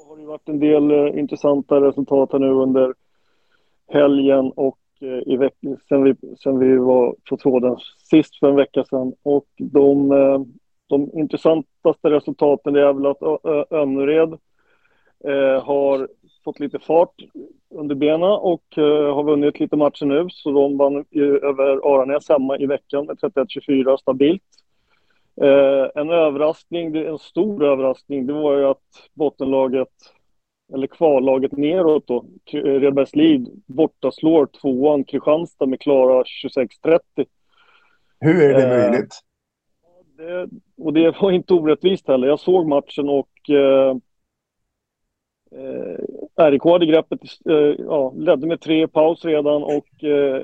Har 0.10 0.18
det 0.18 0.26
varit 0.26 0.50
en 0.50 0.60
del 0.60 0.92
eh, 0.92 1.20
intressanta 1.20 1.82
resultat 1.82 2.32
här 2.32 2.40
nu 2.40 2.50
under 2.50 2.94
helgen 3.88 4.52
och 4.56 4.80
eh, 5.02 5.34
i 5.34 5.38
veckan 5.38 5.78
sen 5.90 6.04
vi, 6.04 6.16
sen 6.44 6.60
vi 6.60 6.78
var 6.78 7.16
på 7.30 7.38
tråden 7.38 7.78
sist 8.10 8.40
för 8.40 8.50
en 8.50 8.56
vecka 8.56 8.84
sedan. 8.84 9.14
Och 9.24 9.46
de, 9.58 10.12
eh, 10.12 10.42
de 10.88 11.10
intressantaste 11.14 12.10
resultaten 12.10 12.76
är 12.76 12.94
väl 12.94 13.06
att 13.06 13.22
Önnered 13.72 14.34
eh, 15.24 15.64
har 15.64 16.08
fått 16.44 16.60
lite 16.60 16.80
fart 16.80 17.16
under 17.70 17.96
benen 17.96 18.32
och 18.32 18.64
uh, 18.78 19.14
har 19.14 19.24
vunnit 19.24 19.60
lite 19.60 19.76
matcher 19.76 20.06
nu. 20.06 20.28
Så 20.30 20.52
de 20.52 20.78
vann 20.78 21.06
över 21.42 21.96
Aranäs 21.96 22.30
hemma 22.30 22.58
i 22.58 22.66
veckan 22.66 23.06
med 23.06 23.18
31-24 23.18 23.98
stabilt. 23.98 24.44
Uh, 25.42 25.90
en 25.96 26.10
överraskning, 26.10 26.96
en 26.96 27.18
stor 27.18 27.64
överraskning, 27.64 28.28
det 28.28 28.34
var 28.34 28.58
ju 28.58 28.66
att 28.66 29.10
bottenlaget, 29.14 29.88
eller 30.74 30.88
kvallaget 30.88 31.52
neråt 31.52 32.08
då, 32.08 32.26
Redbergslid, 32.52 33.64
borta 33.66 34.12
slår 34.12 34.46
tvåan 34.46 35.04
Kristianstad 35.04 35.66
med 35.66 35.82
klara 35.82 36.24
26-30. 36.24 37.00
Hur 38.20 38.44
är 38.44 38.54
det 38.54 38.64
uh, 38.64 38.70
möjligt? 38.70 39.20
Det, 40.18 40.50
och 40.78 40.94
det 40.94 41.22
var 41.22 41.32
inte 41.32 41.54
orättvist 41.54 42.08
heller. 42.08 42.28
Jag 42.28 42.40
såg 42.40 42.68
matchen 42.68 43.10
och 43.10 43.30
Eh, 45.52 46.52
RIK 46.52 46.64
hade 46.64 46.86
greppet, 46.86 47.20
eh, 47.50 47.76
ja, 47.86 48.14
ledde 48.18 48.48
med 48.48 48.62
tre 48.62 48.88
paus 48.88 49.26
redan 49.26 49.64
och 49.64 50.04
eh, 50.04 50.44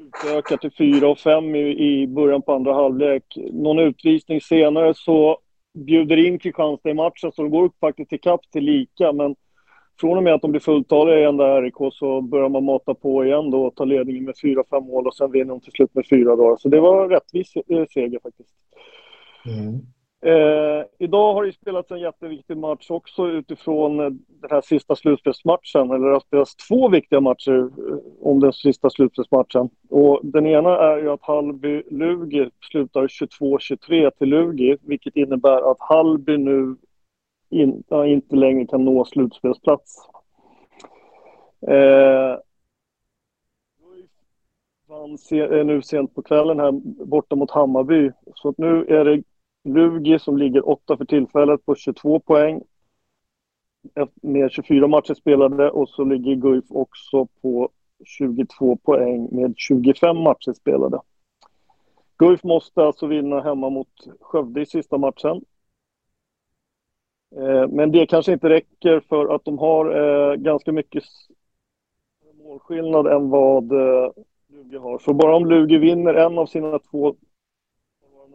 utökade 0.00 0.60
till 0.60 0.76
fyra 0.78 1.08
och 1.08 1.18
fem 1.18 1.54
i, 1.54 2.00
i 2.00 2.06
början 2.06 2.42
på 2.42 2.52
andra 2.52 2.74
halvlek. 2.74 3.24
Någon 3.52 3.78
utvisning 3.78 4.40
senare 4.40 4.94
så 4.94 5.38
bjuder 5.74 6.26
in 6.26 6.38
Kristianstad 6.38 6.90
i 6.90 6.94
matchen 6.94 7.32
så 7.32 7.42
det 7.42 7.48
går 7.48 7.70
faktiskt 7.80 8.10
till 8.10 8.20
kapp 8.20 8.40
till 8.52 8.64
lika 8.64 9.12
men 9.12 9.36
från 10.00 10.16
och 10.16 10.22
med 10.22 10.34
att 10.34 10.42
de 10.42 10.50
blir 10.50 10.60
fulltaliga 10.60 11.18
igen 11.18 11.36
där 11.36 11.62
RIK 11.62 11.92
så 11.92 12.20
börjar 12.20 12.48
man 12.48 12.64
mata 12.64 12.94
på 12.94 13.24
igen 13.24 13.50
då 13.50 13.66
och 13.66 13.74
ta 13.74 13.84
ledningen 13.84 14.24
med 14.24 14.34
fyra, 14.42 14.64
fem 14.70 14.84
mål 14.84 15.06
och 15.06 15.14
sen 15.14 15.32
vinner 15.32 15.48
de 15.50 15.60
till 15.60 15.72
slut 15.72 15.94
med 15.94 16.06
fyra 16.10 16.36
dagar. 16.36 16.56
Så 16.56 16.68
det 16.68 16.80
var 16.80 17.04
en 17.04 17.10
rättvis 17.10 17.56
eh, 17.56 17.84
seger 17.90 18.20
faktiskt. 18.22 18.50
Mm. 19.46 19.74
Eh, 20.26 20.69
idag 21.02 21.34
har 21.34 21.44
det 21.44 21.52
spelats 21.52 21.90
en 21.90 22.00
jätteviktig 22.00 22.56
match 22.56 22.90
också 22.90 23.28
utifrån 23.28 24.00
eh, 24.00 24.10
den 24.28 24.50
här 24.50 24.60
sista 24.60 24.96
slutspelsmatchen. 24.96 25.90
Eller 25.90 26.06
det 26.06 26.12
har 26.12 26.20
spelats 26.20 26.56
två 26.56 26.88
viktiga 26.88 27.20
matcher 27.20 27.58
eh, 27.58 27.98
om 28.20 28.40
den 28.40 28.52
sista 28.52 28.90
slutspelsmatchen. 28.90 29.70
Och 29.88 30.20
den 30.22 30.46
ena 30.46 30.78
är 30.78 30.96
ju 30.98 31.10
att 31.10 31.22
Hallby-Lugi 31.22 32.50
slutar 32.70 33.06
22-23 33.06 34.10
till 34.10 34.28
Lugi, 34.28 34.76
vilket 34.82 35.16
innebär 35.16 35.70
att 35.70 35.80
Hallby 35.80 36.36
nu 36.36 36.76
in, 37.50 37.82
ja, 37.88 38.06
inte 38.06 38.36
längre 38.36 38.66
kan 38.66 38.84
nå 38.84 39.04
slutspelsplats. 39.04 39.96
Eh, 41.66 42.36
vann 44.88 45.18
se, 45.18 45.40
eh, 45.40 45.66
nu 45.66 45.82
sent 45.82 46.14
på 46.14 46.22
kvällen 46.22 46.60
här 46.60 46.72
borta 47.04 47.36
mot 47.36 47.50
Hammarby. 47.50 48.10
Så 48.34 48.54
nu 48.58 48.84
är 48.88 49.04
det 49.04 49.22
Lugi 49.64 50.18
som 50.18 50.38
ligger 50.38 50.68
åtta 50.68 50.96
för 50.96 51.04
tillfället 51.04 51.66
på 51.66 51.74
22 51.74 52.20
poäng. 52.20 52.62
Med 54.22 54.52
24 54.52 54.86
matcher 54.86 55.14
spelade 55.14 55.70
och 55.70 55.88
så 55.88 56.04
ligger 56.04 56.34
Guif 56.34 56.64
också 56.68 57.26
på 57.42 57.70
22 58.04 58.76
poäng 58.76 59.28
med 59.32 59.54
25 59.56 60.16
matcher 60.16 60.52
spelade. 60.52 61.00
Guif 62.18 62.44
måste 62.44 62.82
alltså 62.82 63.06
vinna 63.06 63.40
hemma 63.40 63.70
mot 63.70 63.88
Skövde 64.20 64.60
i 64.60 64.66
sista 64.66 64.98
matchen. 64.98 65.44
Eh, 67.36 67.68
men 67.68 67.92
det 67.92 68.06
kanske 68.06 68.32
inte 68.32 68.48
räcker 68.48 69.00
för 69.00 69.34
att 69.34 69.44
de 69.44 69.58
har 69.58 69.96
eh, 69.96 70.34
ganska 70.34 70.72
mycket 70.72 71.04
målskillnad 72.42 73.06
än 73.06 73.30
vad 73.30 73.72
eh, 73.72 74.10
Lugi 74.48 74.76
har. 74.76 74.98
Så 74.98 75.12
bara 75.12 75.36
om 75.36 75.46
Lugi 75.46 75.78
vinner 75.78 76.14
en 76.14 76.38
av 76.38 76.46
sina 76.46 76.78
två 76.78 77.14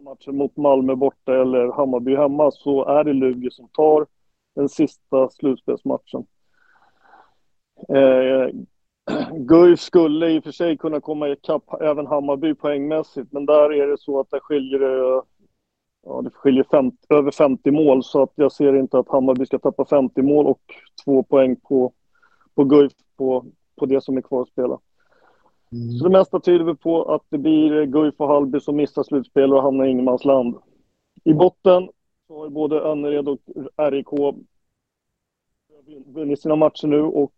matchen 0.06 0.36
mot 0.36 0.56
Malmö 0.56 0.94
borta 0.94 1.40
eller 1.40 1.72
Hammarby 1.72 2.16
hemma 2.16 2.50
så 2.50 2.84
är 2.84 3.04
det 3.04 3.12
Lugi 3.12 3.50
som 3.50 3.68
tar 3.68 4.06
den 4.54 4.68
sista 4.68 5.28
slutspelsmatchen. 5.30 6.26
Eh, 7.88 8.48
Guif 9.32 9.80
skulle 9.80 10.30
i 10.30 10.38
och 10.38 10.44
för 10.44 10.52
sig 10.52 10.78
kunna 10.78 11.00
komma 11.00 11.28
ikapp 11.28 11.62
även 11.80 12.06
Hammarby 12.06 12.54
poängmässigt, 12.54 13.32
men 13.32 13.46
där 13.46 13.72
är 13.72 13.86
det 13.86 14.00
så 14.00 14.20
att 14.20 14.30
det 14.30 14.40
skiljer, 14.40 14.80
eh, 14.80 15.22
ja, 16.02 16.22
det 16.22 16.30
skiljer 16.30 16.64
50, 16.70 16.96
över 17.08 17.30
50 17.30 17.70
mål, 17.70 18.04
så 18.04 18.22
att 18.22 18.32
jag 18.34 18.52
ser 18.52 18.76
inte 18.76 18.98
att 18.98 19.08
Hammarby 19.08 19.46
ska 19.46 19.58
tappa 19.58 19.84
50 19.84 20.22
mål 20.22 20.46
och 20.46 20.62
två 21.04 21.22
poäng 21.22 21.56
på, 21.56 21.92
på 22.54 22.64
Guif 22.64 22.92
på, 23.16 23.44
på 23.76 23.86
det 23.86 24.00
som 24.00 24.16
är 24.16 24.22
kvar 24.22 24.42
att 24.42 24.48
spela. 24.48 24.78
Mm. 25.72 25.98
Så 25.98 26.04
det 26.04 26.10
mesta 26.10 26.40
tyder 26.40 26.74
på 26.74 27.14
att 27.14 27.22
det 27.28 27.38
blir 27.38 27.84
Guif 27.84 28.14
och 28.16 28.28
Hallby 28.28 28.60
som 28.60 28.76
missar 28.76 29.02
slutspel 29.02 29.52
och 29.52 29.62
hamnar 29.62 29.84
i 29.84 29.90
ingenmansland. 29.90 30.56
I 31.24 31.34
botten 31.34 31.88
så 32.26 32.38
har 32.38 32.48
både 32.48 32.80
Önnered 32.80 33.28
och 33.28 33.38
RIK 33.76 34.06
vunnit 36.06 36.40
sina 36.40 36.56
matcher 36.56 36.86
nu 36.86 37.02
och 37.02 37.32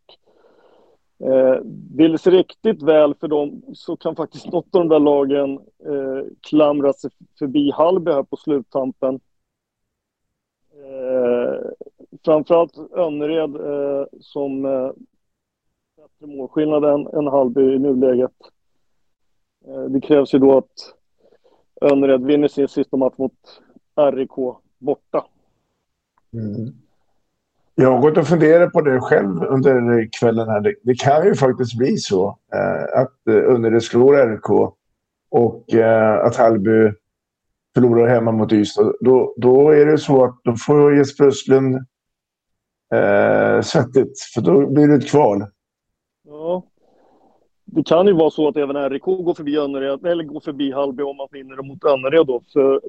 eh, 1.24 1.60
vill 1.96 2.12
det 2.12 2.18
sig 2.18 2.32
riktigt 2.32 2.82
väl 2.82 3.14
för 3.14 3.28
dem 3.28 3.62
så 3.74 3.96
kan 3.96 4.16
faktiskt 4.16 4.46
något 4.46 4.74
av 4.74 4.80
de 4.80 4.88
där 4.88 4.98
lagen 4.98 5.52
eh, 5.86 6.26
klamra 6.40 6.92
sig 6.92 7.10
förbi 7.38 7.70
Hallby 7.70 8.10
här 8.10 8.22
på 8.22 8.36
sluttampen. 8.36 9.20
Eh, 10.72 11.70
framförallt 12.24 12.78
Önnered 12.92 13.56
eh, 13.56 14.06
som 14.20 14.64
eh, 14.64 14.90
bättre 16.20 16.36
målskillnad 16.36 16.84
än, 16.84 17.06
än 17.06 17.26
Hallby 17.26 17.74
i 17.74 17.78
nuläget. 17.78 18.30
Eh, 19.66 19.84
det 19.84 20.00
krävs 20.00 20.34
ju 20.34 20.38
då 20.38 20.58
att 20.58 20.94
Önnered 21.80 22.24
vinner 22.24 22.48
sin 22.48 22.68
sista 22.68 22.96
match 22.96 23.14
mot 23.16 23.32
RIK 24.12 24.30
borta. 24.78 25.24
Mm. 26.32 26.74
Jag 27.74 27.92
har 27.92 28.00
gått 28.00 28.18
och 28.18 28.26
funderat 28.26 28.72
på 28.72 28.80
det 28.80 29.00
själv 29.00 29.42
under 29.42 30.08
kvällen. 30.20 30.48
här. 30.48 30.60
Det, 30.60 30.74
det 30.82 30.94
kan 30.94 31.26
ju 31.26 31.34
faktiskt 31.34 31.78
bli 31.78 31.96
så 31.96 32.38
eh, 32.54 33.00
att 33.00 33.26
eh, 33.28 33.54
Önnered 33.54 33.82
slår 33.82 34.26
RIK 34.26 34.74
och 35.30 35.74
eh, 35.74 36.26
att 36.26 36.36
Hallby 36.36 36.92
förlorar 37.74 38.08
hemma 38.08 38.32
mot 38.32 38.52
Ystad. 38.52 38.92
Då, 39.00 39.34
då 39.36 39.70
är 39.70 39.86
det 39.86 39.98
så 39.98 40.24
att 40.24 40.40
då 40.44 40.54
får 40.56 40.96
Jesper 40.96 41.24
Östlund 41.24 41.74
eh, 42.94 43.60
svettigt, 43.62 44.20
för 44.34 44.40
då 44.40 44.66
blir 44.66 44.88
det 44.88 44.94
ett 44.94 45.10
kval. 45.10 45.46
Ja. 46.28 46.62
Det 47.64 47.86
kan 47.86 48.06
ju 48.06 48.12
vara 48.12 48.30
så 48.30 48.48
att 48.48 48.56
även 48.56 48.90
RIK 48.90 49.02
går 49.02 49.34
förbi 49.34 49.56
Önnered, 49.56 50.06
eller 50.06 50.24
går 50.24 50.40
förbi 50.40 50.72
Hallby 50.72 51.02
om 51.02 51.16
man 51.16 51.28
vinner 51.32 51.62
mot 51.62 51.84
Önnered 51.84 52.26
då. 52.26 52.42
För, 52.52 52.80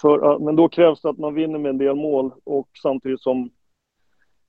för, 0.00 0.38
men 0.38 0.56
då 0.56 0.68
krävs 0.68 1.00
det 1.00 1.10
att 1.10 1.18
man 1.18 1.34
vinner 1.34 1.58
med 1.58 1.70
en 1.70 1.78
del 1.78 1.96
mål 1.96 2.32
och 2.44 2.68
samtidigt 2.82 3.20
som 3.20 3.50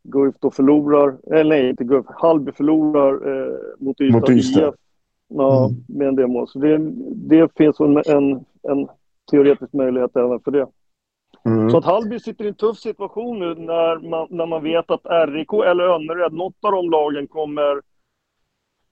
Guif 0.03 0.35
då 0.39 0.51
förlorar, 0.51 1.17
eller 1.33 1.49
nej 1.49 1.69
inte 1.69 1.83
Guif, 1.83 2.05
Hallby 2.07 2.51
förlorar 2.51 3.13
eh, 3.13 3.57
mot 3.79 4.01
Ystad. 4.01 4.19
Mot 4.19 4.29
Ystad. 4.29 4.67
IF, 4.67 4.75
ja, 5.27 5.65
mm. 5.65 5.83
med 5.87 6.07
en 6.07 6.15
del 6.15 6.27
mål. 6.27 6.47
Så 6.47 6.59
det, 6.59 6.77
det 7.15 7.57
finns 7.57 7.79
en, 7.79 7.97
en, 7.97 8.45
en 8.61 8.87
teoretisk 9.31 9.73
möjlighet 9.73 10.15
även 10.15 10.39
för 10.39 10.51
det. 10.51 10.67
Mm. 11.45 11.69
Så 11.69 11.77
att 11.77 11.85
Hallby 11.85 12.19
sitter 12.19 12.45
i 12.45 12.47
en 12.47 12.53
tuff 12.53 12.77
situation 12.77 13.39
nu 13.39 13.55
när 13.55 14.09
man, 14.09 14.27
när 14.29 14.45
man 14.45 14.63
vet 14.63 14.91
att 14.91 15.05
RIK 15.27 15.53
eller 15.53 15.83
Önnered, 15.83 16.33
något 16.33 16.55
av 16.61 16.71
de 16.71 16.89
lagen 16.89 17.27
kommer 17.27 17.81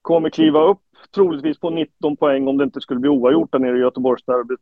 kommer 0.01 0.29
kliva 0.29 0.63
upp 0.63 0.81
troligtvis 1.15 1.59
på 1.59 1.69
19 1.69 2.17
poäng 2.17 2.47
om 2.47 2.57
det 2.57 2.63
inte 2.63 2.81
skulle 2.81 2.99
bli 2.99 3.09
oavgjort 3.09 3.51
där 3.51 3.59
nere 3.59 3.77
i 3.77 3.81
Göteborgsderbyt. 3.81 4.59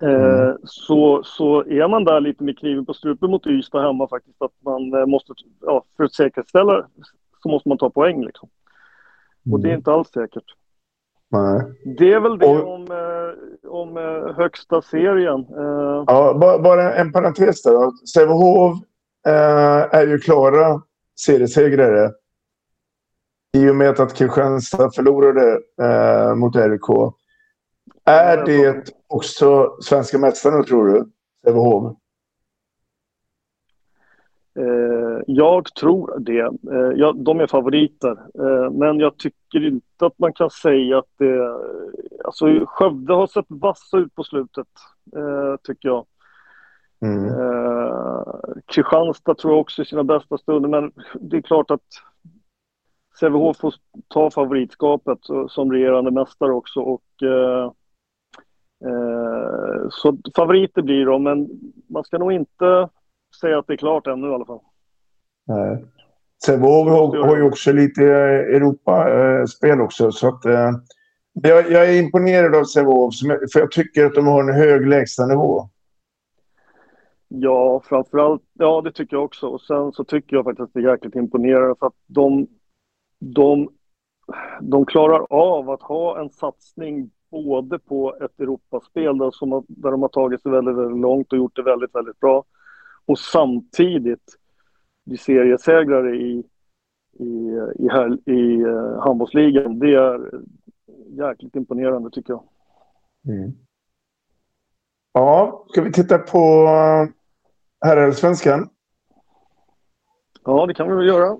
Eh, 0.00 0.42
mm. 0.42 0.56
så, 0.64 1.22
så 1.24 1.64
är 1.64 1.88
man 1.88 2.04
där 2.04 2.20
lite 2.20 2.44
med 2.44 2.58
kniven 2.58 2.86
på 2.86 2.94
strupen 2.94 3.30
mot 3.30 3.46
Ystad 3.46 3.82
hemma 3.82 4.08
faktiskt 4.08 4.42
att 4.42 4.52
man 4.64 4.94
eh, 4.94 5.06
måste, 5.06 5.32
ja, 5.60 5.84
för 5.96 6.04
att 6.04 6.14
säkerställa 6.14 6.86
så 7.42 7.48
måste 7.48 7.68
man 7.68 7.78
ta 7.78 7.90
poäng 7.90 8.24
liksom. 8.24 8.48
Och 9.52 9.60
det 9.60 9.68
är 9.68 9.70
mm. 9.70 9.78
inte 9.78 9.92
alls 9.92 10.08
säkert. 10.08 10.44
Nej. 11.30 11.62
Det 11.98 12.12
är 12.12 12.20
väl 12.20 12.38
det 12.38 12.46
och, 12.46 12.74
om, 12.74 12.82
eh, 12.90 13.70
om 13.70 13.96
eh, 13.96 14.34
högsta 14.36 14.82
serien. 14.82 15.40
Eh. 15.40 16.04
Ja, 16.06 16.38
bara, 16.40 16.58
bara, 16.58 16.94
en 16.94 17.12
parentes 17.12 17.62
där. 17.62 18.06
Sävehof 18.06 18.78
eh, 19.26 19.98
är 20.00 20.06
ju 20.06 20.18
klara 20.18 20.82
seriesegrare. 21.20 22.10
I 23.56 23.70
och 23.70 23.76
med 23.76 24.00
att 24.00 24.14
Kristianstad 24.14 24.90
förlorade 24.90 25.60
eh, 25.82 26.34
mot 26.34 26.56
RIK. 26.56 27.14
Är 28.04 28.44
det 28.46 28.84
också 29.06 29.76
svenska 29.80 30.18
mästarna, 30.18 30.62
tror 30.62 30.86
du? 30.86 31.10
Sävehof? 31.44 31.96
Eh, 34.58 35.22
jag 35.26 35.74
tror 35.74 36.18
det. 36.18 36.40
Eh, 36.40 36.92
ja, 36.94 37.12
de 37.12 37.40
är 37.40 37.46
favoriter. 37.46 38.10
Eh, 38.10 38.70
men 38.70 38.98
jag 38.98 39.18
tycker 39.18 39.66
inte 39.66 40.06
att 40.06 40.18
man 40.18 40.32
kan 40.32 40.50
säga 40.50 40.98
att 40.98 41.10
det... 41.18 41.56
Alltså 42.24 42.66
Skövde 42.66 43.14
har 43.14 43.26
sett 43.26 43.46
vassa 43.48 43.98
ut 43.98 44.14
på 44.14 44.24
slutet, 44.24 44.66
tycker 45.62 45.88
jag. 45.88 46.06
Mm. 47.02 47.32
Kristianstad 48.66 49.34
tror 49.34 49.52
jag 49.52 49.60
också 49.60 49.82
i 49.82 49.84
sina 49.84 50.04
bästa 50.04 50.38
stunder, 50.38 50.68
men 50.68 50.92
det 51.14 51.36
är 51.36 51.42
klart 51.42 51.70
att 51.70 51.80
Sävehof 53.20 53.56
får 53.56 53.74
ta 54.08 54.30
favoritskapet 54.30 55.18
som 55.48 55.72
regerande 55.72 56.10
mästare 56.10 56.52
också. 56.52 56.80
Och, 56.80 57.22
eh, 57.22 57.64
eh, 58.84 59.88
så 59.90 60.18
favoriter 60.36 60.82
blir 60.82 61.06
de, 61.06 61.22
men 61.22 61.48
man 61.88 62.04
ska 62.04 62.18
nog 62.18 62.32
inte 62.32 62.88
säga 63.40 63.58
att 63.58 63.66
det 63.66 63.72
är 63.72 63.76
klart 63.76 64.06
ännu 64.06 64.28
i 64.28 64.34
alla 64.34 64.44
fall. 64.44 64.60
Nej. 65.46 65.84
Sävehof 66.44 66.88
har, 66.88 67.26
har 67.26 67.36
ju 67.36 67.42
också 67.42 67.72
lite 67.72 68.04
Europaspel 68.04 69.80
också. 69.80 70.12
Så 70.12 70.28
att, 70.28 70.44
eh, 70.44 70.70
jag, 71.32 71.70
jag, 71.70 71.88
är 71.88 72.02
imponerad 72.02 72.54
av 72.54 72.64
Sävehof, 72.64 73.14
för 73.52 73.60
jag 73.60 73.70
tycker 73.70 74.06
att 74.06 74.14
de 74.14 74.26
har 74.26 74.40
en 74.40 74.54
hög 74.54 74.88
lägstanivå. 74.88 75.68
Ja, 77.28 77.82
framförallt. 77.84 78.42
Ja, 78.52 78.80
det 78.80 78.92
tycker 78.92 79.16
jag 79.16 79.24
också. 79.24 79.46
Och 79.46 79.60
sen 79.60 79.92
så 79.92 80.04
tycker 80.04 80.36
jag 80.36 80.44
faktiskt 80.44 80.62
att 80.62 80.74
det 80.74 80.80
är 80.80 80.90
jäkligt 80.92 81.16
imponerande 81.16 81.74
för 81.78 81.86
att 81.86 81.96
de, 82.06 82.46
de, 83.22 83.68
de 84.60 84.86
klarar 84.86 85.26
av 85.30 85.70
att 85.70 85.82
ha 85.82 86.20
en 86.20 86.30
satsning 86.30 87.10
både 87.30 87.78
på 87.78 88.16
ett 88.20 88.40
Europaspel 88.40 89.18
där, 89.18 89.30
som, 89.30 89.64
där 89.68 89.90
de 89.90 90.02
har 90.02 90.08
tagit 90.08 90.42
sig 90.42 90.52
väldigt, 90.52 90.76
väldigt 90.76 91.00
långt 91.00 91.32
och 91.32 91.38
gjort 91.38 91.56
det 91.56 91.62
väldigt, 91.62 91.94
väldigt 91.94 92.20
bra. 92.20 92.44
Och 93.06 93.18
samtidigt 93.18 94.36
bli 95.04 95.16
seriesegrare 95.16 96.16
i, 96.16 96.44
i, 97.18 97.24
i, 97.24 97.88
i, 98.26 98.32
i 98.32 98.64
uh, 98.64 99.00
handbollsligan. 99.00 99.78
Det 99.78 99.94
är 99.94 100.30
jäkligt 101.08 101.56
imponerande 101.56 102.10
tycker 102.10 102.32
jag. 102.32 102.42
Mm. 103.28 103.52
Ja, 105.12 105.64
ska 105.68 105.82
vi 105.82 105.92
titta 105.92 106.18
på 106.18 106.66
herrallsvenskan? 107.84 108.68
Ja, 110.44 110.66
det 110.66 110.74
kan 110.74 110.88
vi 110.88 110.94
väl 110.94 111.06
göra. 111.06 111.38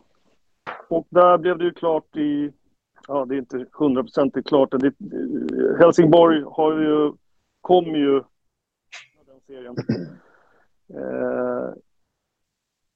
Och 0.88 1.06
där 1.10 1.38
blev 1.38 1.58
det 1.58 1.64
ju 1.64 1.72
klart 1.72 2.16
i... 2.16 2.52
Ja, 3.08 3.24
det 3.24 3.34
är 3.34 3.38
inte 3.38 3.66
hundraprocentigt 3.72 4.48
klart. 4.48 4.70
Det, 4.70 4.86
eh, 4.86 5.78
Helsingborg 5.78 6.42
har 6.46 6.80
ju, 6.80 7.12
kom 7.60 7.84
ju 7.84 8.22
den 9.26 9.40
serien. 9.46 9.76
Eh, 10.94 11.74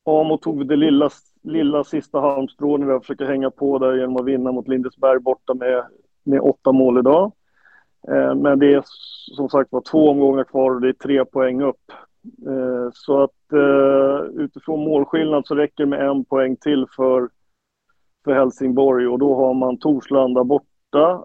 Amo 0.05 0.39
tog 0.39 0.69
det 0.69 0.77
lilla, 0.77 1.11
lilla 1.43 1.85
sista 1.85 2.21
när 2.21 2.95
vi 2.95 3.01
försöker 3.01 3.25
hänga 3.25 3.51
på 3.51 3.79
där 3.79 3.97
genom 3.97 4.17
att 4.17 4.25
vinna 4.25 4.53
mot 4.53 4.69
Lindesberg 4.69 5.19
borta 5.19 5.55
med, 5.55 5.85
med 6.25 6.41
åtta 6.41 6.73
mål 6.73 6.99
idag. 6.99 7.33
Eh, 8.09 8.35
men 8.35 8.59
det 8.59 8.75
är 8.75 8.83
som 9.37 9.49
sagt 9.49 9.73
var 9.73 9.81
två 9.81 10.11
omgångar 10.11 10.45
kvar 10.45 10.71
och 10.71 10.81
det 10.81 10.89
är 10.89 10.93
tre 10.93 11.25
poäng 11.25 11.63
upp. 11.63 11.93
Eh, 12.47 12.91
så 12.93 13.23
att 13.23 13.53
eh, 13.53 14.43
utifrån 14.43 14.85
målskillnad 14.85 15.47
så 15.47 15.55
räcker 15.55 15.85
det 15.85 15.91
med 15.91 16.09
en 16.09 16.25
poäng 16.25 16.57
till 16.57 16.87
för, 16.97 17.29
för 18.27 18.35
Helsingborg 18.35 19.07
och 19.07 19.19
då 19.19 19.35
har 19.35 19.55
man 19.55 19.79
Torslanda 19.79 20.45
borta 20.45 21.25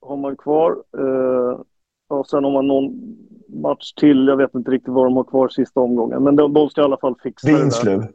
har 0.00 0.16
man 0.16 0.36
kvar. 0.36 0.84
Eh, 0.98 1.60
och 2.08 2.26
sen 2.26 2.44
har 2.44 2.50
man 2.50 2.66
någon 2.66 3.16
match 3.46 3.92
till. 3.92 4.26
Jag 4.26 4.36
vet 4.36 4.54
inte 4.54 4.70
riktigt 4.70 4.92
vad 4.92 5.06
de 5.06 5.16
har 5.16 5.24
kvar 5.24 5.48
sista 5.48 5.80
omgången. 5.80 6.24
Men 6.24 6.36
de, 6.36 6.52
de 6.52 6.68
ska 6.68 6.80
i 6.80 6.84
alla 6.84 6.96
fall 6.96 7.14
fixa 7.22 7.48
Vinslöv. 7.48 8.00
det 8.00 8.06
där. 8.06 8.12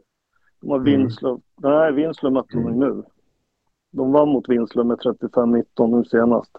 De 0.60 0.70
har 0.70 0.78
Vinslöv. 0.78 1.30
Mm. 1.30 1.42
Nej, 1.56 1.92
Vinslöv 1.92 2.32
mötte 2.32 2.56
de 2.56 2.66
mm. 2.66 2.78
nu. 2.78 3.02
De 3.90 4.12
vann 4.12 4.28
mot 4.28 4.48
Vinslöv 4.48 4.86
med 4.86 4.98
35-19 4.98 5.96
nu 5.96 6.04
senast. 6.04 6.50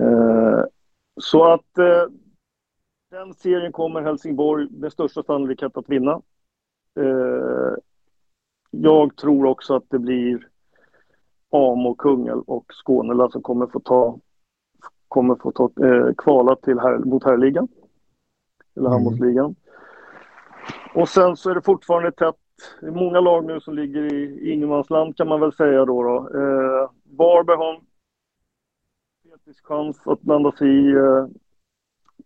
Eh, 0.00 0.64
så 1.20 1.52
att 1.52 1.78
eh, 1.78 2.12
den 3.10 3.34
serien 3.34 3.72
kommer 3.72 4.02
Helsingborg 4.02 4.68
med 4.70 4.92
största 4.92 5.22
sannolikhet 5.22 5.76
att 5.76 5.88
vinna. 5.88 6.12
Eh, 7.00 7.74
jag 8.70 9.16
tror 9.16 9.46
också 9.46 9.74
att 9.74 9.84
det 9.88 9.98
blir 9.98 10.48
Amo, 11.52 11.94
Kungälv 11.94 12.42
och 12.46 12.64
Skånela 12.68 13.30
som 13.30 13.42
kommer 13.42 13.66
få 13.66 13.80
ta 13.80 14.18
kommer 15.08 15.34
få 15.34 15.52
ta, 15.52 15.70
eh, 15.86 16.14
kvala 16.16 16.56
till 16.56 16.78
här, 16.78 16.98
mot 16.98 17.24
herrligan. 17.24 17.68
Eller 18.76 18.86
mm. 18.86 18.92
handbollsligan. 18.92 19.54
Och 20.94 21.08
sen 21.08 21.36
så 21.36 21.50
är 21.50 21.54
det 21.54 21.62
fortfarande 21.62 22.12
tätt. 22.12 22.36
Det 22.80 22.86
är 22.86 22.90
många 22.90 23.20
lag 23.20 23.44
nu 23.44 23.60
som 23.60 23.74
ligger 23.74 24.14
i 24.14 24.52
ingenmansland 24.52 25.16
kan 25.16 25.28
man 25.28 25.40
väl 25.40 25.52
säga 25.52 25.84
då. 25.84 26.02
då. 26.02 26.16
Eh, 26.16 26.90
Varberg 27.04 27.56
har 27.56 27.74
en 27.74 27.80
chans 29.62 30.06
att 30.06 30.20
blanda 30.20 30.52
sig 30.52 30.68
i 30.68 30.92
eh, 30.92 31.26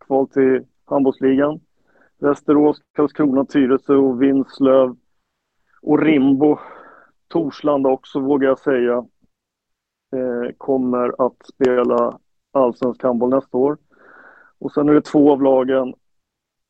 kval 0.00 0.28
till 0.28 0.64
handbollsligan. 0.84 1.60
Västerås, 2.18 2.80
Karlskrona, 2.92 3.44
Tyresö 3.44 3.94
och 3.94 4.22
Vinslöv 4.22 4.96
och 5.82 6.02
Rimbo. 6.02 6.58
Torslanda 7.28 7.90
också 7.90 8.20
vågar 8.20 8.48
jag 8.48 8.58
säga. 8.58 9.06
Eh, 10.16 10.52
kommer 10.58 11.26
att 11.26 11.46
spela 11.46 12.18
allsvensk 12.52 13.02
handboll 13.02 13.30
nästa 13.30 13.58
år. 13.58 13.78
Och 14.58 14.72
sen 14.72 14.88
är 14.88 14.94
det 14.94 15.00
två 15.00 15.32
av 15.32 15.42
lagen, 15.42 15.94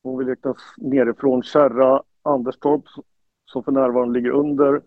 om 0.02 0.18
vi 0.18 0.24
räknas 0.24 0.56
nerifrån, 0.76 1.42
Kärra, 1.42 2.02
Anderstorp 2.22 2.84
som 3.44 3.64
för 3.64 3.72
närvarande 3.72 4.14
ligger 4.14 4.30
under 4.30 4.82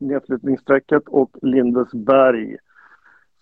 nedflyttningsstrecket 0.00 1.02
och 1.08 1.36
Lindesberg 1.42 2.56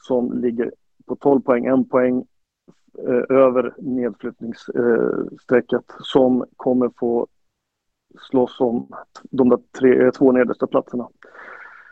som 0.03 0.33
ligger 0.33 0.73
på 1.07 1.17
12 1.17 1.41
poäng, 1.41 1.67
en 1.67 1.89
poäng 1.89 2.25
eh, 2.99 3.37
över 3.37 3.75
nedflyttningsstrecket 3.79 5.85
som 6.01 6.45
kommer 6.57 6.91
få 6.97 7.27
slåss 8.21 8.61
om 8.61 8.89
de 9.23 9.49
där 9.49 9.59
tre, 9.79 10.05
eh, 10.05 10.11
två 10.11 10.33
nedersta 10.33 10.67
platserna. 10.67 11.09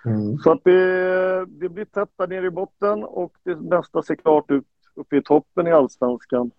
Mm. 0.04 0.38
Så 0.38 0.52
att 0.52 0.64
det, 0.64 1.46
det 1.46 1.68
blir 1.68 1.84
tätt 1.84 2.10
där 2.16 2.26
nere 2.26 2.46
i 2.46 2.50
botten 2.50 3.04
och 3.04 3.32
det 3.42 3.54
bästa 3.54 4.02
ser 4.02 4.14
klart 4.14 4.50
ut 4.50 4.64
uppe 4.94 5.16
i 5.16 5.22
toppen 5.22 5.66
i 5.66 5.72
allsvenskan. 5.72 6.50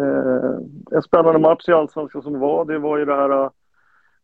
Eh, 0.00 0.58
en 0.90 1.02
spännande 1.02 1.38
match 1.38 1.68
i 1.68 1.72
allsvenskan 1.72 2.22
som 2.22 2.40
var, 2.40 2.64
det 2.64 2.78
var 2.78 2.98
ju 2.98 3.04
det 3.04 3.14
här 3.14 3.44
uh, 3.44 3.50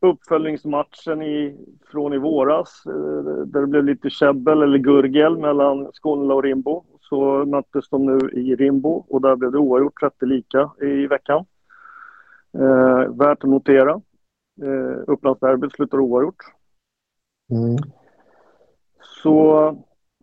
uppföljningsmatchen 0.01 1.23
i, 1.23 1.57
från 1.91 2.13
i 2.13 2.19
våras 2.19 2.83
eh, 2.87 3.25
där 3.45 3.61
det 3.61 3.67
blev 3.67 3.85
lite 3.85 4.11
käbbel 4.11 4.63
eller 4.63 4.79
gurgel 4.79 5.39
mellan 5.39 5.89
Skåne 5.93 6.35
och 6.35 6.43
Rimbo. 6.43 6.85
Så 7.01 7.45
möttes 7.45 7.89
de 7.89 8.07
nu 8.07 8.31
i 8.33 8.57
Rimbo 8.57 9.05
och 9.09 9.21
där 9.21 9.37
blev 9.37 9.53
det 9.53 9.59
oavgjort 9.59 10.01
30 10.01 10.27
lika 10.27 10.71
i 10.81 11.07
veckan. 11.07 11.45
Eh, 12.55 13.15
värt 13.15 13.45
att 13.45 13.51
notera. 13.51 14.01
Eh, 14.63 15.03
Upplandsderbyt 15.07 15.73
slutar 15.73 15.99
oavgjort. 15.99 16.45
Mm. 17.51 17.77
Så... 19.23 19.63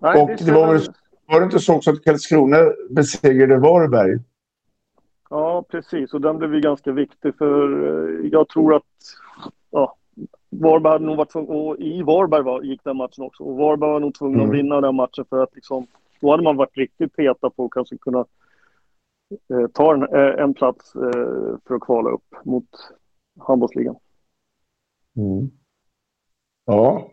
Nej, 0.02 0.22
och 0.22 0.28
det, 0.28 0.46
det 0.46 0.52
var 0.52 0.74
väl 0.74 0.82
var 1.28 1.40
det 1.40 1.46
inte 1.46 1.60
så 1.60 1.76
också 1.76 1.92
att 1.92 2.04
Karlskrona 2.04 2.58
besegrade 2.90 3.58
Varberg? 3.58 4.20
Ja, 5.30 5.66
precis. 5.70 6.14
Och 6.14 6.22
den 6.22 6.38
blev 6.38 6.54
ju 6.54 6.62
ganska 6.62 6.92
viktig 6.92 7.38
för 7.38 7.84
eh, 7.84 8.30
jag 8.32 8.50
tror 8.50 8.76
att 8.76 8.84
ja, 9.72 9.96
Varberg 10.50 10.92
hade 10.92 11.06
nog 11.06 11.18
varit 11.18 11.36
och 11.36 11.78
i 11.80 12.04
Varberg 12.04 12.44
var, 12.44 12.62
gick 12.62 12.84
den 12.84 12.98
matchen 12.98 13.24
också. 13.24 13.44
Och 13.44 13.58
Varberg 13.58 13.92
var 13.92 14.00
nog 14.00 14.14
tvungen 14.14 14.40
mm. 14.40 14.50
att 14.50 14.56
vinna 14.56 14.82
den 14.82 14.96
matchen 14.96 15.26
för 15.30 15.44
att 15.44 15.56
liksom, 15.56 15.88
då 16.22 16.32
hade 16.32 16.44
man 16.44 16.58
varit 16.58 16.78
riktigt 16.78 17.14
heta 17.18 17.50
på 17.50 17.66
att 17.66 17.72
kanske 17.72 17.98
kunna 17.98 18.26
eh, 19.54 19.68
ta 19.74 19.94
en, 19.94 20.04
eh, 20.04 20.44
en 20.44 20.54
plats 20.54 20.96
eh, 20.96 21.58
för 21.68 21.76
att 21.76 21.82
kvala 21.82 22.10
upp 22.10 22.36
mot 22.44 22.70
handbollsligan. 23.40 23.96
Mm. 25.18 25.50
Ja, 26.66 27.12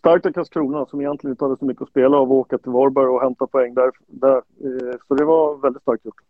starkt 0.00 0.26
av 0.26 0.32
Karlskrona 0.32 0.86
som 0.86 1.00
egentligen 1.00 1.32
inte 1.32 1.44
hade 1.44 1.56
så 1.56 1.64
mycket 1.64 1.82
att 1.82 1.88
spela 1.88 2.16
av 2.16 2.22
att 2.22 2.32
åka 2.32 2.58
till 2.58 2.72
Varberg 2.72 3.06
och 3.06 3.22
hämta 3.22 3.46
poäng 3.46 3.74
där. 3.74 3.90
där. 4.06 4.36
Eh, 4.36 4.96
så 5.08 5.14
det 5.14 5.24
var 5.24 5.56
väldigt 5.56 5.82
starkt 5.82 6.04
gjort. 6.04 6.20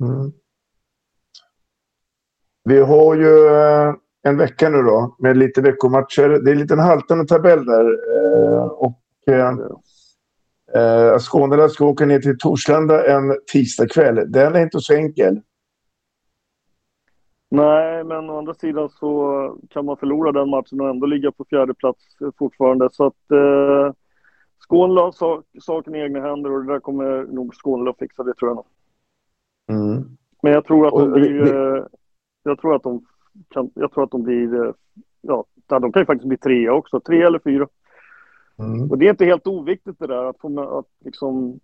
Mm. 0.00 0.32
Vi 2.64 2.80
har 2.80 3.14
ju 3.14 3.46
eh, 3.46 3.94
en 4.22 4.36
vecka 4.36 4.68
nu 4.68 4.82
då 4.82 5.16
med 5.18 5.36
lite 5.36 5.60
veckomatcher. 5.60 6.28
Det 6.28 6.50
är 6.50 6.54
en 6.54 6.60
liten 6.60 6.78
haltande 6.78 7.26
tabell 7.26 7.64
där. 7.64 7.84
Eh, 8.16 8.62
och 8.62 9.02
eh, 9.28 11.18
Skåne 11.18 11.68
ska 11.68 11.86
åka 11.86 12.06
ner 12.06 12.18
till 12.18 12.38
Torslanda 12.38 13.06
en 13.06 13.36
tisdagkväll. 13.52 14.32
Den 14.32 14.54
är 14.54 14.62
inte 14.62 14.80
så 14.80 14.94
enkel. 14.94 15.40
Nej, 17.52 18.04
men 18.04 18.30
å 18.30 18.38
andra 18.38 18.54
sidan 18.54 18.88
så 18.88 19.10
kan 19.70 19.84
man 19.84 19.96
förlora 19.96 20.32
den 20.32 20.50
matchen 20.50 20.80
och 20.80 20.88
ändå 20.88 21.06
ligga 21.06 21.32
på 21.32 21.44
fjärde 21.44 21.74
plats 21.74 22.16
fortfarande. 22.38 22.88
Så 22.92 23.06
att 23.06 23.30
eh, 23.30 23.92
Skåne 24.58 25.00
har 25.00 25.12
sak, 25.12 25.44
saken 25.60 25.94
i 25.94 25.98
egna 26.00 26.20
händer 26.20 26.52
och 26.52 26.64
det 26.64 26.72
där 26.72 26.80
kommer 26.80 27.26
nog 27.26 27.54
Skåne 27.54 27.90
att 27.90 27.98
fixa, 27.98 28.22
det 28.22 28.34
tror 28.34 28.50
jag 28.50 28.56
nog. 28.56 28.66
Mm. 29.70 30.04
Men 30.42 30.52
jag 30.52 30.64
tror 30.64 30.86
att 30.86 30.92
de 30.92 31.02
Och 31.02 31.10
blir... 31.12 31.54
eh, 31.76 31.84
Jag 32.42 32.60
tror 32.60 32.74
att 32.74 32.82
de 32.82 33.04
kan, 33.48 33.70
jag 33.74 33.92
tror 33.92 34.04
att 34.04 34.10
de 34.10 34.22
blir... 34.22 34.64
eh, 34.64 34.72
Ja, 35.20 35.44
de 35.66 35.92
kan 35.92 36.02
ju 36.02 36.06
faktiskt 36.06 36.28
bli 36.28 36.36
trea 36.38 36.72
också. 36.72 37.00
Tre 37.00 37.22
eller 37.22 37.38
fyra. 37.38 37.68
Mm. 38.58 38.90
Och 38.90 38.98
det 38.98 39.06
är 39.06 39.10
inte 39.10 39.24
helt 39.24 39.46
oviktigt 39.46 39.98
det 39.98 40.06
där 40.06 40.24
att 40.24 40.40
få 40.40 40.78
att 40.78 40.86
liksom... 41.04 41.60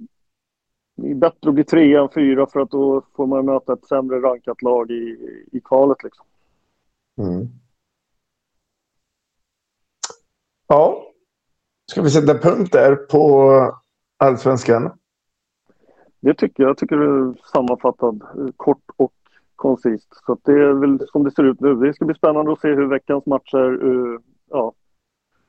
Det 0.97 1.11
är 1.11 1.15
bättre 1.15 1.49
att 1.49 1.55
bli 1.55 1.65
trea 1.65 2.01
än 2.01 2.09
fyra 2.15 2.47
för 2.47 2.61
att 2.61 2.71
då 2.71 3.03
får 3.17 3.27
man 3.27 3.47
möta 3.47 3.73
ett 3.73 3.85
sämre 3.85 4.21
rankat 4.21 4.63
lag 4.63 4.91
i, 4.91 5.19
i 5.53 5.61
kvalet 5.61 6.03
liksom. 6.03 6.27
Mm. 7.19 7.49
Ja, 10.67 11.13
ska 11.91 12.03
vi 12.03 12.11
sätta 12.11 12.39
punkt 12.39 12.73
där 12.73 12.97
på 12.97 13.53
allsvenskan? 14.17 14.91
Det 16.21 16.35
tycker 16.35 16.63
jag. 16.63 16.71
Jag 16.71 16.79
tycker 16.79 16.97
det 16.97 17.05
är 17.05 17.35
sammanfattad 17.53 18.23
eh, 18.23 18.53
kort 18.57 18.85
och 18.97 19.13
koncist. 19.57 20.09
Så 20.27 20.39
det 20.45 20.53
är 20.53 20.73
väl 20.73 21.09
som 21.09 21.25
det 21.25 21.31
ser 21.31 21.45
ut 21.45 21.61
nu. 21.61 21.75
Det 21.75 21.95
ska 21.95 22.05
bli 22.05 22.15
spännande 22.15 22.53
att 22.53 22.61
se 22.61 22.69
hur 22.69 22.87
veckans 22.87 23.27
matcher 23.27 23.85
eh, 23.87 24.21
ja, 24.51 24.73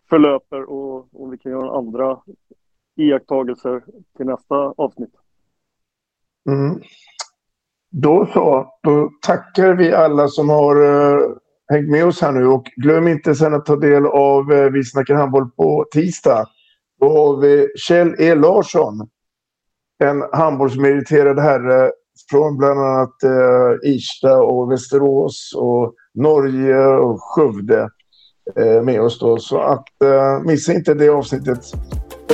förlöper 0.10 0.70
och 0.70 1.22
om 1.22 1.30
vi 1.30 1.38
kan 1.38 1.52
göra 1.52 1.78
andra 1.78 2.20
iakttagelser 2.96 3.84
till 4.18 4.26
nästa 4.26 4.56
avsnitt. 4.56 5.16
Mm. 6.48 6.82
Då 7.92 8.30
så, 8.34 8.68
då 8.84 9.10
tackar 9.22 9.74
vi 9.74 9.94
alla 9.94 10.28
som 10.28 10.50
har 10.50 10.82
uh, 10.82 11.20
hängt 11.72 11.90
med 11.90 12.06
oss 12.06 12.22
här 12.22 12.32
nu 12.32 12.48
och 12.48 12.66
glöm 12.76 13.08
inte 13.08 13.36
sen 13.36 13.54
att 13.54 13.66
ta 13.66 13.76
del 13.76 14.06
av 14.06 14.52
uh, 14.52 14.72
Vi 14.72 14.84
snackar 14.84 15.16
handboll 15.16 15.50
på 15.50 15.86
tisdag. 15.92 16.46
Då 17.00 17.10
har 17.10 17.38
vi 17.42 17.68
Kjell 17.78 18.16
E 18.20 18.36
Larsson, 18.36 19.10
en 20.04 20.24
handbollsmeriterad 20.32 21.40
herre 21.40 21.92
från 22.30 22.58
bland 22.58 22.80
annat 22.80 23.16
uh, 23.26 23.92
Irsta 23.94 24.42
och 24.42 24.72
Västerås 24.72 25.54
och 25.58 25.94
Norge 26.14 26.88
och 26.88 27.20
Skövde 27.22 27.90
med 28.84 29.02
oss 29.02 29.20
då. 29.20 29.38
Så 29.38 29.60
att 29.60 29.88
missa 30.46 30.74
inte 30.74 30.94
det 30.94 31.10
avsnittet. 31.10 31.60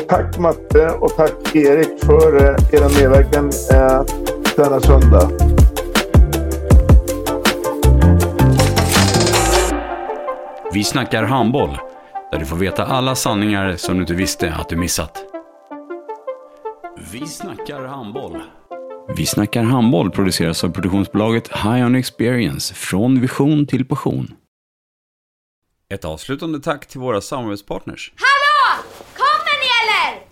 Tack 0.10 0.38
Matte 0.38 0.90
och 0.90 1.16
tack 1.16 1.56
Erik 1.56 2.04
för 2.04 2.36
uh, 2.36 2.74
er 2.74 3.02
medverkan 3.02 3.46
uh, 3.46 4.06
denna 4.56 4.82
söndag. 4.82 5.30
Vi 10.74 10.84
snackar 10.84 11.24
handboll, 11.24 11.78
där 12.32 12.40
du 12.40 12.46
får 12.46 12.56
veta 12.56 12.86
alla 12.86 13.16
sanningar 13.16 13.76
som 13.76 13.96
du 13.96 14.02
inte 14.02 14.14
visste 14.14 14.54
att 14.54 14.70
du 14.70 14.76
missat. 14.76 15.24
Vi 17.12 17.28
snackar 17.28 17.82
handboll. 17.86 18.42
Vi 19.18 19.26
snackar 19.26 19.64
handboll 19.64 20.12
produceras 20.12 20.64
av 20.64 20.70
produktionsbolaget 20.70 21.48
High 21.48 21.86
On 21.86 21.96
Experience, 21.96 22.74
från 22.74 23.22
vision 23.22 23.68
till 23.68 23.86
passion. 23.86 24.34
Ett 25.90 26.06
avslutande 26.06 26.60
tack 26.60 26.88
till 26.88 27.00
våra 27.00 27.22
samarbetspartners. 27.22 28.14
Hallå! 28.16 28.84
Kommer 29.14 29.60
ni 29.60 29.68
eller? 29.84 30.23